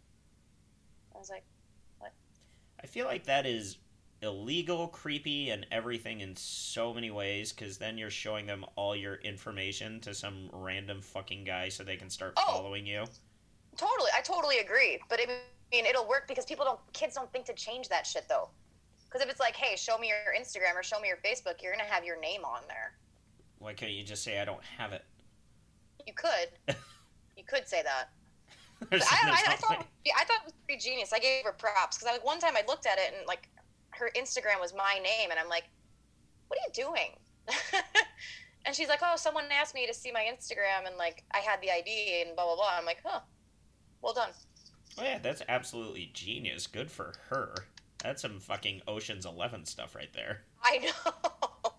I 1.14 1.18
was 1.18 1.30
like, 1.30 1.44
what? 1.98 2.12
I 2.82 2.86
feel 2.86 3.06
like 3.06 3.24
that 3.24 3.44
is 3.46 3.78
illegal, 4.22 4.88
creepy, 4.88 5.50
and 5.50 5.66
everything 5.70 6.20
in 6.20 6.34
so 6.36 6.92
many 6.92 7.10
ways 7.10 7.52
because 7.52 7.78
then 7.78 7.96
you're 7.98 8.10
showing 8.10 8.46
them 8.46 8.64
all 8.76 8.96
your 8.96 9.16
information 9.16 10.00
to 10.00 10.14
some 10.14 10.48
random 10.52 11.00
fucking 11.00 11.44
guy 11.44 11.68
so 11.68 11.84
they 11.84 11.96
can 11.96 12.10
start 12.10 12.32
Oh. 12.36 12.52
following 12.52 12.86
you. 12.86 13.04
"Totally, 13.76 14.10
I 14.16 14.20
totally 14.20 14.58
agree." 14.58 15.00
But 15.08 15.20
I 15.20 15.26
mean, 15.70 15.86
it'll 15.86 16.08
work 16.08 16.26
because 16.26 16.44
people 16.44 16.64
don't, 16.64 16.92
kids 16.92 17.14
don't 17.14 17.30
think 17.32 17.46
to 17.46 17.54
change 17.54 17.88
that 17.88 18.06
shit 18.06 18.26
though. 18.28 18.50
Because 19.04 19.22
if 19.22 19.30
it's 19.30 19.40
like, 19.40 19.56
"Hey, 19.56 19.76
show 19.76 19.96
me 19.98 20.08
your 20.08 20.34
Instagram 20.38 20.74
or 20.74 20.82
show 20.82 21.00
me 21.00 21.08
your 21.08 21.18
Facebook," 21.18 21.62
you're 21.62 21.72
gonna 21.72 21.88
have 21.88 22.04
your 22.04 22.18
name 22.20 22.44
on 22.44 22.62
there. 22.68 22.94
Why 23.58 23.72
can't 23.74 23.92
you 23.92 24.04
just 24.04 24.22
say 24.22 24.40
I 24.40 24.44
don't 24.44 24.62
have 24.64 24.92
it? 24.92 25.04
You 26.06 26.12
could, 26.12 26.50
you 27.36 27.44
could 27.44 27.68
say 27.68 27.82
that. 27.82 28.10
I, 28.92 28.96
I, 28.96 29.52
I 29.52 29.56
thought 29.56 29.86
I 30.16 30.24
thought 30.24 30.40
it 30.40 30.44
was 30.44 30.52
pretty 30.66 30.80
genius. 30.80 31.12
I 31.12 31.18
gave 31.18 31.44
her 31.44 31.52
props 31.52 31.98
because 31.98 32.16
I 32.16 32.24
one 32.24 32.38
time 32.38 32.56
I 32.56 32.62
looked 32.68 32.86
at 32.86 32.98
it 32.98 33.12
and 33.16 33.26
like 33.26 33.48
her 33.98 34.10
Instagram 34.16 34.60
was 34.60 34.74
my 34.74 34.98
name, 35.02 35.30
and 35.30 35.38
I'm 35.38 35.48
like, 35.48 35.64
"What 36.48 36.58
are 36.58 36.62
you 36.66 36.72
doing?" 36.84 37.10
and 38.66 38.74
she's 38.74 38.88
like, 38.88 39.00
"Oh, 39.02 39.14
someone 39.16 39.44
asked 39.52 39.74
me 39.74 39.86
to 39.86 39.94
see 39.94 40.12
my 40.12 40.26
Instagram, 40.30 40.86
and 40.86 40.96
like 40.96 41.24
I 41.32 41.38
had 41.38 41.60
the 41.60 41.70
ID 41.70 42.24
and 42.26 42.36
blah 42.36 42.44
blah 42.46 42.56
blah." 42.56 42.70
I'm 42.78 42.84
like, 42.86 43.00
"Huh, 43.04 43.20
well 44.02 44.14
done." 44.14 44.30
Oh, 44.98 45.04
yeah, 45.04 45.18
that's 45.18 45.42
absolutely 45.48 46.10
genius. 46.12 46.66
Good 46.66 46.90
for 46.90 47.14
her. 47.30 47.54
That's 48.02 48.22
some 48.22 48.40
fucking 48.40 48.82
Ocean's 48.88 49.26
Eleven 49.26 49.64
stuff 49.64 49.94
right 49.94 50.12
there. 50.12 50.42
I 50.62 50.78
know. 50.78 51.12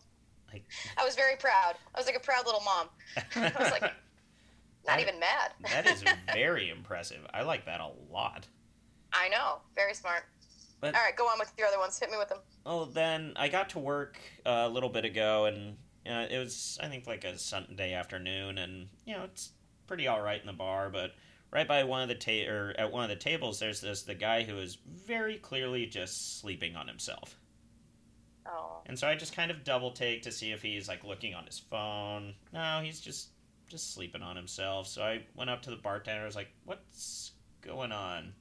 Like- 0.51 0.65
I 0.97 1.05
was 1.05 1.13
very 1.15 1.35
proud. 1.35 1.75
I 1.93 1.99
was 1.99 2.07
like 2.07 2.15
a 2.15 2.19
proud 2.19 2.47
little 2.47 2.61
mom. 2.61 2.87
I 3.35 3.51
was 3.61 3.69
like, 3.71 3.81
not 3.83 3.91
That- 4.87 4.99
even 5.01 5.19
mad. 5.19 5.51
that 5.71 5.85
is 5.85 6.03
very 6.33 6.71
impressive. 6.71 7.19
I 7.31 7.43
like 7.43 7.67
that 7.67 7.79
a 7.81 7.91
lot. 8.11 8.47
I 9.13 9.29
know. 9.29 9.57
Very 9.75 9.93
smart. 9.93 10.23
But- 10.81 10.95
All 10.95 11.01
right, 11.01 11.15
go 11.15 11.25
on 11.25 11.37
with 11.39 11.51
your 11.57 11.67
other 11.67 11.79
ones. 11.79 11.99
Hit 11.99 12.09
me 12.11 12.17
with 12.17 12.29
them. 12.29 12.39
Well, 12.65 12.85
then 12.85 13.33
I 13.35 13.49
got 13.49 13.69
to 13.71 13.79
work 13.79 14.17
uh, 14.45 14.63
a 14.65 14.69
little 14.69 14.89
bit 14.89 15.05
ago, 15.05 15.45
and 15.45 15.75
uh, 16.09 16.27
it 16.29 16.37
was 16.37 16.77
I 16.81 16.87
think 16.87 17.05
like 17.07 17.23
a 17.23 17.37
Sunday 17.37 17.93
afternoon, 17.93 18.57
and 18.57 18.87
you 19.05 19.15
know 19.15 19.23
it's 19.25 19.51
pretty 19.87 20.07
all 20.07 20.21
right 20.21 20.39
in 20.39 20.47
the 20.47 20.53
bar, 20.53 20.89
but 20.89 21.11
right 21.51 21.67
by 21.67 21.83
one 21.83 22.01
of 22.01 22.07
the 22.07 22.15
ta- 22.15 22.49
or 22.49 22.73
at 22.77 22.91
one 22.91 23.03
of 23.03 23.09
the 23.09 23.15
tables, 23.15 23.59
there's 23.59 23.81
this 23.81 24.03
the 24.03 24.15
guy 24.15 24.43
who 24.43 24.57
is 24.59 24.77
very 24.87 25.37
clearly 25.37 25.85
just 25.85 26.39
sleeping 26.39 26.75
on 26.75 26.87
himself, 26.87 27.37
Oh, 28.45 28.81
and 28.85 28.97
so 28.97 29.07
I 29.07 29.15
just 29.15 29.35
kind 29.35 29.51
of 29.51 29.63
double 29.63 29.91
take 29.91 30.23
to 30.23 30.31
see 30.31 30.51
if 30.51 30.61
he's 30.61 30.87
like 30.87 31.03
looking 31.03 31.35
on 31.35 31.45
his 31.45 31.59
phone. 31.59 32.35
No, 32.53 32.79
he's 32.83 32.99
just 33.01 33.29
just 33.67 33.93
sleeping 33.93 34.21
on 34.23 34.35
himself. 34.35 34.87
So 34.87 35.03
I 35.03 35.23
went 35.35 35.49
up 35.49 35.61
to 35.63 35.69
the 35.69 35.75
bartender. 35.75 36.21
I 36.23 36.25
was 36.25 36.35
like, 36.35 36.49
"What's 36.65 37.31
going 37.61 37.91
on?" 37.91 38.33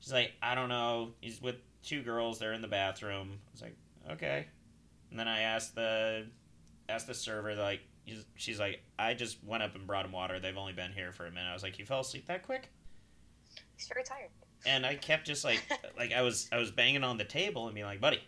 She's 0.00 0.12
like, 0.12 0.32
"I 0.42 0.54
don't 0.54 0.68
know. 0.68 1.12
He's 1.20 1.40
with 1.40 1.56
two 1.82 2.02
girls. 2.02 2.38
They're 2.38 2.52
in 2.52 2.62
the 2.62 2.68
bathroom." 2.68 3.38
I 3.46 3.50
was 3.52 3.62
like, 3.62 3.76
"Okay." 4.10 4.46
And 5.10 5.18
then 5.18 5.28
I 5.28 5.40
asked 5.40 5.74
the 5.74 6.26
asked 6.88 7.06
the 7.06 7.14
server 7.14 7.54
like, 7.54 7.80
he's, 8.04 8.24
she's 8.36 8.58
like, 8.58 8.82
"I 8.98 9.14
just 9.14 9.42
went 9.44 9.62
up 9.62 9.74
and 9.74 9.86
brought 9.86 10.04
him 10.04 10.12
water. 10.12 10.38
They've 10.40 10.56
only 10.56 10.72
been 10.72 10.92
here 10.92 11.12
for 11.12 11.26
a 11.26 11.30
minute." 11.30 11.48
I 11.48 11.54
was 11.54 11.62
like, 11.62 11.78
"You 11.78 11.86
fell 11.86 12.00
asleep 12.00 12.26
that 12.26 12.42
quick?" 12.42 12.70
he's 13.78 13.88
very 13.88 14.04
tired. 14.04 14.30
And 14.66 14.84
I 14.84 14.96
kept 14.96 15.26
just 15.26 15.44
like 15.44 15.62
like 15.96 16.12
I 16.12 16.22
was 16.22 16.48
I 16.52 16.58
was 16.58 16.70
banging 16.70 17.04
on 17.04 17.16
the 17.16 17.24
table 17.24 17.66
and 17.66 17.74
being 17.74 17.86
like, 17.86 18.00
"Buddy, 18.00 18.20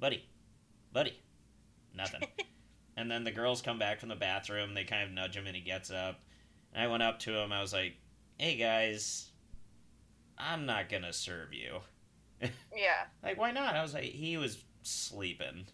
buddy, 0.00 0.24
buddy," 0.92 1.20
nothing. 1.94 2.22
and 2.96 3.10
then 3.10 3.24
the 3.24 3.32
girls 3.32 3.60
come 3.60 3.78
back 3.78 4.00
from 4.00 4.08
the 4.08 4.16
bathroom. 4.16 4.74
They 4.74 4.84
kind 4.84 5.02
of 5.02 5.10
nudge 5.10 5.36
him 5.36 5.46
and 5.46 5.56
he 5.56 5.62
gets 5.62 5.90
up. 5.90 6.20
And 6.72 6.82
I 6.82 6.86
went 6.86 7.02
up 7.02 7.18
to 7.20 7.36
him. 7.36 7.52
I 7.52 7.60
was 7.60 7.72
like, 7.72 7.96
"Hey 8.38 8.56
guys, 8.56 9.30
I'm 10.38 10.66
not 10.66 10.88
gonna 10.88 11.12
serve 11.12 11.52
you. 11.52 11.80
Yeah. 12.74 13.04
Like, 13.22 13.38
why 13.38 13.52
not? 13.52 13.74
I 13.74 13.82
was 13.82 13.94
like, 13.94 14.04
he 14.04 14.36
was 14.36 14.62
sleeping. 14.82 15.66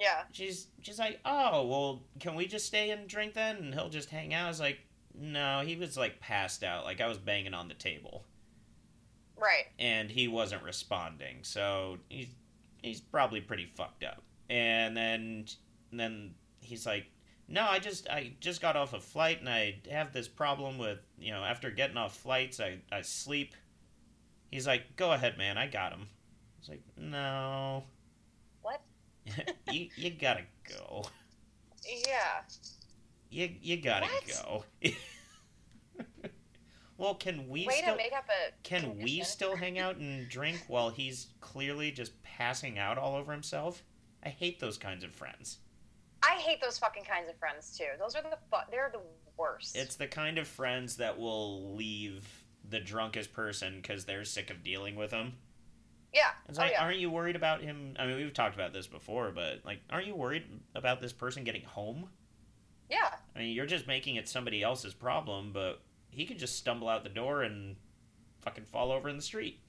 Yeah. 0.00 0.22
She's 0.32 0.68
she's 0.80 0.98
like, 0.98 1.20
oh 1.24 1.66
well, 1.66 2.02
can 2.20 2.34
we 2.34 2.46
just 2.46 2.66
stay 2.66 2.90
and 2.90 3.06
drink 3.08 3.34
then? 3.34 3.56
And 3.56 3.74
he'll 3.74 3.88
just 3.90 4.10
hang 4.10 4.32
out. 4.34 4.46
I 4.46 4.48
was 4.48 4.60
like, 4.60 4.78
no, 5.14 5.60
he 5.60 5.76
was 5.76 5.96
like 5.96 6.20
passed 6.20 6.62
out. 6.64 6.84
Like 6.84 7.00
I 7.00 7.06
was 7.08 7.18
banging 7.18 7.54
on 7.54 7.68
the 7.68 7.74
table, 7.74 8.24
Right. 9.36 9.66
and 9.78 10.10
he 10.10 10.26
wasn't 10.28 10.62
responding. 10.62 11.38
So 11.42 11.98
he's 12.08 12.28
he's 12.82 13.00
probably 13.00 13.40
pretty 13.40 13.66
fucked 13.76 14.04
up. 14.04 14.22
And 14.48 14.96
then 14.96 15.46
and 15.90 16.00
then 16.00 16.34
he's 16.60 16.86
like, 16.86 17.06
no, 17.48 17.62
I 17.62 17.78
just 17.78 18.08
I 18.08 18.32
just 18.40 18.60
got 18.60 18.76
off 18.76 18.92
a 18.94 19.00
flight, 19.00 19.40
and 19.40 19.48
I 19.48 19.80
have 19.90 20.12
this 20.12 20.28
problem 20.28 20.78
with 20.78 20.98
you 21.18 21.32
know 21.32 21.42
after 21.44 21.70
getting 21.70 21.96
off 21.96 22.16
flights, 22.16 22.60
I 22.60 22.78
I 22.90 23.02
sleep. 23.02 23.54
He's 24.50 24.66
like, 24.66 24.96
go 24.96 25.12
ahead, 25.12 25.38
man, 25.38 25.56
I 25.58 25.66
got 25.66 25.92
him. 25.92 26.02
I 26.02 26.60
was 26.60 26.68
like, 26.68 26.82
no. 26.96 27.84
What? 28.62 28.82
you 29.70 29.88
you 29.96 30.10
gotta 30.10 30.42
go. 30.68 31.04
Yeah. 31.86 32.42
You 33.30 33.50
you 33.60 33.76
gotta 33.80 34.06
What? 34.06 34.64
go. 34.82 34.90
well, 36.98 37.14
can 37.14 37.48
we 37.48 37.66
Way 37.66 37.78
still 37.78 37.92
to 37.92 37.96
make 37.96 38.12
up 38.12 38.28
a. 38.28 38.52
can 38.62 38.98
we 38.98 39.22
still 39.22 39.56
hang 39.56 39.78
out 39.78 39.96
and 39.96 40.28
drink 40.28 40.64
while 40.68 40.90
he's 40.90 41.28
clearly 41.40 41.90
just 41.90 42.22
passing 42.22 42.78
out 42.78 42.98
all 42.98 43.16
over 43.16 43.32
himself? 43.32 43.82
I 44.24 44.28
hate 44.28 44.60
those 44.60 44.78
kinds 44.78 45.02
of 45.02 45.12
friends. 45.12 45.58
I 46.22 46.34
hate 46.36 46.60
those 46.60 46.78
fucking 46.78 47.04
kinds 47.04 47.28
of 47.28 47.36
friends 47.36 47.76
too. 47.76 47.86
Those 47.98 48.14
are 48.14 48.22
the 48.22 48.38
fu- 48.50 48.70
they're 48.70 48.90
the 48.92 49.00
worst. 49.36 49.76
It's 49.76 49.96
the 49.96 50.06
kind 50.06 50.38
of 50.38 50.46
friends 50.46 50.96
that 50.96 51.18
will 51.18 51.74
leave 51.74 52.44
the 52.68 52.80
drunkest 52.80 53.32
person 53.32 53.80
because 53.82 54.04
they're 54.04 54.24
sick 54.24 54.50
of 54.50 54.62
dealing 54.62 54.94
with 54.96 55.10
him. 55.10 55.34
yeah. 56.14 56.30
It's 56.48 56.58
oh 56.58 56.62
like, 56.62 56.72
yeah. 56.72 56.82
aren't 56.84 56.98
you 56.98 57.10
worried 57.10 57.36
about 57.36 57.60
him? 57.60 57.96
I 57.98 58.06
mean, 58.06 58.16
we've 58.16 58.32
talked 58.32 58.54
about 58.54 58.72
this 58.72 58.86
before, 58.86 59.32
but 59.32 59.60
like, 59.64 59.80
aren't 59.90 60.06
you 60.06 60.14
worried 60.14 60.44
about 60.74 61.00
this 61.00 61.12
person 61.12 61.42
getting 61.44 61.64
home? 61.64 62.08
Yeah. 62.88 63.10
I 63.34 63.38
mean, 63.40 63.56
you're 63.56 63.66
just 63.66 63.86
making 63.86 64.16
it 64.16 64.28
somebody 64.28 64.62
else's 64.62 64.94
problem, 64.94 65.50
but 65.52 65.80
he 66.10 66.24
could 66.26 66.38
just 66.38 66.56
stumble 66.56 66.88
out 66.88 67.02
the 67.02 67.08
door 67.08 67.42
and 67.42 67.76
fucking 68.42 68.64
fall 68.64 68.92
over 68.92 69.08
in 69.08 69.16
the 69.16 69.22
street. 69.22 69.60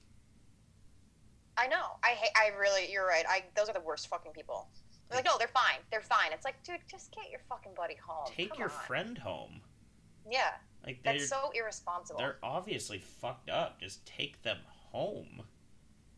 I 1.56 1.66
know. 1.68 1.84
I 2.02 2.10
hate. 2.10 2.30
I 2.36 2.48
really. 2.58 2.90
You're 2.92 3.06
right. 3.06 3.24
I. 3.28 3.44
Those 3.56 3.68
are 3.68 3.72
the 3.72 3.80
worst 3.80 4.08
fucking 4.08 4.32
people. 4.32 4.68
They're 5.14 5.22
like, 5.22 5.24
no, 5.32 5.38
they're 5.38 5.48
fine. 5.48 5.80
They're 5.90 6.00
fine. 6.00 6.32
It's 6.32 6.44
like, 6.44 6.62
dude, 6.64 6.80
just 6.90 7.12
get 7.12 7.30
your 7.30 7.40
fucking 7.48 7.72
buddy 7.76 7.96
home. 8.06 8.26
Take 8.26 8.50
Come 8.50 8.58
your 8.58 8.70
on. 8.70 8.74
friend 8.86 9.18
home. 9.18 9.60
Yeah. 10.30 10.50
Like 10.86 11.00
That's 11.04 11.28
so 11.28 11.50
irresponsible. 11.54 12.18
they're 12.18 12.38
obviously 12.42 12.98
fucked 12.98 13.48
up. 13.50 13.80
Just 13.80 14.04
take 14.06 14.42
them 14.42 14.58
home. 14.92 15.42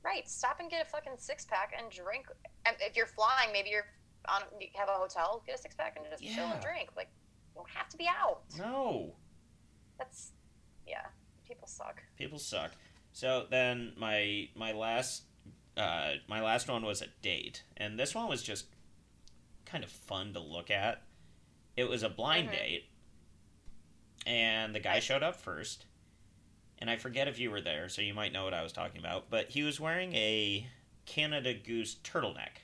Right. 0.04 0.28
Stop 0.28 0.60
and 0.60 0.70
get 0.70 0.86
a 0.86 0.88
fucking 0.88 1.12
six 1.18 1.44
pack 1.44 1.72
and 1.78 1.90
drink. 1.90 2.26
And 2.64 2.76
if 2.80 2.96
you're 2.96 3.06
flying, 3.06 3.52
maybe 3.52 3.70
you're 3.70 3.86
on. 4.28 4.42
You 4.60 4.68
have 4.74 4.88
a 4.88 4.92
hotel. 4.92 5.42
Get 5.46 5.56
a 5.56 5.58
six 5.58 5.74
pack 5.74 5.96
and 5.96 6.06
just 6.10 6.22
chill 6.22 6.46
and 6.46 6.60
drink. 6.62 6.90
Like, 6.96 7.08
you 7.54 7.60
don't 7.60 7.70
have 7.70 7.88
to 7.90 7.96
be 7.96 8.06
out. 8.08 8.42
No, 8.58 9.14
That's. 9.98 10.32
Yeah. 10.86 11.06
People 11.46 11.68
suck. 11.68 12.02
people 12.16 12.38
suck. 12.38 12.72
So 13.12 13.46
then 13.50 13.92
my 13.96 14.48
my 14.56 14.72
last 14.72 15.22
uh, 15.76 16.12
my 16.28 16.40
last 16.42 16.68
one 16.68 16.84
was 16.84 17.02
a 17.02 17.06
date, 17.22 17.62
and 17.76 17.98
this 17.98 18.14
one 18.14 18.28
was 18.28 18.42
just 18.42 18.66
kind 19.66 19.84
of 19.84 19.90
fun 19.90 20.32
to 20.32 20.40
look 20.40 20.70
at. 20.70 21.02
It 21.76 21.84
was 21.88 22.02
a 22.02 22.08
blind 22.08 22.48
Mhm. 22.48 22.52
date, 22.52 22.90
and 24.24 24.74
the 24.74 24.80
guy 24.80 25.00
showed 25.00 25.22
up 25.22 25.36
first. 25.36 25.86
And 26.78 26.90
I 26.90 26.96
forget 26.96 27.26
if 27.28 27.38
you 27.38 27.50
were 27.50 27.60
there, 27.60 27.88
so 27.88 28.02
you 28.02 28.12
might 28.14 28.32
know 28.32 28.44
what 28.44 28.54
I 28.54 28.62
was 28.62 28.72
talking 28.72 28.98
about. 28.98 29.30
But 29.30 29.50
he 29.50 29.62
was 29.62 29.80
wearing 29.80 30.14
a 30.14 30.68
Canada 31.06 31.54
Goose 31.54 31.94
turtleneck. 31.96 32.58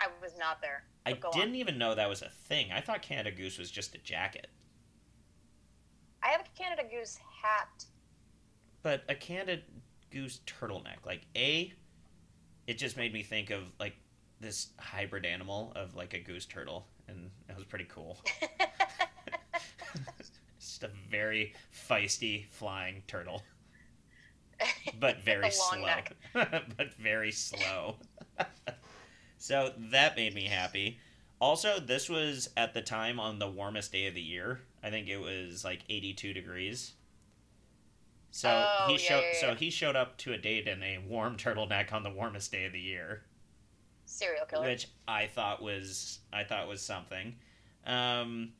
I 0.00 0.08
was 0.20 0.36
not 0.36 0.60
there. 0.60 0.84
I 1.04 1.12
didn't 1.14 1.34
On. 1.50 1.54
even 1.56 1.78
know 1.78 1.94
that 1.94 2.08
was 2.08 2.22
a 2.22 2.28
thing. 2.28 2.70
I 2.70 2.80
thought 2.80 3.02
Canada 3.02 3.32
Goose 3.32 3.58
was 3.58 3.70
just 3.70 3.94
a 3.94 3.98
jacket. 3.98 4.48
I 6.22 6.28
have 6.28 6.42
a 6.42 6.58
Canada 6.58 6.84
Goose 6.88 7.16
hat. 7.16 7.86
But 8.82 9.04
a 9.08 9.14
Canada 9.14 9.62
Goose 10.10 10.40
turtleneck, 10.46 11.04
like 11.04 11.22
a, 11.34 11.72
it 12.66 12.74
just 12.74 12.96
made 12.96 13.12
me 13.12 13.22
think 13.22 13.50
of 13.50 13.72
like 13.80 13.96
this 14.40 14.68
hybrid 14.78 15.24
animal 15.26 15.72
of 15.76 15.94
like 15.94 16.14
a 16.14 16.18
goose 16.20 16.46
turtle, 16.46 16.86
and 17.08 17.30
it 17.48 17.56
was 17.56 17.64
pretty 17.64 17.86
cool. 17.86 18.18
just 20.60 20.82
a 20.84 20.90
very 21.10 21.54
feisty 21.72 22.46
flying 22.50 23.02
turtle, 23.06 23.42
but 24.98 25.20
very 25.24 25.42
With 25.44 25.54
a 25.72 25.76
long 25.76 26.04
slow. 26.32 26.44
but 26.76 26.94
very 26.94 27.32
slow. 27.32 27.96
so 29.38 29.72
that 29.90 30.16
made 30.16 30.34
me 30.34 30.44
happy. 30.44 30.98
Also, 31.40 31.78
this 31.78 32.08
was 32.08 32.50
at 32.56 32.74
the 32.74 32.82
time 32.82 33.20
on 33.20 33.38
the 33.38 33.48
warmest 33.48 33.92
day 33.92 34.06
of 34.06 34.14
the 34.14 34.20
year. 34.20 34.60
I 34.82 34.90
think 34.90 35.08
it 35.08 35.18
was 35.18 35.64
like 35.64 35.80
82 35.88 36.32
degrees. 36.32 36.92
So 38.30 38.48
Oh, 38.50 38.86
he 38.88 38.92
yeah, 38.94 38.98
showed 38.98 39.24
yeah, 39.32 39.40
so 39.40 39.54
he 39.54 39.70
showed 39.70 39.96
up 39.96 40.16
to 40.18 40.32
a 40.32 40.38
date 40.38 40.66
in 40.66 40.82
a 40.82 40.98
warm 40.98 41.36
turtleneck 41.36 41.92
on 41.92 42.02
the 42.02 42.10
warmest 42.10 42.52
day 42.52 42.64
of 42.64 42.72
the 42.72 42.80
year, 42.80 43.22
Serial 44.18 44.46
killer. 44.46 44.66
which 44.66 44.88
I 45.06 45.26
thought 45.26 45.62
was 45.62 46.18
I 46.32 46.44
thought 46.44 46.68
was 46.68 46.82
something. 46.82 47.36
Um, 47.86 48.52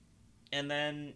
and 0.53 0.71
then 0.71 1.15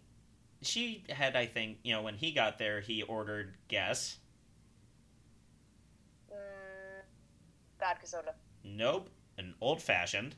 she 0.61 1.03
had 1.09 1.35
I 1.35 1.45
think, 1.45 1.77
you 1.83 1.93
know, 1.93 2.01
when 2.01 2.15
he 2.15 2.31
got 2.31 2.57
there, 2.57 2.81
he 2.81 3.03
ordered 3.03 3.55
guess. 3.67 4.17
Mm, 6.31 7.03
vodka 7.79 8.05
soda. 8.07 8.33
Nope, 8.63 9.09
an 9.37 9.55
old 9.61 9.81
fashioned. 9.81 10.35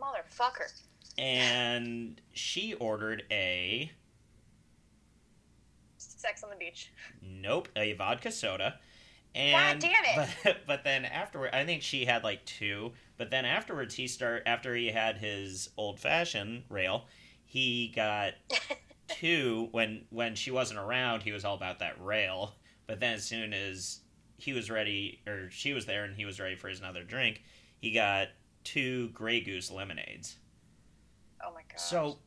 Motherfucker. 0.00 0.72
and 1.18 2.20
she 2.32 2.74
ordered 2.74 3.24
a 3.30 3.90
Sex 5.98 6.42
on 6.42 6.50
the 6.50 6.56
beach. 6.56 6.90
nope 7.22 7.68
a 7.76 7.92
vodka 7.94 8.30
soda 8.30 8.78
and 9.34 9.80
damn 9.80 9.92
it. 10.04 10.28
but, 10.44 10.56
but 10.66 10.84
then 10.84 11.04
afterward 11.04 11.50
i 11.52 11.64
think 11.64 11.82
she 11.82 12.04
had 12.04 12.24
like 12.24 12.44
two 12.44 12.92
but 13.20 13.30
then 13.30 13.44
afterwards 13.44 13.94
he 13.94 14.06
start 14.08 14.42
after 14.46 14.74
he 14.74 14.86
had 14.86 15.18
his 15.18 15.68
old 15.76 16.00
fashioned 16.00 16.62
rail 16.70 17.04
he 17.44 17.92
got 17.94 18.32
two 19.08 19.68
when 19.72 20.06
when 20.08 20.34
she 20.34 20.50
wasn't 20.50 20.78
around 20.80 21.22
he 21.22 21.30
was 21.30 21.44
all 21.44 21.54
about 21.54 21.80
that 21.80 22.02
rail 22.02 22.54
but 22.86 22.98
then 22.98 23.12
as 23.12 23.24
soon 23.24 23.52
as 23.52 24.00
he 24.38 24.54
was 24.54 24.70
ready 24.70 25.20
or 25.26 25.50
she 25.50 25.74
was 25.74 25.84
there 25.84 26.04
and 26.04 26.16
he 26.16 26.24
was 26.24 26.40
ready 26.40 26.56
for 26.56 26.70
his 26.70 26.80
another 26.80 27.04
drink 27.04 27.42
he 27.78 27.92
got 27.92 28.28
two 28.64 29.08
Grey 29.10 29.42
Goose 29.42 29.70
lemonades 29.70 30.38
Oh 31.44 31.52
my 31.52 31.60
god. 31.68 31.78
so 31.78 32.18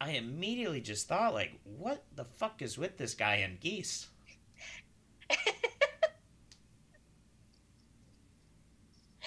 I 0.00 0.12
immediately 0.12 0.80
just 0.80 1.08
thought, 1.08 1.34
like, 1.34 1.52
what 1.62 2.04
the 2.16 2.24
fuck 2.24 2.62
is 2.62 2.78
with 2.78 2.96
this 2.96 3.12
guy 3.12 3.34
and 3.36 3.60
geese? 3.60 4.06
I 5.30 5.34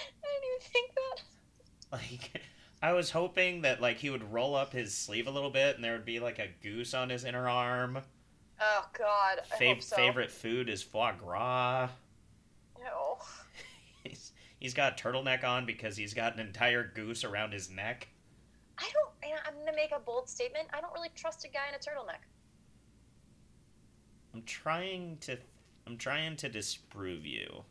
didn't 0.07 0.49
even 0.49 0.59
think 0.72 0.91
that. 0.95 1.22
Like, 1.94 2.41
I 2.82 2.94
was 2.94 3.12
hoping 3.12 3.62
that 3.62 3.82
like 3.82 3.98
he 3.98 4.10
would 4.10 4.34
roll 4.34 4.56
up 4.56 4.74
his 4.74 4.94
sleeve 4.94 5.28
a 5.28 5.32
little 5.32 5.52
bit 5.52 5.76
and 5.76 5.84
there 5.84 5.94
would 5.94 6.06
be 6.06 6.20
like 6.20 6.39
a 6.39 6.50
goose 6.64 6.96
on 6.96 7.10
his 7.10 7.24
inner 7.24 7.48
arm. 7.48 8.00
Oh 8.60 8.86
god. 8.98 9.41
I 9.54 9.56
Fav- 9.56 9.68
hope 9.76 9.82
so. 9.84 9.96
Favorite 9.96 10.32
food 10.32 10.70
is 10.70 10.82
foie 10.82 11.14
gras. 11.14 11.89
No. 12.80 13.20
He's, 14.04 14.34
he's 14.60 14.74
got 14.74 15.00
a 15.00 15.04
turtleneck 15.04 15.46
on 15.46 15.66
because 15.66 15.96
he's 15.96 16.14
got 16.14 16.34
an 16.34 16.41
entire 16.41 16.91
goose 16.94 17.24
around 17.24 17.54
his 17.54 17.70
neck. 17.70 18.10
I 18.78 18.89
don't. 18.91 19.10
I'm 19.48 19.54
gonna 19.60 19.76
make 19.76 19.91
a 19.96 20.00
bold 20.00 20.28
statement. 20.28 20.68
I 20.74 20.82
don't 20.82 20.94
really 20.94 21.12
trust 21.16 21.46
a 21.46 21.48
guy 21.48 21.70
in 21.70 21.76
a 21.76 21.78
turtleneck. 21.78 22.20
I'm 24.34 24.44
trying 24.44 25.18
to 25.22 25.38
I'm 25.88 25.98
trying 25.98 26.36
to 26.38 26.50
disprove 26.50 27.26
you. 27.26 27.64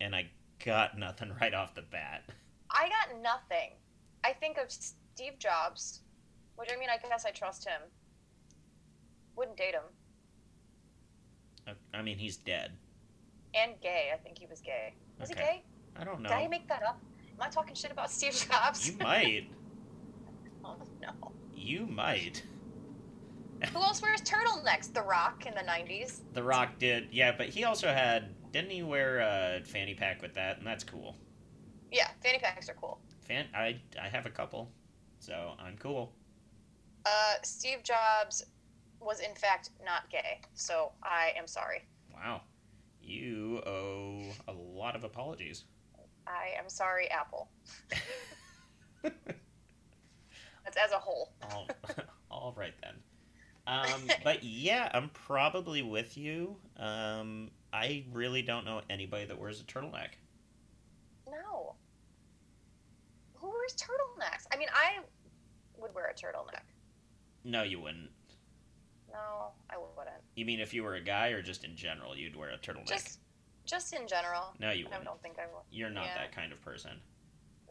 And 0.00 0.14
I 0.14 0.30
got 0.64 0.98
nothing 0.98 1.32
right 1.40 1.54
off 1.54 1.74
the 1.74 1.82
bat. 1.82 2.24
I 2.72 2.88
got 2.88 3.20
nothing. 3.20 3.70
I 4.24 4.32
think 4.32 4.56
of 4.58 4.70
Steve 4.70 5.38
Jobs, 5.38 6.00
which 6.56 6.70
I 6.72 6.78
mean, 6.78 6.88
I 6.90 6.96
guess 7.06 7.24
I 7.24 7.30
trust 7.30 7.66
him. 7.68 7.80
Wouldn't 9.36 9.56
date 9.56 9.74
him. 9.74 9.82
I- 11.94 12.02
mean, 12.02 12.18
he's 12.18 12.36
dead. 12.36 12.72
And 13.54 13.80
gay. 13.80 14.10
I 14.12 14.16
think 14.16 14.38
he 14.38 14.46
was 14.46 14.60
gay. 14.60 14.94
Was 15.20 15.30
Okay. 15.30 15.40
he 15.40 15.46
gay? 15.46 15.64
I 15.96 16.04
don't 16.04 16.20
know. 16.22 16.28
Did 16.30 16.38
I 16.38 16.48
make 16.48 16.66
that 16.68 16.82
up? 16.82 17.00
Am 17.34 17.40
I 17.40 17.48
talking 17.48 17.74
shit 17.74 17.92
about 17.92 18.10
Steve 18.10 18.34
Jobs? 18.50 18.88
You 18.90 18.96
might. 18.98 19.46
oh 20.64 20.76
no. 21.00 21.32
You 21.54 21.86
might. 21.86 22.42
Who 23.72 23.78
else 23.78 24.02
wears 24.02 24.20
turtlenecks? 24.22 24.92
The 24.92 25.02
Rock 25.02 25.46
in 25.46 25.54
the 25.54 25.60
'90s. 25.60 26.22
The 26.32 26.42
Rock 26.42 26.78
did, 26.78 27.08
yeah, 27.12 27.30
but 27.36 27.48
he 27.48 27.64
also 27.64 27.88
had. 27.88 28.34
Didn't 28.50 28.70
he 28.70 28.82
wear 28.82 29.20
a 29.20 29.60
fanny 29.64 29.94
pack 29.94 30.20
with 30.20 30.34
that? 30.34 30.58
And 30.58 30.66
that's 30.66 30.82
cool. 30.84 31.16
Yeah, 31.92 32.08
fanny 32.22 32.38
packs 32.38 32.68
are 32.70 32.74
cool. 32.74 32.98
Fan, 33.20 33.46
I 33.54 33.80
I 34.02 34.08
have 34.08 34.26
a 34.26 34.30
couple, 34.30 34.70
so 35.18 35.52
I'm 35.60 35.76
cool. 35.76 36.12
Uh, 37.04 37.34
Steve 37.42 37.82
Jobs 37.82 38.44
was 39.00 39.20
in 39.20 39.34
fact 39.34 39.70
not 39.84 40.08
gay. 40.10 40.40
So 40.54 40.92
I 41.02 41.32
am 41.36 41.46
sorry. 41.46 41.82
Wow. 42.12 42.40
You 43.02 43.60
owe 43.66 44.22
a 44.48 44.52
lot 44.52 44.96
of 44.96 45.04
apologies. 45.04 45.64
I 46.26 46.58
am 46.58 46.68
sorry, 46.68 47.10
Apple. 47.10 47.50
That's 49.02 50.76
as 50.76 50.92
a 50.92 50.98
whole. 50.98 51.32
all, 51.50 51.68
all 52.30 52.54
right 52.56 52.74
then. 52.82 52.94
Um, 53.64 54.08
but 54.24 54.42
yeah, 54.42 54.90
I'm 54.92 55.08
probably 55.10 55.82
with 55.82 56.16
you. 56.18 56.56
Um, 56.76 57.52
I 57.72 58.04
really 58.12 58.42
don't 58.42 58.64
know 58.64 58.80
anybody 58.90 59.24
that 59.26 59.38
wears 59.38 59.60
a 59.60 59.62
turtleneck. 59.62 60.08
No. 61.30 61.76
Wears 63.62 63.76
turtlenecks? 63.76 64.46
I 64.52 64.56
mean, 64.56 64.68
I 64.74 64.98
would 65.80 65.94
wear 65.94 66.06
a 66.06 66.14
turtleneck. 66.14 66.64
No, 67.44 67.62
you 67.62 67.80
wouldn't. 67.80 68.10
No, 69.12 69.52
I 69.70 69.76
wouldn't. 69.76 70.16
You 70.34 70.44
mean 70.44 70.58
if 70.58 70.74
you 70.74 70.82
were 70.82 70.94
a 70.94 71.00
guy 71.00 71.28
or 71.28 71.42
just 71.42 71.62
in 71.64 71.76
general, 71.76 72.16
you'd 72.16 72.34
wear 72.34 72.50
a 72.50 72.58
turtleneck? 72.58 72.88
Just, 72.88 73.20
just 73.64 73.92
in 73.94 74.08
general. 74.08 74.54
no, 74.58 74.72
you 74.72 74.86
wouldn't. 74.86 75.02
I 75.02 75.04
don't 75.04 75.22
think 75.22 75.36
I 75.38 75.42
would. 75.42 75.62
You're 75.70 75.90
not 75.90 76.06
yeah. 76.06 76.14
that 76.14 76.34
kind 76.34 76.52
of 76.52 76.60
person. 76.60 76.90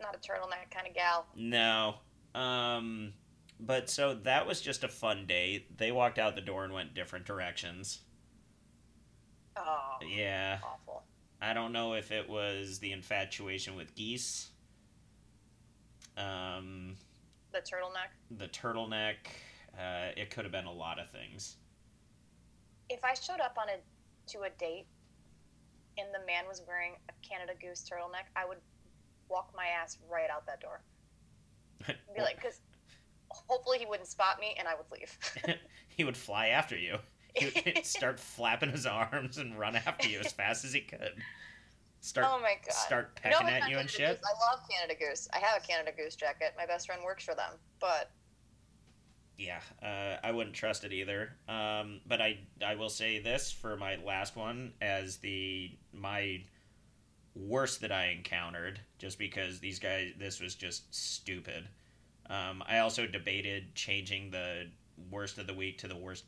Not 0.02 0.16
a 0.16 0.20
turtleneck 0.20 0.72
kind 0.74 0.88
of 0.88 0.94
gal. 0.94 1.26
No. 1.36 1.96
Um, 2.36 3.12
but 3.60 3.90
so 3.90 4.14
that 4.24 4.48
was 4.48 4.62
just 4.62 4.86
a 4.86 4.88
fun 4.88 5.26
day. 5.28 5.66
They 5.76 5.92
walked 5.92 6.20
out 6.20 6.36
the 6.36 6.42
door 6.42 6.64
and 6.64 6.74
went 6.74 6.94
different 6.94 7.26
directions. 7.26 8.00
Oh, 9.58 9.98
Yeah. 10.08 10.60
awful. 10.64 11.04
I 11.42 11.54
don't 11.54 11.74
know 11.74 11.96
if 11.96 12.12
it 12.12 12.30
was 12.30 12.80
the 12.80 12.94
infatuation 12.94 13.76
with 13.76 13.94
geese, 13.96 14.51
um, 16.18 16.96
The 17.52 17.60
turtleneck. 17.60 18.38
the 18.38 18.48
turtleneck. 18.48 19.16
Uh, 19.78 20.12
it 20.18 20.30
could 20.30 20.44
have 20.44 20.52
been 20.52 20.66
a 20.66 20.72
lot 20.72 21.00
of 21.00 21.10
things. 21.10 21.58
If 22.90 23.04
I 23.06 23.14
showed 23.14 23.40
up 23.40 23.58
on 23.58 23.70
a 23.70 23.78
to 24.32 24.42
a 24.42 24.50
date 24.60 24.86
and 25.98 26.08
the 26.14 26.26
man 26.26 26.46
was 26.48 26.62
wearing 26.68 26.94
a 27.10 27.28
Canada 27.28 27.54
Goose 27.60 27.84
turtleneck, 27.90 28.28
I 28.36 28.46
would 28.46 28.58
walk 29.30 29.52
my 29.56 29.68
ass 29.68 29.98
right 30.10 30.30
out 30.30 30.46
that 30.46 30.60
door. 30.62 30.82
Be 31.88 32.22
like, 32.22 32.36
because 32.42 32.60
hopefully 33.30 33.78
he 33.80 33.86
wouldn't 33.86 34.08
spot 34.10 34.40
me 34.40 34.56
and 34.60 34.68
I 34.68 34.74
would 34.76 34.86
leave. 34.92 35.18
he 35.88 36.04
would 36.04 36.18
fly 36.18 36.48
after 36.48 36.78
you. 36.78 36.98
He 37.34 37.46
would 37.76 37.86
start 37.86 38.20
flapping 38.20 38.72
his 38.72 38.86
arms 38.86 39.38
and 39.38 39.58
run 39.58 39.76
after 39.78 40.08
you 40.10 40.20
as 40.20 40.34
fast 40.34 40.66
as 40.66 40.74
he 40.74 40.82
could. 40.82 41.14
Start 42.02 42.28
oh 42.30 42.40
my 42.42 42.56
god. 42.66 42.74
start 42.74 43.16
pecking 43.16 43.48
it's 43.48 43.64
at 43.64 43.70
you 43.70 43.78
and 43.78 43.90
shit. 43.90 44.20
Goose. 44.20 44.30
I 44.30 44.52
love 44.52 44.68
Canada 44.68 45.00
Goose. 45.00 45.28
I 45.34 45.38
have 45.38 45.62
a 45.64 45.66
Canada 45.66 45.92
Goose 45.96 46.16
jacket. 46.16 46.54
My 46.58 46.66
best 46.66 46.88
friend 46.88 47.02
works 47.06 47.24
for 47.24 47.36
them. 47.36 47.54
But 47.80 48.10
Yeah, 49.38 49.60
uh, 49.84 50.18
I 50.24 50.32
wouldn't 50.32 50.56
trust 50.56 50.84
it 50.84 50.94
either. 50.94 51.34
Um, 51.48 52.02
but 52.08 52.20
I 52.20 52.40
I 52.66 52.74
will 52.76 52.90
say 52.90 53.20
this 53.20 53.52
for 53.52 53.78
my 53.78 53.98
last 53.98 54.36
one 54.36 54.74
as 54.82 55.18
the 55.18 55.72
my 55.94 56.44
worst 57.36 57.82
that 57.82 57.92
I 57.92 58.08
encountered, 58.08 58.80
just 58.98 59.20
because 59.20 59.60
these 59.60 59.78
guys 59.78 60.14
this 60.18 60.40
was 60.40 60.56
just 60.56 60.94
stupid. 60.94 61.68
Um, 62.30 62.64
I 62.68 62.80
also 62.80 63.06
debated 63.06 63.76
changing 63.76 64.32
the 64.32 64.68
worst 65.12 65.38
of 65.38 65.46
the 65.46 65.54
week 65.54 65.78
to 65.80 65.88
the 65.88 65.96
worst. 65.96 66.26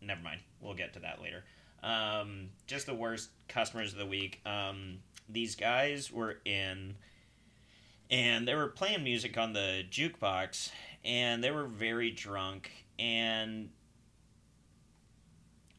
Never 0.00 0.22
mind, 0.22 0.40
we'll 0.60 0.74
get 0.74 0.92
to 0.94 1.00
that 1.00 1.20
later. 1.20 1.44
Um, 1.82 2.50
just 2.66 2.86
the 2.86 2.94
worst 2.94 3.30
customers 3.48 3.92
of 3.92 3.98
the 3.98 4.06
week. 4.06 4.40
Um, 4.44 4.98
these 5.28 5.54
guys 5.54 6.12
were 6.12 6.38
in, 6.44 6.96
and 8.10 8.46
they 8.46 8.54
were 8.54 8.68
playing 8.68 9.02
music 9.04 9.38
on 9.38 9.52
the 9.52 9.84
jukebox, 9.90 10.70
and 11.04 11.42
they 11.42 11.50
were 11.50 11.64
very 11.64 12.10
drunk 12.10 12.70
and 12.98 13.70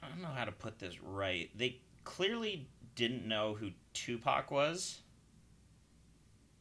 I 0.02 0.10
don't 0.10 0.22
know 0.22 0.30
how 0.36 0.46
to 0.46 0.52
put 0.52 0.80
this 0.80 1.02
right. 1.02 1.50
They 1.56 1.80
clearly 2.04 2.68
didn't 2.96 3.28
know 3.28 3.54
who 3.54 3.72
Tupac 3.94 4.50
was. 4.50 5.02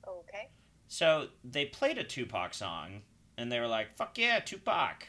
okay. 0.06 0.50
So 0.88 1.28
they 1.44 1.64
played 1.66 1.98
a 1.98 2.04
Tupac 2.04 2.52
song 2.52 3.02
and 3.38 3.50
they 3.50 3.58
were 3.60 3.66
like, 3.66 3.96
"Fuck 3.96 4.18
yeah, 4.18 4.40
Tupac." 4.40 5.06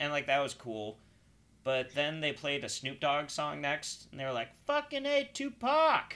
And 0.00 0.12
like 0.12 0.26
that 0.26 0.40
was 0.40 0.52
cool. 0.54 0.98
But 1.62 1.94
then 1.94 2.20
they 2.20 2.32
played 2.32 2.64
a 2.64 2.68
Snoop 2.68 3.00
Dogg 3.00 3.28
song 3.30 3.60
next 3.60 4.08
and 4.10 4.18
they 4.18 4.24
were 4.24 4.32
like, 4.32 4.48
"Fucking 4.66 5.04
A 5.06 5.28
Tupac." 5.32 6.14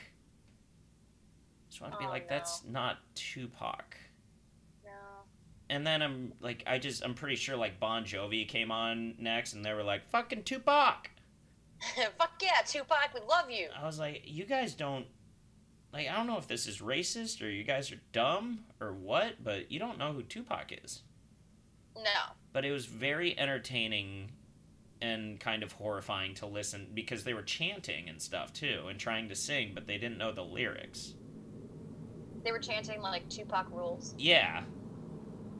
Just 1.69 1.81
want 1.81 1.93
to 1.93 1.99
be 1.99 2.07
Oh, 2.07 2.09
like, 2.09 2.31
no. 2.31 2.37
"That's 2.37 2.65
not 2.65 2.99
Tupac." 3.15 3.97
No. 4.85 4.91
And 5.69 5.87
then 5.87 6.03
I'm 6.03 6.33
like, 6.41 6.63
I 6.67 6.79
just, 6.79 7.05
I'm 7.05 7.15
pretty 7.15 7.37
sure 7.37 7.57
like 7.57 7.79
Bon 7.81 8.05
Jovi 8.05 8.47
came 8.49 8.71
on 8.71 9.15
next, 9.19 9.53
and 9.53 9.65
they 9.65 9.73
were 9.75 9.83
like, 9.83 10.09
"Fucking 10.11 10.45
Tupac." 10.45 11.11
Fuck 12.19 12.41
yeah, 12.41 12.63
Tupac, 12.67 13.11
we 13.15 13.21
love 13.29 13.51
you. 13.51 13.69
I 13.79 13.85
was 13.85 13.99
like, 13.99 14.23
you 14.25 14.45
guys 14.45 14.73
don't, 14.75 15.07
like, 15.93 16.09
I 16.09 16.17
don't 16.17 16.27
know 16.27 16.39
if 16.39 16.47
this 16.49 16.67
is 16.67 16.79
racist 16.79 17.43
or 17.43 17.51
you 17.51 17.65
guys 17.65 17.93
are 17.93 18.01
dumb 18.13 18.61
or 18.81 18.95
what, 18.95 19.43
but 19.45 19.71
you 19.71 19.79
don't 19.79 19.99
know 19.99 20.13
who 20.13 20.23
Tupac 20.23 20.73
is. 20.83 21.03
No. 21.97 22.33
But 22.55 22.65
it 22.65 22.73
was 22.73 22.87
very 22.87 23.39
entertaining 23.39 24.31
and 25.05 25.39
kind 25.39 25.63
of 25.63 25.73
horrifying 25.73 26.35
to 26.35 26.47
listen 26.47 26.89
because 26.95 27.25
they 27.25 27.35
were 27.35 27.43
chanting 27.43 28.09
and 28.09 28.21
stuff 28.21 28.53
too, 28.53 28.85
and 28.89 28.99
trying 28.99 29.29
to 29.29 29.35
sing, 29.35 29.73
but 29.75 29.87
they 29.87 29.99
didn't 29.99 30.19
know 30.19 30.33
the 30.33 30.43
lyrics. 30.43 31.15
They 32.43 32.53
were 32.53 32.59
chanting 32.59 33.01
like 33.01 33.29
Tupac 33.29 33.67
rules. 33.71 34.15
Yeah, 34.19 34.63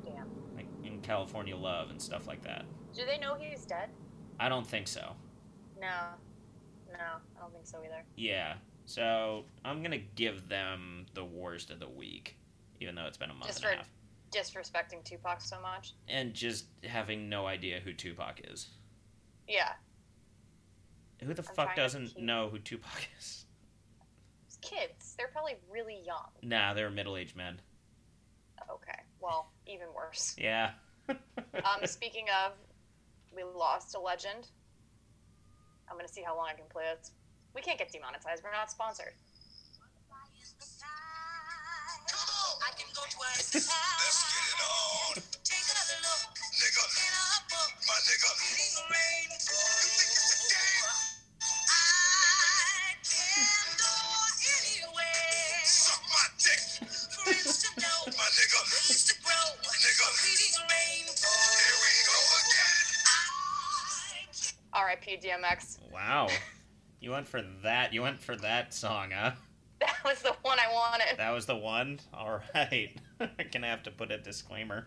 Damn. 0.05 0.29
like 0.57 0.67
in 0.83 1.01
California 1.01 1.57
Love 1.57 1.91
and 1.91 2.01
stuff 2.01 2.27
like 2.27 2.43
that. 2.45 2.65
Do 2.95 3.03
they 3.07 3.19
know 3.19 3.35
he's 3.39 3.65
dead? 3.65 3.89
I 4.41 4.49
don't 4.49 4.67
think 4.67 4.89
so. 4.89 5.13
No. 5.81 5.89
No, 6.93 6.99
I 7.37 7.41
don't 7.41 7.53
think 7.53 7.67
so 7.67 7.79
either. 7.85 8.05
Yeah. 8.17 8.55
So 8.87 9.45
I'm 9.65 9.83
gonna 9.83 9.99
give 10.15 10.49
them 10.49 11.07
the 11.15 11.25
worst 11.25 11.71
of 11.71 11.81
the 11.81 11.89
week, 11.89 12.37
even 12.81 12.95
though 12.95 13.07
it's 13.07 13.17
been 13.17 13.31
a 13.31 13.35
month 13.35 13.47
Just 13.47 13.65
and 13.65 13.67
a 13.67 13.69
for- 13.71 13.77
half, 13.79 13.89
Disrespecting 14.31 15.05
Tupac 15.05 15.41
so 15.41 15.61
much. 15.61 15.93
and 16.09 16.35
just 16.35 16.67
having 16.83 17.29
no 17.29 17.47
idea 17.47 17.81
who 17.81 17.93
Tupac 17.93 18.41
is. 18.53 18.69
Yeah. 19.49 19.73
Who 21.23 21.33
the 21.35 21.45
I'm 21.49 21.55
fuck 21.55 21.77
doesn't 21.77 22.19
know 22.19 22.49
who 22.51 22.59
Tupac 22.59 23.09
is? 23.19 23.47
It's 24.47 24.57
kids. 24.59 25.15
They're 25.17 25.29
probably 25.29 25.55
really 25.71 26.01
young. 26.05 26.29
Nah, 26.43 26.75
they're 26.75 26.91
middle-aged 26.91 27.37
men. 27.37 27.61
Okay. 28.71 28.99
Well, 29.21 29.51
even 29.67 29.87
worse. 29.95 30.37
Yeah. 30.39 30.71
Um, 31.55 31.87
speaking 31.87 32.27
of, 32.45 32.53
we 33.35 33.45
lost 33.45 33.95
a 33.95 34.01
legend. 34.01 34.49
I'm 35.89 35.97
gonna 35.97 36.09
see 36.09 36.23
how 36.23 36.37
long 36.37 36.49
I 36.51 36.55
can 36.55 36.65
play 36.69 36.85
it. 36.91 37.11
We 37.55 37.63
can't 37.63 37.79
get 37.79 37.93
demonetized. 37.93 38.43
We're 38.43 38.53
not 38.53 38.71
sponsored. 38.71 39.13
I 42.61 42.71
can 42.77 42.87
go 42.95 43.03
twice. 43.11 43.55
Let's 43.55 43.67
get 43.67 44.45
it 44.51 44.61
on, 45.17 45.23
Take 45.75 45.83
another 45.83 45.99
look 46.07 46.39
nigga. 46.55 46.85
in 47.03 47.13
our 47.19 47.41
book. 47.51 47.73
My 47.89 47.99
nigga. 48.07 48.31
Reading 48.39 48.75
the 48.79 48.85
rainbow. 48.95 49.59
You 49.83 49.91
think 49.91 50.11
this 50.15 50.31
is 50.31 50.39
a 50.39 50.55
game? 50.55 50.87
I 51.67 52.95
can 53.03 53.75
go 53.75 53.95
anywhere. 54.55 55.67
Suck 55.67 56.03
my 56.15 56.27
dick, 56.39 56.63
Friends 57.27 57.59
to 57.63 57.69
know. 57.81 57.99
my 58.07 58.29
nigga. 58.39 58.61
Ways 58.71 59.03
to 59.11 59.15
grow. 59.23 59.47
Nigga. 59.67 60.07
Reading 60.23 60.53
the 60.55 60.65
rainbow. 60.71 61.35
Here 61.59 61.79
we 61.83 61.93
go 62.07 62.19
again. 62.39 62.87
I 63.05 63.19
can 64.31 64.55
R.I.P. 64.73 65.19
DMX. 65.27 65.79
wow. 65.93 66.29
You 67.01 67.11
went 67.11 67.27
for 67.29 67.43
that. 67.63 67.93
You 67.93 68.03
went 68.03 68.21
for 68.21 68.37
that 68.37 68.73
song, 68.73 69.11
huh? 69.15 69.33
That 69.81 69.97
was 70.05 70.23
the 70.23 70.35
one 70.43 70.59
I 70.59 70.73
wanted. 70.73 71.19
That 71.19 71.33
was 71.33 71.47
the 71.47 71.57
one. 71.57 72.01
All 72.15 72.41
right. 72.55 72.97
I'm 73.21 73.29
gonna 73.53 73.67
have 73.67 73.83
to 73.85 73.91
put 73.91 74.11
a 74.11 74.19
disclaimer. 74.19 74.87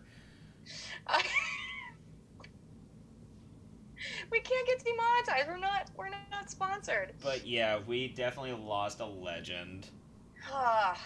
We 4.31 4.39
can't 4.39 4.67
get 4.67 4.83
demonetized. 4.83 5.47
We're 5.47 5.57
not. 5.57 5.89
We're 5.95 6.09
not 6.09 6.49
sponsored. 6.49 7.13
But 7.23 7.45
yeah, 7.45 7.79
we 7.85 8.09
definitely 8.09 8.53
lost 8.53 8.99
a 8.99 9.05
legend. 9.05 9.87
Ah. 10.51 10.99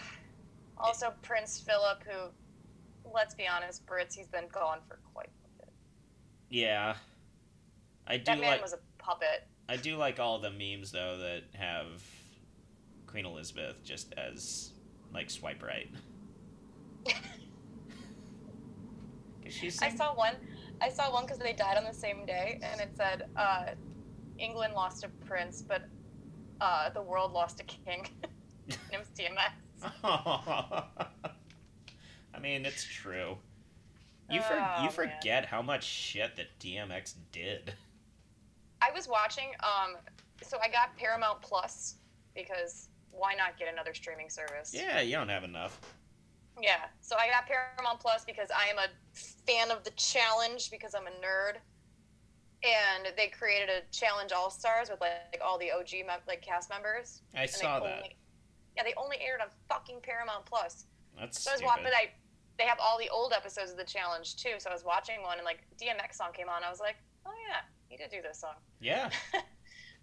also, 0.78 1.12
Prince 1.22 1.60
Philip, 1.60 2.02
who, 2.06 3.10
let's 3.12 3.34
be 3.34 3.46
honest, 3.46 3.84
Brits, 3.86 4.14
he's 4.14 4.28
been 4.28 4.48
gone 4.52 4.78
for 4.86 4.98
quite 5.12 5.28
a 5.28 5.62
bit. 5.62 5.72
Yeah. 6.50 6.94
I 8.06 8.18
do 8.18 8.24
That 8.24 8.40
man 8.40 8.50
like 8.50 8.62
was 8.62 8.72
a 8.72 8.78
puppet. 8.98 9.46
I 9.68 9.76
do 9.76 9.96
like 9.96 10.20
all 10.20 10.38
the 10.38 10.50
memes 10.50 10.92
though 10.92 11.18
that 11.18 11.44
have 11.54 12.02
Queen 13.06 13.26
Elizabeth 13.26 13.82
just 13.84 14.12
as 14.16 14.72
like 15.12 15.30
swipe 15.30 15.62
right. 15.62 15.88
she's 19.48 19.80
I 19.80 19.90
saw 19.90 20.14
one. 20.14 20.34
I 20.82 20.88
saw 20.88 21.12
one 21.12 21.24
because 21.24 21.38
they 21.38 21.52
died 21.52 21.76
on 21.76 21.84
the 21.84 21.94
same 21.94 22.26
day, 22.26 22.58
and 22.62 22.80
it 22.80 22.90
said, 22.96 23.26
uh, 23.36 23.66
"England 24.38 24.74
lost 24.74 25.04
a 25.04 25.08
prince, 25.26 25.62
but 25.62 25.82
uh, 26.60 26.90
the 26.90 27.02
world 27.02 27.32
lost 27.32 27.60
a 27.60 27.64
king." 27.64 28.08
and 28.68 28.78
it 28.90 28.98
was 28.98 29.08
DMX. 29.16 29.52
I 32.34 32.38
mean, 32.40 32.66
it's 32.66 32.84
true. 32.84 33.36
You 34.28 34.40
for, 34.40 34.54
Oh, 34.54 34.76
you 34.78 34.84
man. 34.84 34.90
forget 34.90 35.46
how 35.46 35.62
much 35.62 35.84
shit 35.84 36.36
that 36.36 36.58
DMX 36.58 37.14
did. 37.30 37.74
I 38.80 38.90
was 38.90 39.06
watching. 39.08 39.50
Um, 39.60 39.96
so 40.42 40.58
I 40.62 40.68
got 40.68 40.96
Paramount 40.96 41.40
Plus 41.42 41.96
because 42.34 42.88
why 43.12 43.34
not 43.34 43.56
get 43.58 43.72
another 43.72 43.94
streaming 43.94 44.30
service? 44.30 44.72
Yeah, 44.74 45.00
you 45.00 45.12
don't 45.14 45.28
have 45.28 45.44
enough. 45.44 45.80
Yeah. 46.60 46.84
So 47.00 47.16
I 47.16 47.28
got 47.28 47.46
Paramount 47.46 48.00
Plus 48.00 48.24
because 48.24 48.48
I 48.50 48.68
am 48.68 48.78
a 48.78 48.88
fan 49.46 49.70
of 49.70 49.84
the 49.84 49.90
challenge 49.92 50.70
because 50.70 50.94
I'm 50.94 51.06
a 51.06 51.10
nerd. 51.24 51.56
And 52.64 53.12
they 53.16 53.26
created 53.26 53.68
a 53.70 53.80
challenge 53.90 54.30
all 54.30 54.48
stars 54.50 54.88
with 54.88 55.00
like, 55.00 55.12
like 55.32 55.42
all 55.44 55.58
the 55.58 55.72
OG 55.72 56.06
like 56.28 56.42
cast 56.42 56.70
members. 56.70 57.22
I 57.34 57.42
And 57.42 57.50
saw 57.50 57.80
that. 57.80 57.96
Only, 57.96 58.16
yeah, 58.76 58.84
they 58.84 58.94
only 58.96 59.16
aired 59.20 59.40
on 59.40 59.48
fucking 59.68 59.98
Paramount 60.02 60.46
Plus. 60.46 60.86
That's 61.18 61.42
So 61.42 61.50
I 61.50 61.54
was 61.54 61.62
watching, 61.62 61.84
but 61.84 61.92
I 61.92 62.10
they 62.58 62.64
have 62.64 62.78
all 62.80 62.98
the 62.98 63.08
old 63.08 63.32
episodes 63.32 63.70
of 63.72 63.76
the 63.76 63.84
challenge 63.84 64.36
too. 64.36 64.54
So 64.58 64.70
I 64.70 64.72
was 64.72 64.84
watching 64.84 65.22
one 65.22 65.38
and 65.38 65.44
like 65.44 65.64
DMX 65.80 66.14
song 66.14 66.28
came 66.32 66.48
on. 66.48 66.62
I 66.62 66.70
was 66.70 66.80
like, 66.80 66.96
oh 67.26 67.32
yeah, 67.48 67.60
he 67.88 67.96
did 67.96 68.10
do 68.10 68.22
this 68.22 68.40
song. 68.40 68.54
yeah, 68.80 69.10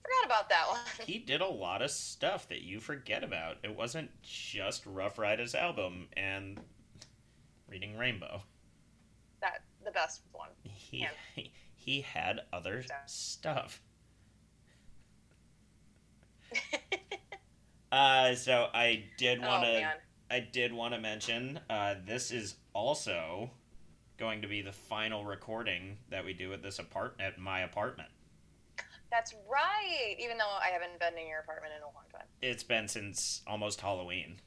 Forgot 0.01 0.25
about 0.25 0.49
that 0.49 0.67
one. 0.67 0.79
he 1.05 1.19
did 1.19 1.41
a 1.41 1.47
lot 1.47 1.81
of 1.81 1.91
stuff 1.91 2.47
that 2.49 2.61
you 2.61 2.79
forget 2.79 3.23
about. 3.23 3.57
It 3.63 3.75
wasn't 3.75 4.09
just 4.21 4.85
Ruff 4.85 5.17
Ryders 5.19 5.53
album 5.55 6.07
and 6.15 6.59
Reading 7.67 7.97
Rainbow. 7.97 8.41
that 9.41 9.61
the 9.83 9.91
best 9.91 10.21
one. 10.31 10.49
He 10.63 10.99
Yeah. 11.35 11.43
he, 11.75 12.01
had 12.01 12.41
other 12.53 12.83
Yeah. 12.87 13.05
stuff. 13.05 13.81
Uh, 17.91 18.35
so 18.35 18.67
I 18.71 19.05
did 19.17 19.41
want 19.41 19.63
oh 19.63 19.73
to 19.73 19.79
man. 19.81 19.95
I 20.29 20.39
did 20.41 20.71
want 20.73 20.93
to 20.93 20.99
mention 20.99 21.59
uh, 21.71 21.95
this 22.05 22.29
is 22.29 22.55
also 22.73 23.49
going 24.17 24.43
to 24.43 24.47
be 24.47 24.61
the 24.61 24.71
final 24.71 25.25
recording 25.25 25.97
that 26.09 26.23
we 26.23 26.33
do 26.33 26.53
at 26.53 26.61
this 26.61 26.77
apart 26.77 27.15
at 27.19 27.39
my 27.39 27.61
apartment. 27.61 28.09
That's 29.11 29.33
right. 29.49 30.15
Even 30.19 30.37
though 30.37 30.45
I 30.61 30.69
haven't 30.71 30.99
been 30.99 31.17
in 31.21 31.27
your 31.27 31.39
apartment 31.39 31.73
in 31.75 31.81
a 31.81 31.85
long 31.85 32.05
time. 32.11 32.27
It's 32.41 32.63
been 32.63 32.87
since 32.87 33.41
almost 33.47 33.81
Halloween. 33.81 34.39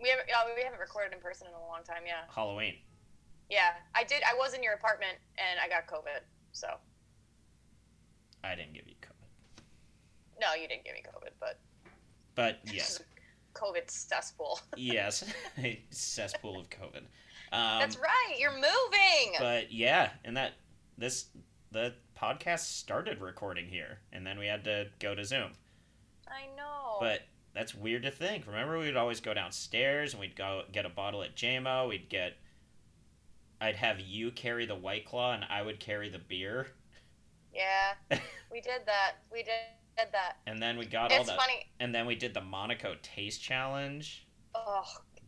We 0.00 0.10
haven't 0.10 0.26
yeah, 0.28 0.44
we 0.54 0.62
haven't 0.62 0.80
recorded 0.80 1.14
in 1.14 1.20
person 1.20 1.46
in 1.46 1.54
a 1.54 1.66
long 1.66 1.82
time, 1.82 2.02
yeah. 2.06 2.28
Halloween. 2.34 2.76
Yeah. 3.48 3.72
I 3.94 4.04
did 4.04 4.22
I 4.22 4.34
was 4.36 4.54
in 4.54 4.62
your 4.62 4.74
apartment 4.74 5.16
and 5.38 5.58
I 5.60 5.68
got 5.68 5.86
COVID. 5.86 6.20
So 6.52 6.68
I 8.44 8.54
didn't 8.54 8.74
give 8.74 8.86
you 8.86 8.94
COVID, 9.00 9.14
no, 10.40 10.54
you 10.54 10.68
didn't 10.68 10.84
give 10.84 10.94
me 10.94 11.02
COVID, 11.02 11.30
but 11.40 11.58
but 12.34 12.58
yes, 12.72 13.00
COVID 13.54 13.90
cesspool. 13.90 14.60
yes, 14.76 15.24
cesspool 15.90 16.60
of 16.60 16.68
COVID. 16.70 17.02
Um, 17.52 17.78
That's 17.80 17.96
right. 17.96 18.36
You're 18.38 18.52
moving. 18.52 19.34
But 19.38 19.72
yeah, 19.72 20.10
and 20.24 20.36
that 20.36 20.52
this 20.98 21.26
the 21.70 21.94
podcast 22.24 22.60
started 22.60 23.20
recording 23.20 23.66
here, 23.68 23.98
and 24.12 24.26
then 24.26 24.38
we 24.38 24.46
had 24.46 24.64
to 24.64 24.86
go 24.98 25.14
to 25.14 25.24
Zoom. 25.24 25.52
I 26.28 26.46
know. 26.56 26.96
But 27.00 27.20
that's 27.54 27.74
weird 27.74 28.02
to 28.04 28.10
think. 28.10 28.46
Remember, 28.46 28.78
we'd 28.78 28.96
always 28.96 29.20
go 29.20 29.34
downstairs 29.34 30.12
and 30.14 30.20
we'd 30.20 30.36
go 30.36 30.62
get 30.72 30.86
a 30.86 30.88
bottle 30.88 31.22
at 31.22 31.36
JMO. 31.36 31.88
We'd 31.88 32.08
get. 32.08 32.34
I'd 33.60 33.76
have 33.76 34.00
you 34.00 34.30
carry 34.30 34.66
the 34.66 34.74
White 34.74 35.04
Claw, 35.06 35.34
and 35.34 35.44
I 35.50 35.62
would 35.62 35.80
carry 35.80 36.08
the 36.08 36.18
beer. 36.18 36.68
yeah, 37.54 37.92
we 38.50 38.60
did 38.60 38.82
that. 38.86 39.16
We 39.32 39.42
did, 39.42 39.52
did 39.96 40.08
that. 40.12 40.36
And 40.46 40.60
then 40.62 40.76
we 40.78 40.86
got 40.86 41.12
all 41.12 41.20
It's 41.20 41.30
the. 41.30 41.36
funny. 41.36 41.66
And 41.80 41.94
then 41.94 42.06
we 42.06 42.14
did 42.14 42.34
the 42.34 42.40
Monaco 42.40 42.94
Taste 43.02 43.42
Challenge. 43.42 44.26
Oh, 44.54 44.82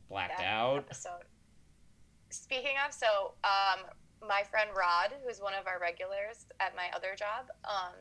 Blacked 0.08 0.40
out. 0.40 0.78
episode. 0.78 1.24
Speaking 2.30 2.74
of, 2.86 2.92
so 2.92 3.34
um, 3.44 3.84
my 4.28 4.42
friend 4.50 4.70
Rod, 4.76 5.12
who's 5.24 5.40
one 5.40 5.54
of 5.54 5.66
our 5.66 5.78
regulars 5.80 6.46
at 6.60 6.74
my 6.76 6.86
other 6.94 7.14
job, 7.16 7.46
um, 7.64 7.92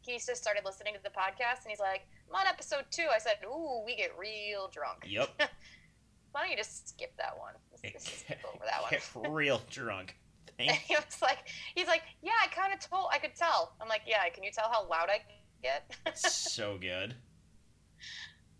he 0.00 0.14
just 0.14 0.36
started 0.36 0.64
listening 0.64 0.94
to 0.94 1.00
the 1.02 1.10
podcast, 1.10 1.62
and 1.64 1.70
he's 1.70 1.80
like, 1.80 2.06
"I'm 2.28 2.34
on 2.36 2.46
episode 2.46 2.84
two. 2.90 3.06
I 3.14 3.18
said, 3.18 3.36
"Ooh, 3.44 3.82
we 3.84 3.96
get 3.96 4.10
real 4.18 4.68
drunk." 4.72 5.04
Yep. 5.06 5.28
Why 6.32 6.42
don't 6.42 6.50
you 6.50 6.56
just 6.56 6.88
skip 6.90 7.16
that 7.18 7.36
one? 7.38 7.54
Let's 7.84 8.04
just 8.04 8.20
skip 8.20 8.38
over 8.46 8.64
that 8.64 8.82
one. 8.82 8.90
Get 8.90 9.32
real 9.32 9.60
drunk. 9.70 10.16
And 10.58 10.68
Thank 10.68 10.80
he 10.82 10.94
was 10.94 11.22
like, 11.22 11.38
he's 11.74 11.86
like, 11.86 12.02
yeah, 12.20 12.32
I 12.42 12.48
kind 12.48 12.72
of 12.72 12.80
told, 12.80 13.06
I 13.12 13.18
could 13.18 13.34
tell. 13.34 13.74
I'm 13.80 13.88
like, 13.88 14.02
yeah, 14.06 14.28
can 14.28 14.42
you 14.44 14.50
tell 14.50 14.68
how 14.70 14.86
loud 14.88 15.08
I 15.08 15.20
get? 15.62 15.94
so 16.18 16.76
good. 16.78 17.14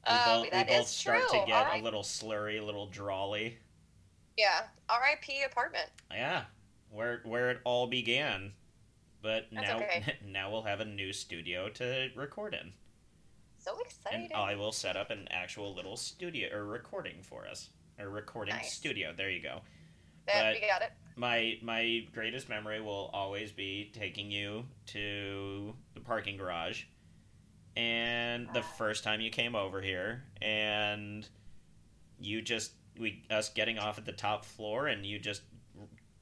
We 0.07 0.14
Uh, 0.14 0.25
both, 0.43 0.45
we 0.45 0.51
both 0.64 0.71
is 0.71 0.87
start 0.89 1.23
true. 1.29 1.41
to 1.41 1.47
get 1.47 1.75
a 1.75 1.83
little 1.83 2.03
slurry, 2.03 2.61
a 2.61 2.64
little 2.64 2.87
drawly. 2.87 3.59
Yeah. 4.37 4.62
R.I.P. 4.89 5.43
apartment. 5.43 5.91
Yeah, 6.11 6.45
where 6.91 7.20
where 7.24 7.51
it 7.51 7.61
all 7.64 7.86
began. 7.86 8.53
But 9.22 9.47
That's 9.53 9.66
now 9.68 9.76
okay. 9.76 10.16
now 10.26 10.51
we'll 10.51 10.62
have 10.62 10.80
a 10.80 10.84
new 10.84 11.12
studio 11.12 11.68
to 11.70 12.09
record 12.14 12.55
in, 12.55 12.72
So 13.59 13.76
exciting. 13.80 14.24
and 14.26 14.32
I 14.32 14.55
will 14.55 14.70
set 14.72 14.97
up 14.97 15.11
an 15.11 15.26
actual 15.30 15.74
little 15.74 15.97
studio 15.97 16.49
or 16.57 16.64
recording 16.64 17.16
for 17.22 17.47
us, 17.47 17.70
or 17.99 18.09
recording 18.11 18.55
Nice. 18.55 18.72
studio. 18.74 19.12
There 19.16 19.30
you 19.30 19.43
go. 19.43 19.61
That- 20.26 20.53
but- 20.55 20.61
we 20.62 20.66
got 20.68 20.82
it. 20.82 20.93
My 21.16 21.59
my 21.62 22.07
greatest 22.14 22.49
memory 22.49 22.80
will 22.80 23.11
always 23.12 23.51
be 23.51 23.91
taking 23.93 24.30
you 24.30 24.66
to 24.86 25.74
the 25.95 26.01
parking 26.01 26.36
garage, 26.36 26.84
and 27.76 28.49
the 28.55 28.61
Ah. 28.61 28.74
first 28.78 29.03
time 29.05 29.20
you 29.20 29.30
came 29.30 29.55
over 29.57 29.80
here, 29.82 30.24
and 30.41 31.28
you 32.20 32.41
just 32.43 32.72
we 32.99 33.24
us 33.30 33.49
getting 33.49 33.78
off 33.80 33.99
at 33.99 34.05
the 34.05 34.12
top 34.12 34.45
floor, 34.45 34.86
and 34.86 35.05
you 35.05 35.18
just 35.18 35.43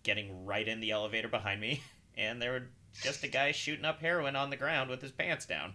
getting 0.07 0.46
right 0.46 0.68
in 0.68 0.78
the 0.80 0.92
elevator 0.92 1.26
behind 1.28 1.61
me, 1.61 1.82
and 2.16 2.40
there 2.40 2.52
were 2.52 2.62
just 3.02 3.24
a 3.24 3.28
guy 3.28 3.50
shooting 3.50 3.84
up 3.84 4.00
heroin 4.00 4.36
on 4.36 4.48
the 4.50 4.57
ground 4.57 4.88
with 4.88 5.02
his 5.02 5.11
pants 5.11 5.44
down 5.44 5.74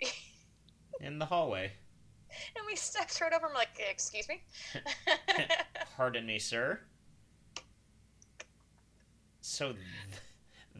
in 1.00 1.18
the 1.18 1.26
hallway. 1.26 1.70
and 2.56 2.64
we 2.66 2.74
stepped 2.74 3.20
right 3.20 3.32
over 3.32 3.46
him, 3.46 3.54
like, 3.54 3.68
excuse 3.78 4.26
me? 4.26 4.40
Pardon 5.96 6.24
me, 6.24 6.38
sir. 6.38 6.80
So 9.42 9.72
th- 9.72 9.84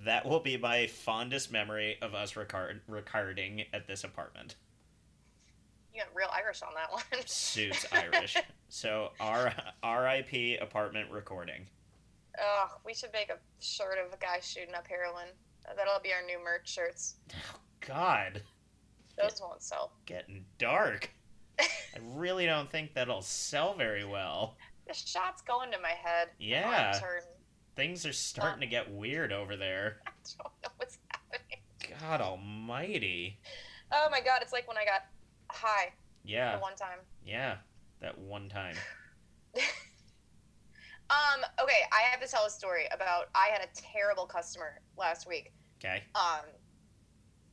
that 0.06 0.24
will 0.26 0.40
be 0.40 0.56
my 0.56 0.86
fondest 0.86 1.52
memory 1.52 1.98
of 2.00 2.14
us 2.14 2.32
recard- 2.32 2.80
recording 2.88 3.64
at 3.74 3.86
this 3.86 4.02
apartment. 4.02 4.56
you 5.92 6.00
got 6.00 6.08
real 6.14 6.28
Irish 6.32 6.62
on 6.62 6.70
that 6.74 6.90
one. 6.90 7.02
Suits 7.26 7.84
Irish. 7.92 8.36
So 8.68 9.10
R 9.20 9.52
R.I.P. 9.82 10.56
apartment 10.56 11.10
recording. 11.10 11.66
Ugh, 12.38 12.70
we 12.84 12.94
should 12.94 13.12
make 13.12 13.30
a 13.30 13.38
shirt 13.60 13.98
of 14.04 14.12
a 14.12 14.16
guy 14.16 14.38
shooting 14.40 14.74
up 14.74 14.86
heroin. 14.86 15.26
That'll 15.76 16.00
be 16.02 16.12
our 16.12 16.24
new 16.26 16.42
merch 16.42 16.68
shirts. 16.68 17.16
Oh, 17.34 17.58
God, 17.86 18.42
Those 19.18 19.40
won't 19.40 19.62
sell. 19.62 19.92
getting 20.06 20.44
dark. 20.58 21.10
I 21.60 21.66
really 22.14 22.46
don't 22.46 22.70
think 22.70 22.94
that'll 22.94 23.22
sell 23.22 23.74
very 23.74 24.04
well. 24.04 24.56
The 24.88 24.94
shot's 24.94 25.42
going 25.42 25.70
to 25.72 25.78
my 25.80 25.90
head. 25.90 26.28
Yeah. 26.38 26.98
Things 27.76 28.04
are 28.06 28.12
starting 28.12 28.60
to 28.60 28.66
get 28.66 28.90
weird 28.90 29.32
over 29.32 29.56
there. 29.56 29.98
I 30.06 30.10
don't 30.38 30.52
know 30.62 30.68
what's 30.78 30.98
happening. 31.10 31.58
God 32.00 32.20
almighty. 32.20 33.38
Oh 33.92 34.08
my 34.10 34.20
god, 34.20 34.40
it's 34.42 34.52
like 34.52 34.66
when 34.66 34.76
I 34.78 34.84
got 34.84 35.02
high 35.50 35.92
Yeah, 36.24 36.56
the 36.56 36.62
one 36.62 36.74
time. 36.74 36.98
yeah. 37.24 37.56
That 38.00 38.18
one 38.18 38.48
time. 38.48 38.74
Um, 41.12 41.44
okay, 41.62 41.84
I 41.92 42.08
have 42.10 42.20
to 42.20 42.26
tell 42.26 42.46
a 42.46 42.50
story 42.50 42.84
about 42.92 43.26
I 43.34 43.48
had 43.52 43.60
a 43.60 43.68
terrible 43.74 44.24
customer 44.24 44.80
last 44.96 45.28
week. 45.28 45.52
Okay. 45.78 46.02
Um, 46.14 46.46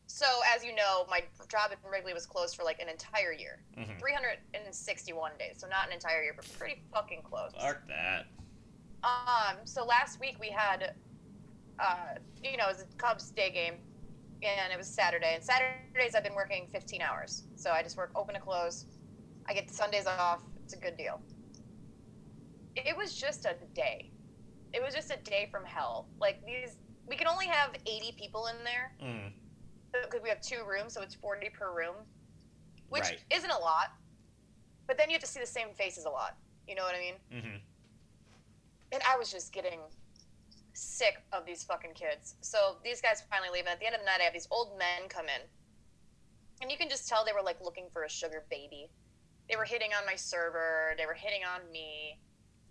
so 0.07 0.25
as 0.55 0.63
you 0.63 0.73
know, 0.73 1.05
my 1.09 1.23
job 1.49 1.71
at 1.71 1.77
Wrigley 1.89 2.13
was 2.13 2.25
closed 2.25 2.55
for 2.55 2.63
like 2.63 2.79
an 2.79 2.89
entire 2.89 3.33
year, 3.33 3.61
hmm 3.75 3.97
361 3.99 5.31
days. 5.37 5.57
So 5.57 5.67
not 5.67 5.87
an 5.87 5.93
entire 5.93 6.23
year, 6.23 6.33
but 6.35 6.47
pretty 6.57 6.81
fucking 6.93 7.21
close. 7.23 7.51
Fuck 7.59 7.81
that. 7.87 8.27
Um, 9.03 9.57
so 9.65 9.85
last 9.85 10.19
week 10.19 10.37
we 10.39 10.49
had, 10.49 10.93
uh, 11.79 12.15
you 12.43 12.57
know, 12.57 12.65
it 12.65 12.75
was 12.77 12.81
a 12.83 12.95
Cubs 12.97 13.31
day 13.31 13.51
game, 13.51 13.75
and 14.41 14.71
it 14.71 14.77
was 14.77 14.87
Saturday. 14.87 15.35
And 15.35 15.43
Saturdays 15.43 16.15
I've 16.15 16.23
been 16.23 16.35
working 16.35 16.67
15 16.71 17.01
hours, 17.01 17.43
so 17.55 17.71
I 17.71 17.83
just 17.83 17.97
work 17.97 18.11
open 18.15 18.35
to 18.35 18.41
close. 18.41 18.85
I 19.47 19.53
get 19.53 19.69
Sundays 19.69 20.05
off. 20.07 20.41
It's 20.63 20.73
a 20.73 20.77
good 20.77 20.97
deal. 20.97 21.21
It 22.85 22.95
was 22.97 23.15
just 23.15 23.45
a 23.45 23.55
day. 23.75 24.11
It 24.73 24.81
was 24.83 24.93
just 24.93 25.11
a 25.11 25.17
day 25.17 25.47
from 25.51 25.63
hell. 25.65 26.09
Like 26.21 26.37
these, 26.45 26.77
we 27.07 27.15
can 27.15 27.27
only 27.27 27.47
have 27.47 27.75
80 27.85 28.13
people 28.17 28.47
in 28.47 28.63
there 28.63 28.93
Mm. 29.01 29.33
because 30.03 30.21
we 30.21 30.29
have 30.29 30.41
two 30.41 30.63
rooms, 30.65 30.93
so 30.93 31.01
it's 31.01 31.15
40 31.15 31.49
per 31.49 31.73
room, 31.73 32.07
which 32.89 33.03
Right. 33.03 33.25
isn't 33.31 33.49
a 33.51 33.57
lot. 33.57 33.89
But 34.87 34.97
then 34.97 35.09
you 35.09 35.13
have 35.15 35.21
to 35.21 35.27
see 35.27 35.39
the 35.39 35.45
same 35.45 35.73
faces 35.73 36.05
a 36.05 36.09
lot. 36.09 36.37
You 36.67 36.75
know 36.75 36.83
what 36.83 36.95
I 36.95 36.99
mean? 36.99 37.19
hmm 37.31 37.57
And 38.91 39.03
I 39.03 39.17
was 39.17 39.31
just 39.31 39.53
getting 39.53 39.81
sick 40.73 41.23
of 41.31 41.45
these 41.45 41.63
fucking 41.63 41.93
kids. 41.93 42.35
So 42.41 42.79
these 42.83 43.01
guys 43.01 43.21
finally 43.29 43.49
leave, 43.49 43.65
and 43.65 43.73
at 43.73 43.79
the 43.79 43.85
end 43.85 43.95
of 43.95 44.01
the 44.01 44.05
night, 44.05 44.21
I 44.21 44.23
have 44.23 44.33
these 44.33 44.47
old 44.49 44.77
men 44.77 45.09
come 45.09 45.27
in. 45.29 45.49
And 46.61 46.71
you 46.71 46.77
can 46.77 46.89
just 46.89 47.07
tell 47.07 47.23
they 47.23 47.33
were 47.33 47.41
like 47.41 47.61
looking 47.61 47.89
for 47.91 48.03
a 48.03 48.09
sugar 48.09 48.45
baby. 48.49 48.91
They 49.49 49.55
were 49.55 49.65
hitting 49.65 49.93
on 49.93 50.05
my 50.05 50.15
server, 50.15 50.93
they 50.97 51.05
were 51.05 51.13
hitting 51.15 51.41
on 51.43 51.71
me. 51.71 52.19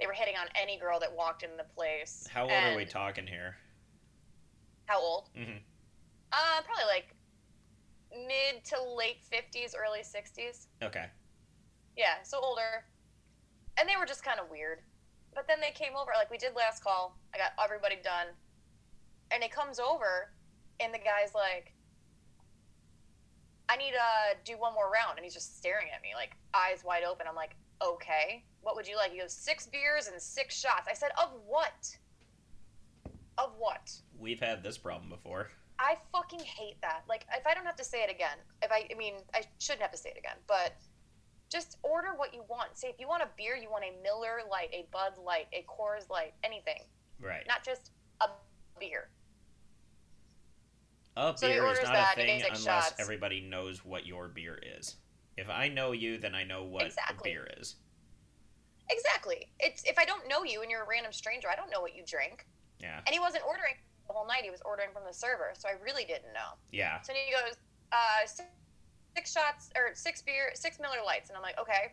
They 0.00 0.06
were 0.06 0.12
hitting 0.12 0.36
on 0.36 0.46
any 0.60 0.78
girl 0.78 1.00
that 1.00 1.12
walked 1.14 1.42
in 1.42 1.56
the 1.56 1.64
place. 1.64 2.26
How 2.30 2.42
old 2.42 2.52
are 2.52 2.76
we 2.76 2.84
talking 2.84 3.26
here? 3.26 3.56
How 4.86 5.00
old? 5.00 5.28
hmm 5.34 5.58
Uh, 6.32 6.62
probably 6.64 6.84
like 6.86 7.14
mid 8.12 8.64
to 8.66 8.82
late 8.96 9.22
fifties, 9.22 9.74
early 9.78 10.02
sixties. 10.02 10.68
Okay. 10.82 11.06
Yeah, 11.96 12.22
so 12.22 12.38
older. 12.40 12.84
And 13.78 13.88
they 13.88 13.96
were 13.96 14.06
just 14.06 14.22
kind 14.24 14.38
of 14.40 14.48
weird. 14.50 14.78
But 15.34 15.46
then 15.46 15.60
they 15.60 15.70
came 15.70 15.92
over, 15.96 16.12
like 16.16 16.30
we 16.30 16.38
did 16.38 16.54
last 16.54 16.82
call. 16.82 17.18
I 17.34 17.38
got 17.38 17.52
everybody 17.62 17.96
done. 18.02 18.28
And 19.30 19.42
it 19.42 19.50
comes 19.52 19.78
over, 19.78 20.32
and 20.80 20.94
the 20.94 20.98
guy's 20.98 21.34
like, 21.34 21.74
I 23.68 23.76
need 23.76 23.92
to 23.92 24.36
do 24.50 24.58
one 24.58 24.72
more 24.72 24.90
round. 24.90 25.18
And 25.18 25.24
he's 25.24 25.34
just 25.34 25.58
staring 25.58 25.88
at 25.94 26.00
me, 26.02 26.10
like 26.14 26.32
eyes 26.54 26.82
wide 26.84 27.02
open. 27.04 27.26
I'm 27.28 27.34
like, 27.36 27.56
okay, 27.82 28.44
what 28.62 28.76
would 28.76 28.86
you 28.86 28.96
like? 28.96 29.12
He 29.12 29.20
goes, 29.20 29.32
six 29.32 29.66
beers 29.66 30.08
and 30.08 30.20
six 30.20 30.58
shots. 30.58 30.88
I 30.90 30.94
said, 30.94 31.10
of 31.20 31.30
what? 31.46 31.96
Of 33.38 33.52
what? 33.58 33.92
We've 34.18 34.40
had 34.40 34.62
this 34.62 34.76
problem 34.78 35.08
before. 35.10 35.48
I 35.78 35.96
fucking 36.12 36.40
hate 36.40 36.80
that. 36.82 37.04
Like, 37.08 37.24
if 37.36 37.46
I 37.46 37.54
don't 37.54 37.64
have 37.64 37.76
to 37.76 37.84
say 37.84 38.02
it 38.02 38.10
again, 38.10 38.36
if 38.62 38.72
I, 38.72 38.88
I 38.92 38.98
mean, 38.98 39.14
I 39.34 39.42
shouldn't 39.58 39.82
have 39.82 39.92
to 39.92 39.96
say 39.98 40.10
it 40.10 40.18
again, 40.18 40.36
but 40.48 40.72
just 41.50 41.76
order 41.84 42.08
what 42.16 42.34
you 42.34 42.42
want. 42.48 42.76
Say, 42.76 42.88
if 42.88 42.96
you 42.98 43.06
want 43.06 43.22
a 43.22 43.28
beer, 43.36 43.54
you 43.54 43.70
want 43.70 43.84
a 43.84 44.02
Miller 44.02 44.40
Lite, 44.50 44.70
a 44.72 44.86
Bud 44.92 45.12
Light, 45.24 45.46
a 45.52 45.64
Coors 45.68 46.10
Light, 46.10 46.34
anything, 46.42 46.82
Right. 47.20 47.44
not 47.46 47.64
just 47.64 47.92
a 48.20 48.26
beer. 48.80 49.08
A 51.16 51.32
So 51.36 51.48
beer 51.48 51.66
is 51.68 51.82
not 51.82 51.92
that, 51.94 52.12
a 52.18 52.20
thing 52.20 52.42
unless 52.42 52.64
shots. 52.64 52.94
everybody 53.00 53.40
knows 53.40 53.84
what 53.84 54.04
your 54.06 54.28
beer 54.28 54.58
is. 54.78 54.96
If 55.36 55.48
I 55.48 55.68
know 55.68 55.92
you, 55.92 56.18
then 56.18 56.34
I 56.34 56.44
know 56.44 56.64
what 56.64 56.86
Exactly. 56.86 57.30
a 57.30 57.34
beer 57.34 57.48
is. 57.58 57.76
Exactly. 58.90 59.48
It's 59.60 59.84
if 59.84 59.98
I 59.98 60.04
don't 60.04 60.26
know 60.28 60.44
you 60.44 60.62
and 60.62 60.70
you're 60.70 60.82
a 60.82 60.88
random 60.88 61.12
stranger, 61.12 61.48
I 61.48 61.56
don't 61.56 61.70
know 61.70 61.80
what 61.80 61.94
you 61.94 62.02
drink. 62.06 62.46
Yeah. 62.80 63.00
And 63.06 63.12
he 63.12 63.20
wasn't 63.20 63.44
ordering 63.46 63.74
the 64.06 64.14
whole 64.14 64.26
night; 64.26 64.44
he 64.44 64.50
was 64.50 64.62
ordering 64.64 64.90
from 64.92 65.02
the 65.06 65.12
server, 65.12 65.52
so 65.56 65.68
I 65.68 65.72
really 65.84 66.04
didn't 66.04 66.32
know. 66.32 66.56
Yeah. 66.72 67.00
So 67.02 67.12
he 67.12 67.32
goes, 67.32 67.56
uh, 67.92 68.26
six, 68.26 68.48
six 69.16 69.32
shots 69.32 69.70
or 69.76 69.94
six 69.94 70.22
beer, 70.22 70.50
six 70.54 70.78
Miller 70.80 71.04
Lites, 71.04 71.28
and 71.28 71.36
I'm 71.36 71.42
like, 71.42 71.58
okay, 71.60 71.92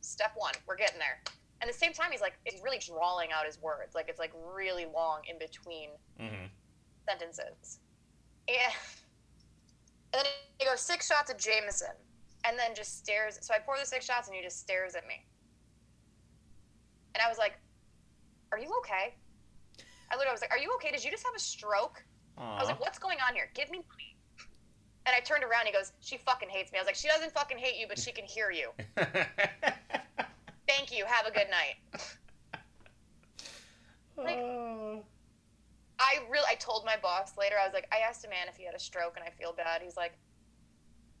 step 0.00 0.32
one, 0.36 0.54
we're 0.66 0.76
getting 0.76 0.98
there. 0.98 1.20
And 1.60 1.68
at 1.68 1.72
the 1.72 1.78
same 1.78 1.92
time, 1.92 2.10
he's 2.10 2.20
like, 2.20 2.38
he's 2.44 2.60
really 2.62 2.78
drawling 2.78 3.30
out 3.32 3.46
his 3.46 3.60
words, 3.60 3.94
like 3.94 4.08
it's 4.08 4.18
like 4.18 4.32
really 4.54 4.86
long 4.86 5.20
in 5.28 5.38
between 5.38 5.90
hmm 6.18 6.46
sentences. 7.08 7.78
Yeah. 8.48 8.70
And 10.12 10.24
then 10.24 10.32
he 10.58 10.64
goes 10.64 10.80
six 10.80 11.08
shots 11.08 11.30
of 11.30 11.36
Jameson, 11.36 11.92
and 12.44 12.58
then 12.58 12.74
just 12.74 12.96
stares. 12.96 13.38
So 13.42 13.52
I 13.52 13.58
pour 13.58 13.76
the 13.78 13.84
six 13.84 14.06
shots, 14.06 14.28
and 14.28 14.36
he 14.36 14.42
just 14.42 14.58
stares 14.58 14.94
at 14.94 15.06
me. 15.06 15.26
And 17.16 17.22
I 17.24 17.30
was 17.30 17.38
like, 17.38 17.58
"Are 18.52 18.58
you 18.58 18.70
okay?" 18.80 19.14
I 20.10 20.16
literally 20.16 20.34
was 20.34 20.42
like, 20.42 20.50
"Are 20.50 20.58
you 20.58 20.70
okay? 20.76 20.90
Did 20.92 21.02
you 21.02 21.10
just 21.10 21.24
have 21.24 21.34
a 21.34 21.38
stroke?" 21.40 22.04
I 22.36 22.58
was 22.60 22.68
like, 22.68 22.78
"What's 22.78 22.98
going 22.98 23.16
on 23.26 23.34
here? 23.34 23.48
Give 23.54 23.70
me 23.70 23.78
money." 23.78 24.16
And 25.06 25.16
I 25.16 25.20
turned 25.20 25.42
around. 25.42 25.60
And 25.60 25.68
he 25.68 25.72
goes, 25.72 25.92
"She 26.00 26.18
fucking 26.18 26.50
hates 26.50 26.72
me." 26.72 26.78
I 26.78 26.82
was 26.82 26.86
like, 26.86 26.94
"She 26.94 27.08
doesn't 27.08 27.32
fucking 27.32 27.56
hate 27.56 27.76
you, 27.80 27.86
but 27.88 27.98
she 27.98 28.12
can 28.12 28.26
hear 28.26 28.50
you." 28.50 28.70
Thank 30.68 30.92
you. 30.92 31.06
Have 31.06 31.24
a 31.26 31.30
good 31.30 31.48
night. 31.50 31.76
Like- 34.18 34.36
Oh. 34.38 35.02
I 35.98 36.18
really, 36.28 36.44
I 36.50 36.56
told 36.56 36.84
my 36.84 36.96
boss 37.00 37.38
later. 37.38 37.54
I 37.58 37.64
was 37.64 37.72
like, 37.72 37.88
I 37.90 38.00
asked 38.06 38.26
a 38.26 38.28
man 38.28 38.48
if 38.48 38.56
he 38.56 38.66
had 38.66 38.74
a 38.74 38.78
stroke, 38.78 39.14
and 39.16 39.24
I 39.24 39.30
feel 39.30 39.54
bad. 39.54 39.80
He's 39.80 39.96
like, 39.96 40.12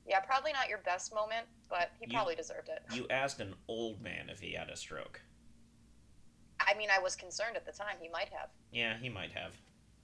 "Yeah, 0.06 0.20
probably 0.20 0.52
not 0.52 0.68
your 0.68 0.78
best 0.78 1.14
moment, 1.14 1.46
but 1.70 1.92
he 1.98 2.06
You- 2.06 2.12
probably 2.12 2.34
deserved 2.34 2.68
it." 2.68 2.82
you 2.94 3.06
asked 3.08 3.40
an 3.40 3.54
old 3.68 4.02
man 4.02 4.28
if 4.28 4.38
he 4.40 4.52
had 4.52 4.68
a 4.68 4.76
stroke. 4.76 5.22
I 6.66 6.74
mean, 6.74 6.88
I 6.90 6.98
was 6.98 7.14
concerned 7.16 7.56
at 7.56 7.64
the 7.64 7.72
time. 7.72 7.96
He 8.00 8.08
might 8.08 8.28
have 8.30 8.50
Yeah, 8.72 8.96
he 8.98 9.08
might 9.08 9.32
have. 9.32 9.52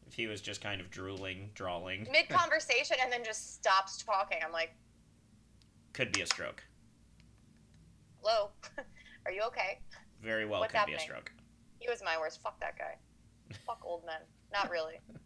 If 0.06 0.14
he 0.14 0.26
was 0.26 0.40
just 0.40 0.60
kind 0.60 0.80
of 0.80 0.90
drooling, 0.90 1.50
drawling, 1.54 2.06
mid 2.10 2.28
conversation, 2.28 2.96
and 3.02 3.10
then 3.10 3.24
just 3.24 3.54
stops 3.54 4.02
talking. 4.02 4.38
I'm 4.44 4.52
like, 4.52 4.74
could 5.92 6.12
be 6.12 6.20
a 6.20 6.26
stroke. 6.26 6.62
"Hello, 8.20 8.50
are 9.26 9.32
you 9.32 9.42
okay?" 9.42 9.78
Very 10.22 10.46
well 10.46 10.60
What's 10.60 10.72
could 10.72 10.86
be 10.86 10.94
a 10.94 11.00
stroke. 11.00 11.32
He 11.78 11.88
was 11.88 12.02
my 12.04 12.18
worst. 12.18 12.40
Fuck 12.42 12.60
that 12.60 12.78
guy. 12.78 12.96
Fuck 13.66 13.82
old 13.84 14.04
men. 14.06 14.20
Not 14.52 14.70
really. 14.70 15.00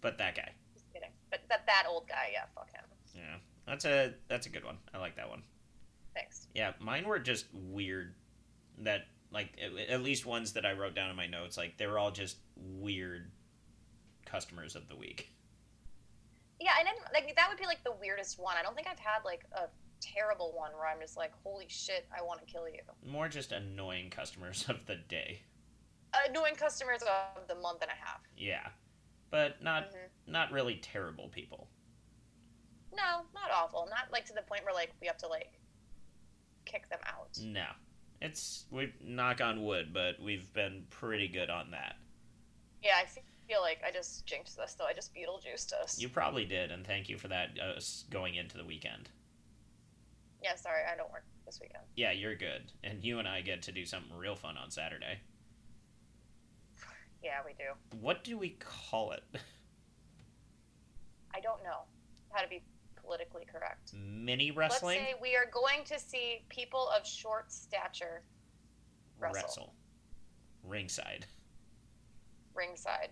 But 0.00 0.16
that 0.18 0.36
guy. 0.36 0.52
Just 0.74 0.92
kidding. 0.92 1.10
But 1.28 1.40
that 1.48 1.66
that 1.66 1.86
old 1.88 2.08
guy, 2.08 2.30
yeah, 2.32 2.44
fuck 2.54 2.70
him. 2.70 2.84
Yeah. 3.16 3.38
That's 3.66 3.84
a 3.84 4.14
that's 4.28 4.46
a 4.46 4.48
good 4.48 4.64
one. 4.64 4.78
I 4.94 4.98
like 4.98 5.16
that 5.16 5.28
one. 5.28 5.42
Thanks. 6.14 6.46
Yeah, 6.54 6.72
mine 6.80 7.06
were 7.06 7.18
just 7.18 7.46
weird. 7.52 8.14
That 8.78 9.06
like 9.30 9.58
at- 9.90 10.00
least 10.02 10.24
ones 10.26 10.52
that 10.54 10.64
I 10.64 10.72
wrote 10.72 10.94
down 10.94 11.10
in 11.10 11.16
my 11.16 11.26
notes, 11.26 11.56
like 11.56 11.76
they 11.76 11.86
were 11.86 11.98
all 11.98 12.10
just 12.10 12.38
weird 12.56 13.30
customers 14.26 14.74
of 14.76 14.88
the 14.88 14.96
week. 14.96 15.30
Yeah, 16.60 16.72
and 16.78 16.86
then 16.86 16.94
like 17.12 17.34
that 17.36 17.48
would 17.48 17.58
be 17.58 17.66
like 17.66 17.84
the 17.84 17.92
weirdest 18.00 18.38
one. 18.38 18.56
I 18.58 18.62
don't 18.62 18.74
think 18.74 18.88
I've 18.88 18.98
had 18.98 19.20
like 19.24 19.44
a 19.52 19.68
terrible 20.00 20.52
one 20.56 20.72
where 20.72 20.86
I'm 20.88 21.00
just 21.00 21.16
like, 21.16 21.32
"Holy 21.44 21.66
shit, 21.68 22.06
I 22.16 22.22
want 22.22 22.40
to 22.40 22.46
kill 22.46 22.68
you." 22.68 22.80
More 23.06 23.28
just 23.28 23.52
annoying 23.52 24.10
customers 24.10 24.64
of 24.68 24.84
the 24.86 24.96
day. 24.96 25.42
Annoying 26.28 26.54
customers 26.56 27.02
of 27.02 27.46
the 27.48 27.54
month 27.56 27.82
and 27.82 27.90
a 27.90 27.94
half. 27.94 28.20
Yeah. 28.36 28.66
But 29.30 29.62
not 29.62 29.90
Mhm. 29.92 30.08
not 30.26 30.50
really 30.52 30.76
terrible 30.76 31.28
people. 31.28 31.68
No, 32.92 33.26
not 33.34 33.50
awful. 33.52 33.86
Not 33.90 34.10
like 34.10 34.24
to 34.26 34.32
the 34.32 34.42
point 34.42 34.64
where 34.64 34.74
like 34.74 34.92
we 35.00 35.06
have 35.06 35.18
to 35.18 35.28
like 35.28 35.60
kick 36.64 36.88
them 36.88 37.00
out. 37.06 37.38
No. 37.40 37.66
It's 38.20 38.64
we 38.70 38.92
knock 39.04 39.40
on 39.40 39.64
wood, 39.64 39.90
but 39.92 40.20
we've 40.20 40.52
been 40.52 40.84
pretty 40.90 41.28
good 41.28 41.50
on 41.50 41.70
that. 41.70 41.96
Yeah, 42.82 42.96
I 42.96 43.06
feel 43.48 43.60
like 43.60 43.80
I 43.86 43.92
just 43.92 44.26
jinxed 44.26 44.58
us 44.58 44.74
though. 44.74 44.86
I 44.86 44.92
just 44.92 45.14
Beetlejuiced 45.14 45.72
us. 45.72 46.00
You 46.00 46.08
probably 46.08 46.44
did, 46.44 46.70
and 46.70 46.86
thank 46.86 47.08
you 47.08 47.16
for 47.16 47.28
that 47.28 47.50
uh, 47.62 47.80
going 48.10 48.34
into 48.34 48.56
the 48.56 48.64
weekend. 48.64 49.08
Yeah, 50.42 50.54
sorry, 50.54 50.82
I 50.92 50.96
don't 50.96 51.10
work 51.10 51.24
this 51.46 51.58
weekend. 51.60 51.82
Yeah, 51.96 52.12
you're 52.12 52.36
good. 52.36 52.70
And 52.84 53.02
you 53.02 53.18
and 53.18 53.26
I 53.26 53.40
get 53.40 53.62
to 53.62 53.72
do 53.72 53.84
something 53.84 54.16
real 54.16 54.36
fun 54.36 54.56
on 54.56 54.70
Saturday. 54.70 55.18
Yeah, 57.22 57.40
we 57.44 57.52
do. 57.52 57.98
What 58.00 58.22
do 58.22 58.38
we 58.38 58.50
call 58.60 59.12
it? 59.12 59.24
I 61.34 61.40
don't 61.40 61.62
know 61.64 61.80
how 62.30 62.42
to 62.42 62.48
be 62.48 62.62
politically 63.08 63.46
correct. 63.50 63.92
Mini 63.94 64.50
wrestling? 64.50 64.98
Let's 64.98 65.10
say 65.12 65.14
we 65.20 65.34
are 65.34 65.46
going 65.52 65.84
to 65.86 65.98
see 65.98 66.42
people 66.50 66.88
of 66.96 67.06
short 67.06 67.50
stature 67.50 68.22
wrestle. 69.18 69.72
Ringside. 70.62 71.24
ringside. 72.54 73.08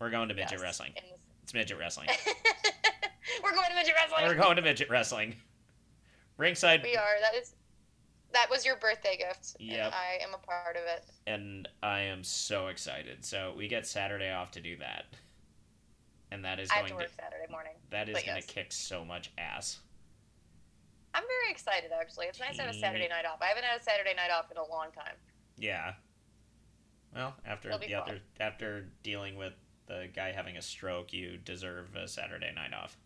We're 0.00 0.10
going 0.10 0.28
to 0.28 0.34
midget 0.34 0.52
Yes, 0.52 0.62
wrestling. 0.62 0.92
in 0.96 1.02
It's 1.42 1.52
midget 1.54 1.76
wrestling. 1.78 2.08
We're 3.42 3.52
going 3.54 3.68
to 3.70 3.74
midget 3.74 3.94
wrestling. 3.96 4.26
We're 4.28 4.40
going 4.40 4.56
to 4.56 4.62
midget 4.62 4.88
wrestling. 4.90 5.34
Ringside, 6.36 6.82
We 6.84 6.94
are. 6.96 7.16
That 7.20 7.34
is. 7.34 7.54
That 8.32 8.48
was 8.50 8.64
your 8.64 8.76
birthday 8.76 9.16
gift. 9.16 9.56
Yeah. 9.58 9.90
I 9.92 10.22
am 10.22 10.34
a 10.34 10.38
part 10.38 10.76
of 10.76 10.82
it. 10.84 11.04
and 11.26 11.66
I 11.82 12.00
am 12.02 12.22
so 12.22 12.68
excited. 12.68 13.24
So 13.24 13.54
we 13.56 13.66
get 13.68 13.86
Saturday 13.86 14.30
off 14.30 14.50
to 14.52 14.60
do 14.60 14.76
that, 14.76 15.06
and 16.30 16.44
that 16.44 16.58
is 16.58 16.70
I 16.70 16.76
have 16.76 16.88
going 16.88 17.00
to 17.00 17.06
to, 17.06 17.14
Saturday 17.14 17.50
morning. 17.50 17.72
that 17.90 18.08
is 18.08 18.14
going 18.14 18.36
yes. 18.36 18.46
to 18.46 18.54
kick 18.54 18.72
so 18.72 19.04
much 19.04 19.30
ass. 19.38 19.80
I'm 21.14 21.22
very 21.22 21.50
excited 21.50 21.90
actually. 21.98 22.26
It's 22.26 22.40
nice 22.40 22.56
to 22.56 22.62
have 22.62 22.74
a 22.74 22.78
Saturday 22.78 23.08
night 23.08 23.24
off. 23.24 23.40
I 23.40 23.46
haven't 23.46 23.64
had 23.64 23.80
a 23.80 23.82
Saturday 23.82 24.14
night 24.14 24.30
off 24.30 24.50
in 24.50 24.56
a 24.56 24.64
long 24.64 24.88
time. 24.94 25.14
Yeah. 25.56 25.94
Well, 27.14 27.34
after 27.46 27.70
the 27.70 27.78
fun. 27.78 27.94
other 27.94 28.20
after 28.38 28.86
dealing 29.02 29.36
with 29.36 29.54
the 29.86 30.08
guy 30.14 30.32
having 30.32 30.58
a 30.58 30.62
stroke, 30.62 31.12
you 31.12 31.38
deserve 31.38 31.96
a 31.96 32.06
Saturday 32.06 32.52
night 32.54 32.74
off 32.74 32.98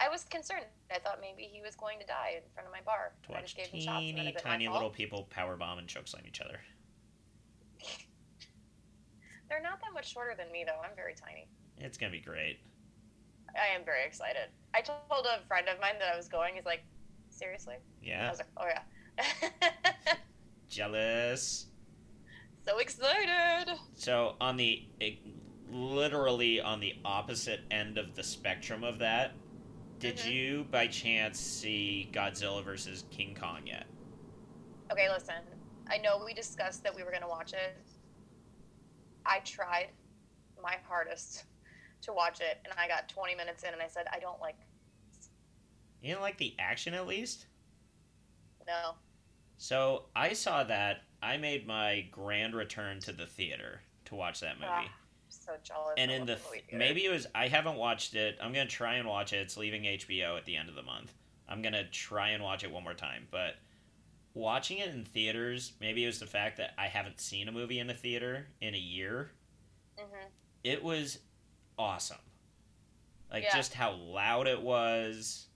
I 0.00 0.08
was 0.08 0.24
concerned. 0.24 0.64
I 0.90 0.98
thought 1.00 1.18
maybe 1.20 1.42
he 1.42 1.60
was 1.60 1.74
going 1.74 1.98
to 1.98 2.06
die 2.06 2.34
in 2.36 2.42
front 2.54 2.66
of 2.66 2.72
my 2.72 2.80
bar. 2.80 3.12
to 3.24 3.32
I 3.32 3.36
watch 3.36 3.54
just 3.54 3.56
gave 3.56 3.66
him 3.66 3.80
shots. 3.80 4.06
And 4.08 4.16
then 4.16 4.26
teeny 4.26 4.36
tiny 4.40 4.68
little 4.68 4.90
people 4.90 5.26
power 5.30 5.56
bomb 5.56 5.78
and 5.78 5.88
chokeslam 5.88 6.26
each 6.26 6.40
other. 6.40 6.60
They're 9.48 9.62
not 9.62 9.80
that 9.80 9.92
much 9.94 10.12
shorter 10.12 10.34
than 10.36 10.52
me 10.52 10.64
though. 10.66 10.80
I'm 10.84 10.94
very 10.94 11.14
tiny. 11.14 11.48
It's 11.80 11.96
gonna 11.98 12.12
be 12.12 12.20
great. 12.20 12.58
I 13.56 13.74
am 13.74 13.84
very 13.84 14.04
excited. 14.04 14.48
I 14.74 14.80
told 14.80 15.26
a 15.26 15.46
friend 15.46 15.68
of 15.68 15.80
mine 15.80 15.94
that 15.98 16.12
I 16.12 16.16
was 16.16 16.28
going. 16.28 16.54
He's 16.54 16.64
like, 16.66 16.82
seriously? 17.30 17.76
Yeah. 18.02 18.26
I 18.26 18.30
was 18.30 18.38
like, 18.38 18.48
oh 18.56 18.66
yeah. 18.66 20.14
jealous. 20.68 21.66
so 22.66 22.78
excited. 22.78 23.74
So 23.94 24.34
on 24.40 24.56
the 24.56 24.86
eh, 25.00 25.12
literally 25.70 26.60
on 26.60 26.80
the 26.80 26.94
opposite 27.04 27.60
end 27.70 27.98
of 27.98 28.14
the 28.14 28.22
spectrum 28.22 28.84
of 28.84 28.98
that, 28.98 29.32
did 29.98 30.16
Mhm. 30.18 30.32
you 30.32 30.64
by 30.70 30.86
chance 30.86 31.40
see 31.40 32.08
Godzilla 32.12 32.62
versus 32.62 33.04
King 33.10 33.34
Kong 33.34 33.66
yet? 33.66 33.86
Okay, 34.92 35.08
listen. 35.10 35.42
I 35.88 35.98
know 35.98 36.22
we 36.24 36.34
discussed 36.34 36.82
that 36.84 36.94
we 36.94 37.02
were 37.02 37.10
going 37.10 37.22
to 37.22 37.28
watch 37.28 37.52
it. 37.54 37.76
I 39.24 39.40
tried 39.40 39.88
my 40.62 40.76
hardest 40.86 41.44
to 42.08 42.12
watch 42.14 42.40
it, 42.40 42.58
and 42.64 42.72
I 42.78 42.88
got 42.88 43.08
20 43.08 43.34
minutes 43.34 43.62
in, 43.62 43.72
and 43.72 43.80
I 43.80 43.86
said, 43.86 44.06
I 44.12 44.18
don't 44.18 44.40
like. 44.40 44.56
You 46.02 46.10
didn't 46.10 46.22
like 46.22 46.38
the 46.38 46.54
action 46.58 46.94
at 46.94 47.06
least? 47.06 47.46
No. 48.66 48.94
So 49.56 50.04
I 50.14 50.32
saw 50.32 50.64
that 50.64 51.02
I 51.22 51.36
made 51.36 51.66
my 51.66 52.06
grand 52.10 52.54
return 52.54 53.00
to 53.00 53.12
the 53.12 53.26
theater 53.26 53.80
to 54.06 54.14
watch 54.14 54.40
that 54.40 54.56
movie. 54.56 54.68
Ah, 54.70 54.80
I'm 54.84 54.88
so 55.28 55.52
jealous. 55.62 55.94
and 55.98 56.10
in 56.10 56.26
the 56.26 56.36
th- 56.36 56.64
maybe 56.72 57.04
it 57.04 57.10
was 57.10 57.26
I 57.34 57.48
haven't 57.48 57.76
watched 57.76 58.14
it. 58.14 58.38
I'm 58.40 58.52
gonna 58.52 58.66
try 58.66 58.94
and 58.94 59.08
watch 59.08 59.32
it. 59.32 59.38
It's 59.38 59.56
leaving 59.56 59.82
HBO 59.84 60.36
at 60.36 60.44
the 60.44 60.54
end 60.56 60.68
of 60.68 60.76
the 60.76 60.82
month. 60.82 61.12
I'm 61.48 61.60
gonna 61.62 61.88
try 61.88 62.30
and 62.30 62.42
watch 62.42 62.62
it 62.62 62.70
one 62.70 62.84
more 62.84 62.94
time. 62.94 63.26
But 63.32 63.56
watching 64.34 64.78
it 64.78 64.90
in 64.90 65.04
theaters, 65.04 65.72
maybe 65.80 66.04
it 66.04 66.06
was 66.06 66.20
the 66.20 66.26
fact 66.26 66.58
that 66.58 66.74
I 66.78 66.86
haven't 66.86 67.20
seen 67.20 67.48
a 67.48 67.52
movie 67.52 67.80
in 67.80 67.90
a 67.90 67.94
theater 67.94 68.46
in 68.60 68.74
a 68.76 68.78
year. 68.78 69.32
Mhm. 69.98 70.28
It 70.62 70.84
was 70.84 71.18
awesome. 71.78 72.18
Like 73.30 73.44
Yeah. 73.44 73.56
just 73.56 73.74
how 73.74 73.92
loud 73.92 74.46
it 74.46 74.60
was, 74.62 75.46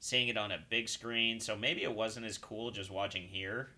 seeing 0.00 0.28
it 0.28 0.36
on 0.36 0.52
a 0.52 0.58
big 0.68 0.88
screen. 0.88 1.40
So 1.40 1.56
maybe 1.56 1.82
it 1.84 1.94
wasn't 1.94 2.26
as 2.26 2.36
cool 2.38 2.70
just 2.70 2.90
watching 2.90 3.28
here. 3.28 3.70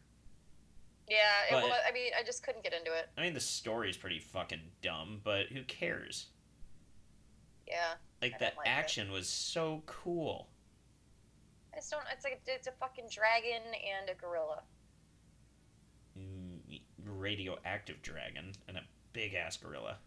Yeah, 1.09 1.45
it 1.49 1.51
but- 1.51 1.64
was, 1.64 1.80
I 1.86 1.92
mean, 1.92 2.12
I 2.18 2.22
just 2.22 2.42
couldn't 2.42 2.64
get 2.64 2.72
into 2.72 2.92
it. 2.92 3.11
I 3.16 3.20
mean, 3.22 3.34
the 3.34 3.40
story's 3.40 3.97
pretty 3.97 4.18
fucking 4.20 4.72
dumb, 4.80 5.20
but 5.22 5.49
who 5.49 5.62
cares? 5.64 6.26
Yeah, 7.66 7.95
Like 8.22 8.34
I 8.34 8.38
the 8.38 8.45
don't 8.55 8.66
it. 8.66 8.68
action 8.70 9.11
was 9.12 9.28
so 9.28 9.82
cool. 9.86 10.49
I 11.72 11.76
just 11.76 11.90
don't. 11.90 12.05
It's 12.12 12.24
like 12.24 12.40
it's 12.47 12.66
a 12.66 12.72
fucking 12.72 13.09
dragon 13.11 13.62
and 13.74 14.09
a 14.09 14.14
gorilla. 14.14 14.62
Mm, 16.18 16.80
radioactive 17.05 18.01
dragon 18.03 18.53
and 18.68 18.76
a 18.76 18.82
big 19.12 19.34
ass 19.34 19.57
gorilla. 19.57 19.99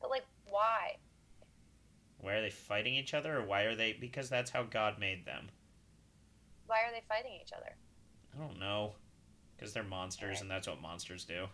But 0.00 0.10
like, 0.10 0.24
why? 0.46 0.96
Why 2.18 2.34
are 2.34 2.42
they 2.42 2.50
fighting 2.50 2.94
each 2.94 3.14
other, 3.14 3.38
or 3.38 3.44
why 3.44 3.62
are 3.62 3.74
they? 3.74 3.92
Because 3.98 4.28
that's 4.28 4.50
how 4.50 4.62
God 4.62 4.98
made 4.98 5.24
them. 5.24 5.48
Why 6.66 6.78
are 6.82 6.92
they 6.92 7.02
fighting 7.08 7.32
each 7.40 7.52
other? 7.56 7.74
I 8.34 8.38
don't 8.46 8.58
know. 8.58 8.94
Because 9.56 9.72
they're 9.72 9.82
monsters, 9.82 10.40
and 10.40 10.50
that's 10.50 10.68
what 10.68 10.80
monsters 10.80 11.24
do. 11.24 11.46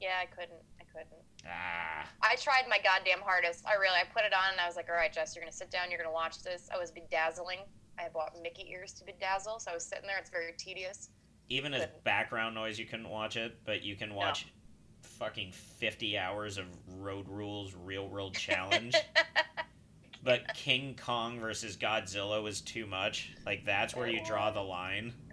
Yeah, 0.00 0.16
I 0.20 0.26
couldn't. 0.26 0.62
I 0.80 0.84
couldn't. 0.84 1.22
Ah, 1.46 2.06
I 2.22 2.36
tried 2.36 2.64
my 2.68 2.78
goddamn 2.82 3.20
hardest. 3.20 3.64
I 3.66 3.74
really. 3.74 3.96
I 3.96 4.04
put 4.12 4.24
it 4.24 4.32
on 4.32 4.52
and 4.52 4.60
I 4.60 4.66
was 4.66 4.76
like, 4.76 4.88
all 4.88 4.94
right, 4.96 5.12
Jess, 5.12 5.36
you're 5.36 5.42
gonna 5.42 5.52
sit 5.52 5.70
down. 5.70 5.90
You're 5.90 5.98
gonna 5.98 6.12
watch 6.12 6.42
this. 6.42 6.68
I 6.74 6.78
was 6.78 6.90
bedazzling. 6.90 7.58
I 7.98 8.08
bought 8.08 8.32
Mickey 8.42 8.70
ears 8.70 8.94
to 8.94 9.04
bedazzle, 9.04 9.60
so 9.60 9.70
I 9.70 9.74
was 9.74 9.84
sitting 9.84 10.06
there. 10.06 10.18
It's 10.18 10.30
very 10.30 10.52
tedious. 10.56 11.10
even 11.50 11.74
as 11.74 11.86
background 12.04 12.54
noise, 12.54 12.78
you 12.78 12.86
couldn't 12.86 13.08
watch 13.10 13.36
it, 13.36 13.58
but 13.66 13.82
you 13.82 13.94
can 13.96 14.14
watch 14.14 14.46
fucking 15.20 15.52
fifty 15.52 16.18
hours 16.18 16.58
of 16.58 16.64
Road 16.98 17.28
Rules 17.28 17.76
Real 17.84 18.08
World 18.08 18.34
Challenge. 18.34 18.96
but 20.24 20.52
King 20.54 20.98
Kong 21.00 21.38
versus 21.38 21.76
Godzilla 21.76 22.42
was 22.42 22.62
too 22.62 22.86
much. 22.86 23.36
Like 23.46 23.64
that's 23.64 23.94
where 23.94 24.08
you 24.08 24.24
draw 24.24 24.50
the 24.50 24.62
line. 24.62 25.12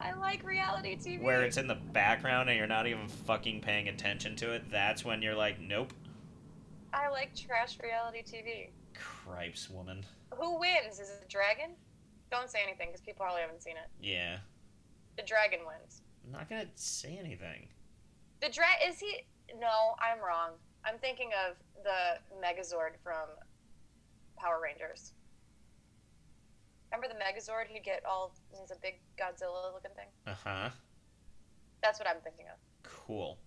I 0.00 0.12
like 0.12 0.44
reality 0.44 0.96
TV. 0.96 1.22
where 1.22 1.42
it's 1.42 1.56
in 1.56 1.66
the 1.66 1.74
background 1.74 2.50
and 2.50 2.58
you're 2.58 2.66
not 2.66 2.86
even 2.86 3.08
fucking 3.08 3.62
paying 3.62 3.88
attention 3.88 4.36
to 4.36 4.52
it, 4.52 4.70
that's 4.70 5.04
when 5.04 5.22
you're 5.22 5.34
like, 5.34 5.58
nope. 5.58 5.94
I 6.92 7.08
like 7.08 7.34
trash 7.34 7.78
reality 7.82 8.22
TV. 8.22 8.68
Cripes, 8.94 9.70
woman. 9.70 10.04
Who 10.38 10.60
wins? 10.60 11.00
Is 11.00 11.08
it 11.08 11.22
the 11.22 11.28
dragon? 11.28 11.70
Don't 12.30 12.50
say 12.50 12.58
anything 12.62 12.88
because 12.88 13.00
people 13.00 13.24
probably 13.24 13.40
haven't 13.40 13.62
seen 13.62 13.76
it. 13.76 13.88
Yeah. 14.00 14.38
The 15.16 15.22
dragon 15.22 15.60
wins. 15.66 16.02
I'm 16.26 16.32
not 16.32 16.48
gonna 16.50 16.66
say 16.74 17.16
anything. 17.18 17.68
The 18.42 18.48
dra 18.48 18.66
is 18.86 18.98
he? 18.98 19.22
No, 19.58 19.94
I'm 20.00 20.18
wrong. 20.18 20.50
I'm 20.84 20.98
thinking 20.98 21.30
of 21.48 21.56
the 21.84 22.18
Megazord 22.44 22.98
from 23.02 23.28
Power 24.36 24.60
Rangers. 24.62 25.12
Remember 26.90 27.08
the 27.08 27.20
Megazord? 27.20 27.66
He'd 27.68 27.84
get 27.84 28.02
all. 28.04 28.34
He's 28.50 28.70
a 28.70 28.76
big 28.82 28.94
Godzilla-looking 29.18 29.92
thing. 29.96 30.08
Uh 30.26 30.34
huh. 30.44 30.70
That's 31.82 31.98
what 31.98 32.08
I'm 32.08 32.20
thinking 32.22 32.46
of. 32.52 32.58
Cool. 32.82 33.38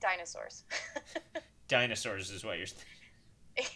Dinosaurs. 0.00 0.64
Dinosaurs 1.68 2.30
is 2.30 2.44
what 2.44 2.58
you're. 2.58 2.66
Th- 3.56 3.68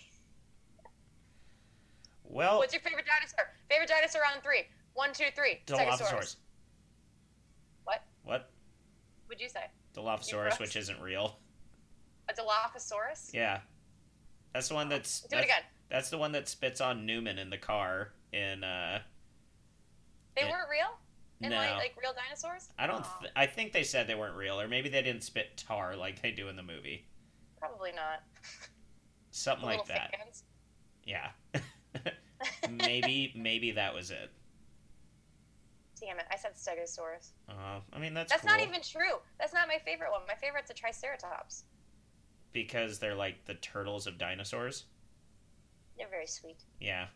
well, 2.24 2.58
What's 2.58 2.72
your 2.72 2.82
favorite 2.82 3.06
dinosaur? 3.06 3.52
Favorite 3.68 3.88
dinosaur 3.88 4.22
on 4.34 4.40
three. 4.42 4.64
One, 4.94 5.12
two, 5.12 5.26
three. 5.34 5.60
Dilophosaurus. 5.66 6.36
What? 8.24 8.50
Would 9.28 9.40
you 9.40 9.48
say? 9.48 9.64
Dilophosaurus, 9.94 10.58
which 10.60 10.76
isn't 10.76 11.00
real. 11.00 11.38
A 12.28 12.32
Dilophosaurus? 12.32 13.30
Yeah. 13.32 13.60
That's 14.54 14.68
the 14.68 14.74
one 14.74 14.88
that's. 14.88 15.20
Do 15.22 15.36
it 15.36 15.44
again. 15.44 15.62
That's 15.90 16.10
the 16.10 16.18
one 16.18 16.32
that 16.32 16.48
spits 16.48 16.80
on 16.80 17.06
Newman 17.06 17.38
in 17.38 17.50
the 17.50 17.58
car 17.58 18.12
in. 18.32 18.62
uh 18.64 19.00
They 20.36 20.42
Yeah. 20.42 20.50
weren't 20.50 20.68
real? 20.70 20.98
In 21.40 21.50
No. 21.50 21.56
like, 21.56 21.76
like 21.76 21.94
real 22.00 22.12
dinosaurs? 22.12 22.68
I 22.78 22.86
don't. 22.86 23.04
Th- 23.20 23.32
I 23.34 23.46
think 23.46 23.72
they 23.72 23.82
said 23.84 24.06
they 24.06 24.14
weren't 24.14 24.36
real, 24.36 24.60
or 24.60 24.68
maybe 24.68 24.88
they 24.88 25.02
didn't 25.02 25.22
spit 25.22 25.56
tar 25.56 25.96
like 25.96 26.20
they 26.22 26.30
do 26.32 26.48
in 26.48 26.56
the 26.56 26.62
movie. 26.62 27.06
probably 27.58 27.92
not. 27.92 28.22
Something 29.32 29.66
like 29.66 29.86
that. 29.86 30.14
fans. 30.16 30.44
Yeah. 31.04 31.30
maybe 32.70 33.32
maybe 33.36 33.72
that 33.72 33.94
was 33.94 34.10
it. 34.10 34.30
Damn 36.00 36.18
it! 36.18 36.24
I 36.30 36.36
said 36.36 36.52
Stegosaurus. 36.54 37.32
Uh, 37.48 37.80
I 37.92 37.98
mean 37.98 38.14
that's 38.14 38.30
That's 38.32 38.42
cool 38.42 38.50
not 38.52 38.60
even 38.60 38.80
true. 38.82 39.18
That's 39.38 39.52
not 39.52 39.68
my 39.68 39.78
favorite 39.84 40.10
one. 40.10 40.22
My 40.26 40.34
favorite's 40.34 40.70
a 40.70 40.74
Triceratops. 40.74 41.64
because 42.52 42.98
they're 42.98 43.14
like 43.14 43.44
the 43.44 43.54
turtles 43.54 44.06
of 44.06 44.16
dinosaurs. 44.18 44.84
They're 45.98 46.08
very 46.08 46.26
sweet. 46.26 46.64
Yeah. 46.80 47.06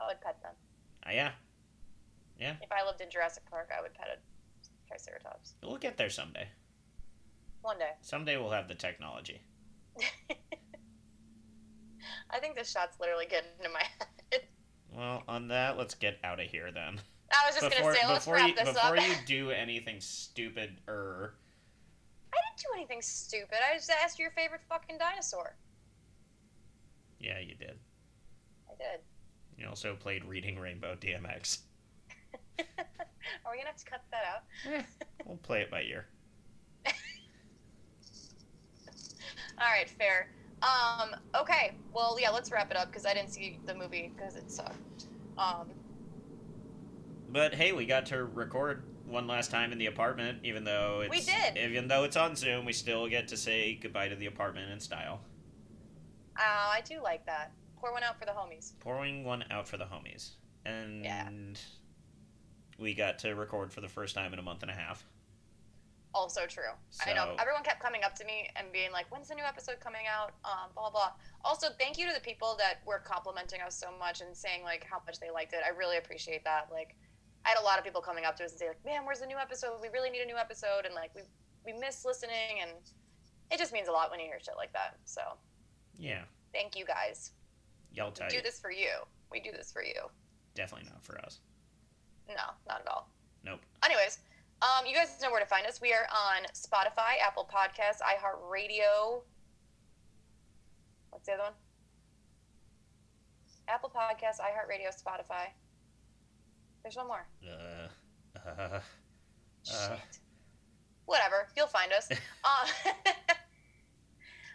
I 0.00 0.06
would 0.06 0.20
pet 0.20 0.40
them. 0.42 0.52
Uh, 1.06 1.10
yeah. 1.12 1.30
Yeah. 2.38 2.54
If 2.62 2.70
I 2.70 2.84
lived 2.86 3.00
in 3.00 3.10
Jurassic 3.10 3.44
Park, 3.50 3.70
I 3.76 3.80
would 3.82 3.94
pet 3.94 4.08
a 4.14 4.18
Triceratops. 4.86 5.54
We'll 5.62 5.78
get 5.78 5.96
there 5.96 6.10
someday. 6.10 6.46
One 7.62 7.78
day. 7.78 7.92
Someday 8.02 8.36
we'll 8.36 8.50
have 8.50 8.68
the 8.68 8.74
technology. 8.74 9.40
I 12.30 12.38
think 12.38 12.54
this 12.56 12.70
shot's 12.70 13.00
literally 13.00 13.26
getting 13.26 13.50
into 13.58 13.70
my 13.72 13.82
head. 14.32 14.42
Well, 14.94 15.22
on 15.28 15.48
that, 15.48 15.76
let's 15.78 15.94
get 15.94 16.18
out 16.22 16.40
of 16.40 16.46
here 16.46 16.70
then. 16.70 17.00
I 17.30 17.46
was 17.46 17.60
just 17.60 17.70
gonna 17.70 17.94
say, 17.94 18.06
let's 18.06 18.24
before 18.24 18.34
wrap 18.34 18.48
you, 18.48 18.54
this 18.54 18.68
before 18.68 18.90
up. 18.90 18.94
Before 18.94 19.08
you 19.08 19.14
do 19.26 19.50
anything 19.50 20.00
stupid 20.00 20.80
er 20.88 21.34
I 22.32 22.36
didn't 22.48 22.58
do 22.58 22.66
anything 22.76 23.02
stupid. 23.02 23.58
I 23.70 23.76
just 23.76 23.90
asked 23.90 24.18
you 24.18 24.24
your 24.24 24.32
favorite 24.32 24.62
fucking 24.68 24.98
dinosaur. 24.98 25.56
Yeah, 27.18 27.38
you 27.40 27.54
did. 27.54 27.78
I 28.68 28.74
did. 28.78 29.00
You 29.58 29.68
also 29.68 29.94
played 29.96 30.24
Reading 30.24 30.58
Rainbow 30.58 30.96
DMX. 31.00 31.58
Are 32.58 33.52
we 33.52 33.58
gonna 33.58 33.66
have 33.66 33.76
to 33.76 33.84
cut 33.84 34.02
that 34.10 34.24
out? 34.24 34.42
We'll 35.24 35.36
play 35.38 35.62
it 35.62 35.70
by 35.70 35.82
ear. 35.82 36.06
All 36.86 36.92
right, 39.66 39.90
fair. 39.90 40.28
Um, 40.62 41.14
okay. 41.40 41.72
Well, 41.92 42.18
yeah, 42.20 42.30
let's 42.30 42.50
wrap 42.50 42.70
it 42.70 42.76
up 42.76 42.88
because 42.88 43.06
I 43.06 43.14
didn't 43.14 43.30
see 43.30 43.58
the 43.66 43.74
movie 43.74 44.12
because 44.16 44.36
it 44.36 44.50
sucked. 44.50 45.06
Um, 45.36 45.68
But 47.30 47.54
hey, 47.54 47.72
we 47.72 47.84
got 47.86 48.06
to 48.06 48.24
record 48.24 48.82
one 49.06 49.26
last 49.26 49.50
time 49.50 49.72
in 49.72 49.78
the 49.78 49.86
apartment, 49.86 50.38
even 50.44 50.64
though 50.64 51.00
it's 51.02 51.10
We 51.10 51.20
did. 51.20 51.56
Even 51.58 51.88
though 51.88 52.04
it's 52.04 52.16
on 52.16 52.36
Zoom, 52.36 52.64
we 52.64 52.72
still 52.72 53.08
get 53.08 53.28
to 53.28 53.36
say 53.36 53.74
goodbye 53.74 54.08
to 54.08 54.16
the 54.16 54.26
apartment 54.26 54.70
in 54.70 54.80
style. 54.80 55.20
uh, 56.38 56.42
I 56.72 56.82
do 56.84 57.02
like 57.02 57.26
that. 57.26 57.52
Pour 57.76 57.92
one 57.92 58.02
out 58.02 58.18
for 58.18 58.24
the 58.26 58.32
homies. 58.32 58.72
Pouring 58.80 59.24
one 59.24 59.44
out 59.50 59.68
for 59.68 59.76
the 59.76 59.84
homies, 59.84 60.30
and 60.64 61.04
Yeah. 61.04 61.28
we 62.78 62.94
got 62.94 63.18
to 63.20 63.34
record 63.34 63.72
for 63.72 63.80
the 63.80 63.88
first 63.88 64.14
time 64.14 64.32
in 64.32 64.38
a 64.38 64.42
month 64.42 64.62
and 64.62 64.70
a 64.70 64.74
half. 64.74 65.04
Also 66.14 66.46
true. 66.46 66.70
I 67.06 67.12
know 67.12 67.36
everyone 67.38 67.62
kept 67.62 67.80
coming 67.80 68.02
up 68.02 68.14
to 68.16 68.24
me 68.24 68.48
and 68.56 68.72
being 68.72 68.90
like, 68.90 69.10
"When's 69.12 69.28
the 69.28 69.34
new 69.34 69.44
episode 69.44 69.78
coming 69.78 70.06
out?" 70.08 70.32
Um, 70.44 70.70
blah 70.74 70.90
blah. 70.90 70.90
blah. 70.90 71.12
Also, 71.44 71.68
thank 71.78 71.98
you 71.98 72.06
to 72.08 72.14
the 72.14 72.20
people 72.20 72.56
that 72.56 72.84
were 72.86 72.98
complimenting 72.98 73.60
us 73.60 73.76
so 73.78 73.92
much 73.98 74.20
and 74.22 74.36
saying 74.36 74.62
like 74.64 74.84
how 74.84 75.00
much 75.06 75.20
they 75.20 75.30
liked 75.30 75.52
it. 75.52 75.60
I 75.64 75.68
really 75.68 75.98
appreciate 75.98 76.42
that. 76.44 76.68
Like, 76.72 76.96
I 77.48 77.52
had 77.52 77.58
a 77.60 77.64
lot 77.64 77.78
of 77.78 77.84
people 77.84 78.02
coming 78.02 78.26
up 78.26 78.36
to 78.36 78.44
us 78.44 78.50
and 78.50 78.58
say 78.60 78.68
like, 78.68 78.84
"Man, 78.84 79.06
where's 79.06 79.20
the 79.20 79.26
new 79.26 79.38
episode? 79.38 79.80
We 79.80 79.88
really 79.88 80.10
need 80.10 80.20
a 80.20 80.26
new 80.26 80.36
episode." 80.36 80.84
And 80.84 80.94
like, 80.94 81.14
we 81.14 81.22
we 81.64 81.72
miss 81.72 82.04
listening, 82.04 82.60
and 82.60 82.70
it 83.50 83.56
just 83.58 83.72
means 83.72 83.88
a 83.88 83.92
lot 83.92 84.10
when 84.10 84.20
you 84.20 84.26
hear 84.26 84.38
shit 84.38 84.54
like 84.56 84.72
that. 84.74 84.98
So, 85.06 85.22
Yeah, 85.96 86.24
thank 86.52 86.76
you 86.76 86.84
guys. 86.84 87.32
y'all 87.90 88.12
tight. 88.12 88.28
do 88.28 88.42
this 88.42 88.60
for 88.60 88.70
you. 88.70 88.90
We 89.32 89.40
do 89.40 89.50
this 89.50 89.72
for 89.72 89.82
you. 89.82 90.10
Definitely 90.54 90.90
not 90.90 91.02
for 91.02 91.18
us. 91.24 91.40
No, 92.28 92.34
not 92.68 92.82
at 92.82 92.88
all. 92.88 93.08
Nope. 93.44 93.60
Anyways, 93.82 94.18
um, 94.60 94.84
you 94.86 94.94
guys 94.94 95.18
know 95.22 95.30
where 95.30 95.40
to 95.40 95.46
find 95.46 95.66
us. 95.66 95.80
We 95.80 95.94
are 95.94 96.06
on 96.12 96.42
Spotify, 96.52 97.18
Apple 97.26 97.48
Podcasts, 97.50 98.00
iHeartRadio. 98.02 99.22
What's 101.10 101.24
the 101.26 101.32
other 101.32 101.42
one? 101.44 101.52
Apple 103.68 103.90
Podcasts, 103.94 104.38
iHeartRadio, 104.40 104.88
Spotify. 104.92 105.48
There's 106.82 106.96
one 106.96 107.06
more. 107.08 107.26
Uh, 107.44 108.38
uh, 108.48 108.80
Shit. 109.64 109.90
Uh. 109.92 109.96
Whatever. 111.06 111.48
You'll 111.56 111.66
find 111.66 111.92
us. 111.92 112.08
uh, 112.44 112.66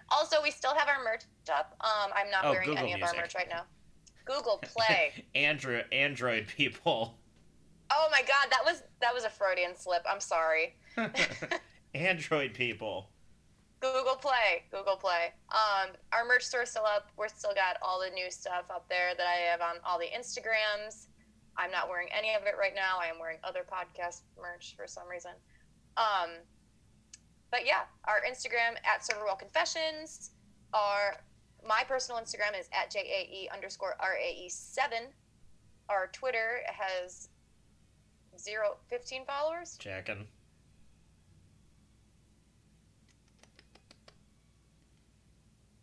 also, 0.09 0.37
we 0.43 0.51
still 0.51 0.73
have 0.75 0.87
our 0.87 1.03
merch 1.03 1.23
up. 1.51 1.75
Um, 1.81 2.11
I'm 2.15 2.29
not 2.29 2.45
Oh, 2.45 2.51
wearing 2.51 2.69
Google 2.69 2.83
any 2.83 2.93
of 2.93 3.01
our 3.01 3.07
Music. 3.13 3.19
merch 3.19 3.35
right 3.35 3.49
now. 3.49 3.63
Google 4.25 4.57
Play. 4.61 5.25
Android 5.35 5.85
Android 5.91 6.47
people. 6.47 7.17
Oh 7.91 8.07
my 8.11 8.21
god, 8.21 8.47
that 8.49 8.61
was 8.65 8.83
that 9.01 9.13
was 9.13 9.23
a 9.25 9.29
Freudian 9.29 9.75
slip. 9.75 10.03
I'm 10.09 10.19
sorry. 10.21 10.75
Android 11.93 12.53
people. 12.53 13.09
Google 13.81 14.15
Play, 14.15 14.63
Google 14.71 14.95
Play. 14.95 15.33
Um, 15.51 15.89
our 16.13 16.23
merch 16.25 16.43
store's 16.43 16.69
still 16.69 16.85
up. 16.85 17.09
We're 17.17 17.27
still 17.27 17.53
got 17.53 17.75
all 17.81 17.99
the 17.99 18.09
new 18.11 18.31
stuff 18.31 18.71
up 18.71 18.87
there 18.87 19.09
that 19.17 19.27
I 19.27 19.51
have 19.51 19.59
on 19.59 19.75
all 19.85 19.99
the 19.99 20.05
Instagrams. 20.17 21.07
I'm 21.57 21.71
not 21.71 21.89
wearing 21.89 22.09
any 22.17 22.33
of 22.33 22.43
it 22.43 22.55
right 22.59 22.73
now. 22.75 22.99
I 23.01 23.07
am 23.07 23.19
wearing 23.19 23.37
other 23.43 23.61
podcast 23.61 24.21
merch 24.41 24.73
for 24.75 24.87
some 24.87 25.07
reason. 25.07 25.31
Um, 25.97 26.29
but 27.51 27.65
yeah, 27.65 27.83
our 28.05 28.21
Instagram 28.27 28.77
at 28.83 29.03
Serverwell 29.03 29.37
Confessions. 29.37 30.31
Our 30.73 31.17
my 31.65 31.83
personal 31.87 32.19
Instagram 32.19 32.59
is 32.59 32.67
at 32.73 32.91
JAE 32.91 33.47
underscore 33.53 33.95
RAE7. 34.01 35.07
Our 35.89 36.07
Twitter 36.11 36.61
has 36.65 37.29
zero, 38.37 38.77
15 38.89 39.25
followers. 39.25 39.77
Checking. 39.79 40.27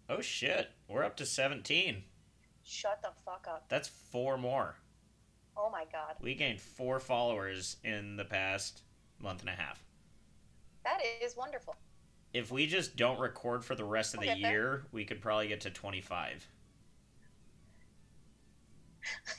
Oh 0.09 0.21
shit, 0.21 0.71
we're 0.89 1.05
up 1.05 1.17
to 1.19 1.25
17. 1.25 2.03
Shut 2.65 3.01
the 3.01 3.11
fuck 3.25 3.47
up. 3.49 3.67
That's 3.69 3.89
four 3.89 4.37
more. 4.37 4.75
Oh 5.61 5.69
my 5.71 5.85
god. 5.93 6.15
We 6.21 6.35
gained 6.35 6.61
four 6.61 6.99
followers 7.01 7.77
in 7.85 8.17
the 8.17 8.25
past 8.25 8.83
month 9.21 9.41
and 9.41 9.51
a 9.51 9.53
half. 9.53 9.85
That 10.85 11.01
is 11.23 11.37
wonderful. 11.37 11.77
If 12.33 12.51
we 12.51 12.67
just 12.67 12.97
don't 12.97 13.21
record 13.21 13.65
for 13.65 13.75
the 13.75 13.85
rest 13.85 14.15
of 14.15 14.21
the 14.21 14.27
We'll 14.27 14.37
get 14.37 14.43
there. 14.43 14.53
year, 14.53 14.87
we 14.93 15.05
could 15.05 15.21
probably 15.21 15.49
get 15.49 15.61
to 15.63 15.71
25. 15.71 16.49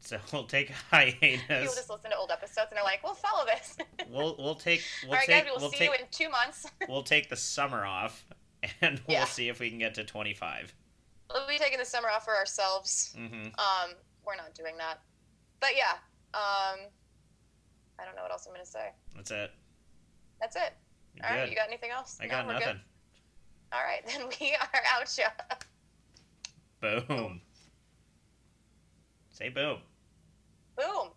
So 0.00 0.18
we'll 0.32 0.44
take 0.44 0.70
a 0.70 0.72
hiatus. 0.92 1.18
People 1.20 1.64
just 1.64 1.90
listen 1.90 2.12
to 2.12 2.16
old 2.16 2.30
episodes 2.30 2.68
and 2.70 2.78
are 2.78 2.84
like, 2.84 3.02
"We'll 3.02 3.14
follow 3.14 3.44
this." 3.44 3.76
We'll 4.08 4.36
we'll 4.38 4.54
take 4.54 4.80
we'll 5.02 5.10
All 5.10 5.16
right, 5.16 5.26
take 5.26 5.46
guys, 5.46 5.52
we'll, 5.52 5.62
we'll 5.62 5.72
see 5.72 5.78
take 5.78 5.88
you 5.88 5.94
in 5.94 6.06
two 6.12 6.28
months. 6.30 6.64
we'll 6.88 7.02
take 7.02 7.28
the 7.28 7.34
summer 7.34 7.84
off, 7.84 8.24
and 8.80 9.00
we'll 9.08 9.16
Yeah. 9.16 9.24
see 9.24 9.48
if 9.48 9.58
we 9.58 9.68
can 9.68 9.80
get 9.80 9.94
to 9.94 10.04
25. 10.04 10.72
we'll 11.34 11.48
be 11.48 11.58
taking 11.58 11.80
the 11.80 11.84
summer 11.84 12.08
off 12.08 12.24
for 12.24 12.36
ourselves. 12.36 13.16
Mm-hmm. 13.18 13.46
Um, 13.58 13.96
we're 14.24 14.36
not 14.36 14.54
doing 14.54 14.76
that. 14.76 15.00
But 15.60 15.70
yeah, 15.76 15.92
um, 16.34 16.80
I 17.98 18.04
don't 18.04 18.14
know 18.16 18.22
what 18.22 18.32
else 18.32 18.46
I'm 18.46 18.52
gonna 18.52 18.66
say. 18.66 18.90
That's 19.14 19.30
it. 19.30 19.50
That's 20.40 20.56
it. 20.56 20.74
You're 21.14 21.26
All 21.26 21.32
right, 21.32 21.44
good. 21.44 21.50
you 21.50 21.56
got 21.56 21.68
anything 21.68 21.90
else? 21.90 22.18
I 22.20 22.26
No, 22.26 22.30
got 22.32 22.46
nothing. 22.46 22.66
Good? 22.66 22.80
All 23.72 23.82
right, 23.82 24.04
then 24.06 24.28
we 24.40 24.54
are 24.54 24.80
out, 24.94 25.18
y'all. 25.18 25.58
Boom. 27.08 27.40
Say 29.30 29.48
boom. 29.48 29.78
boom. 30.76 31.08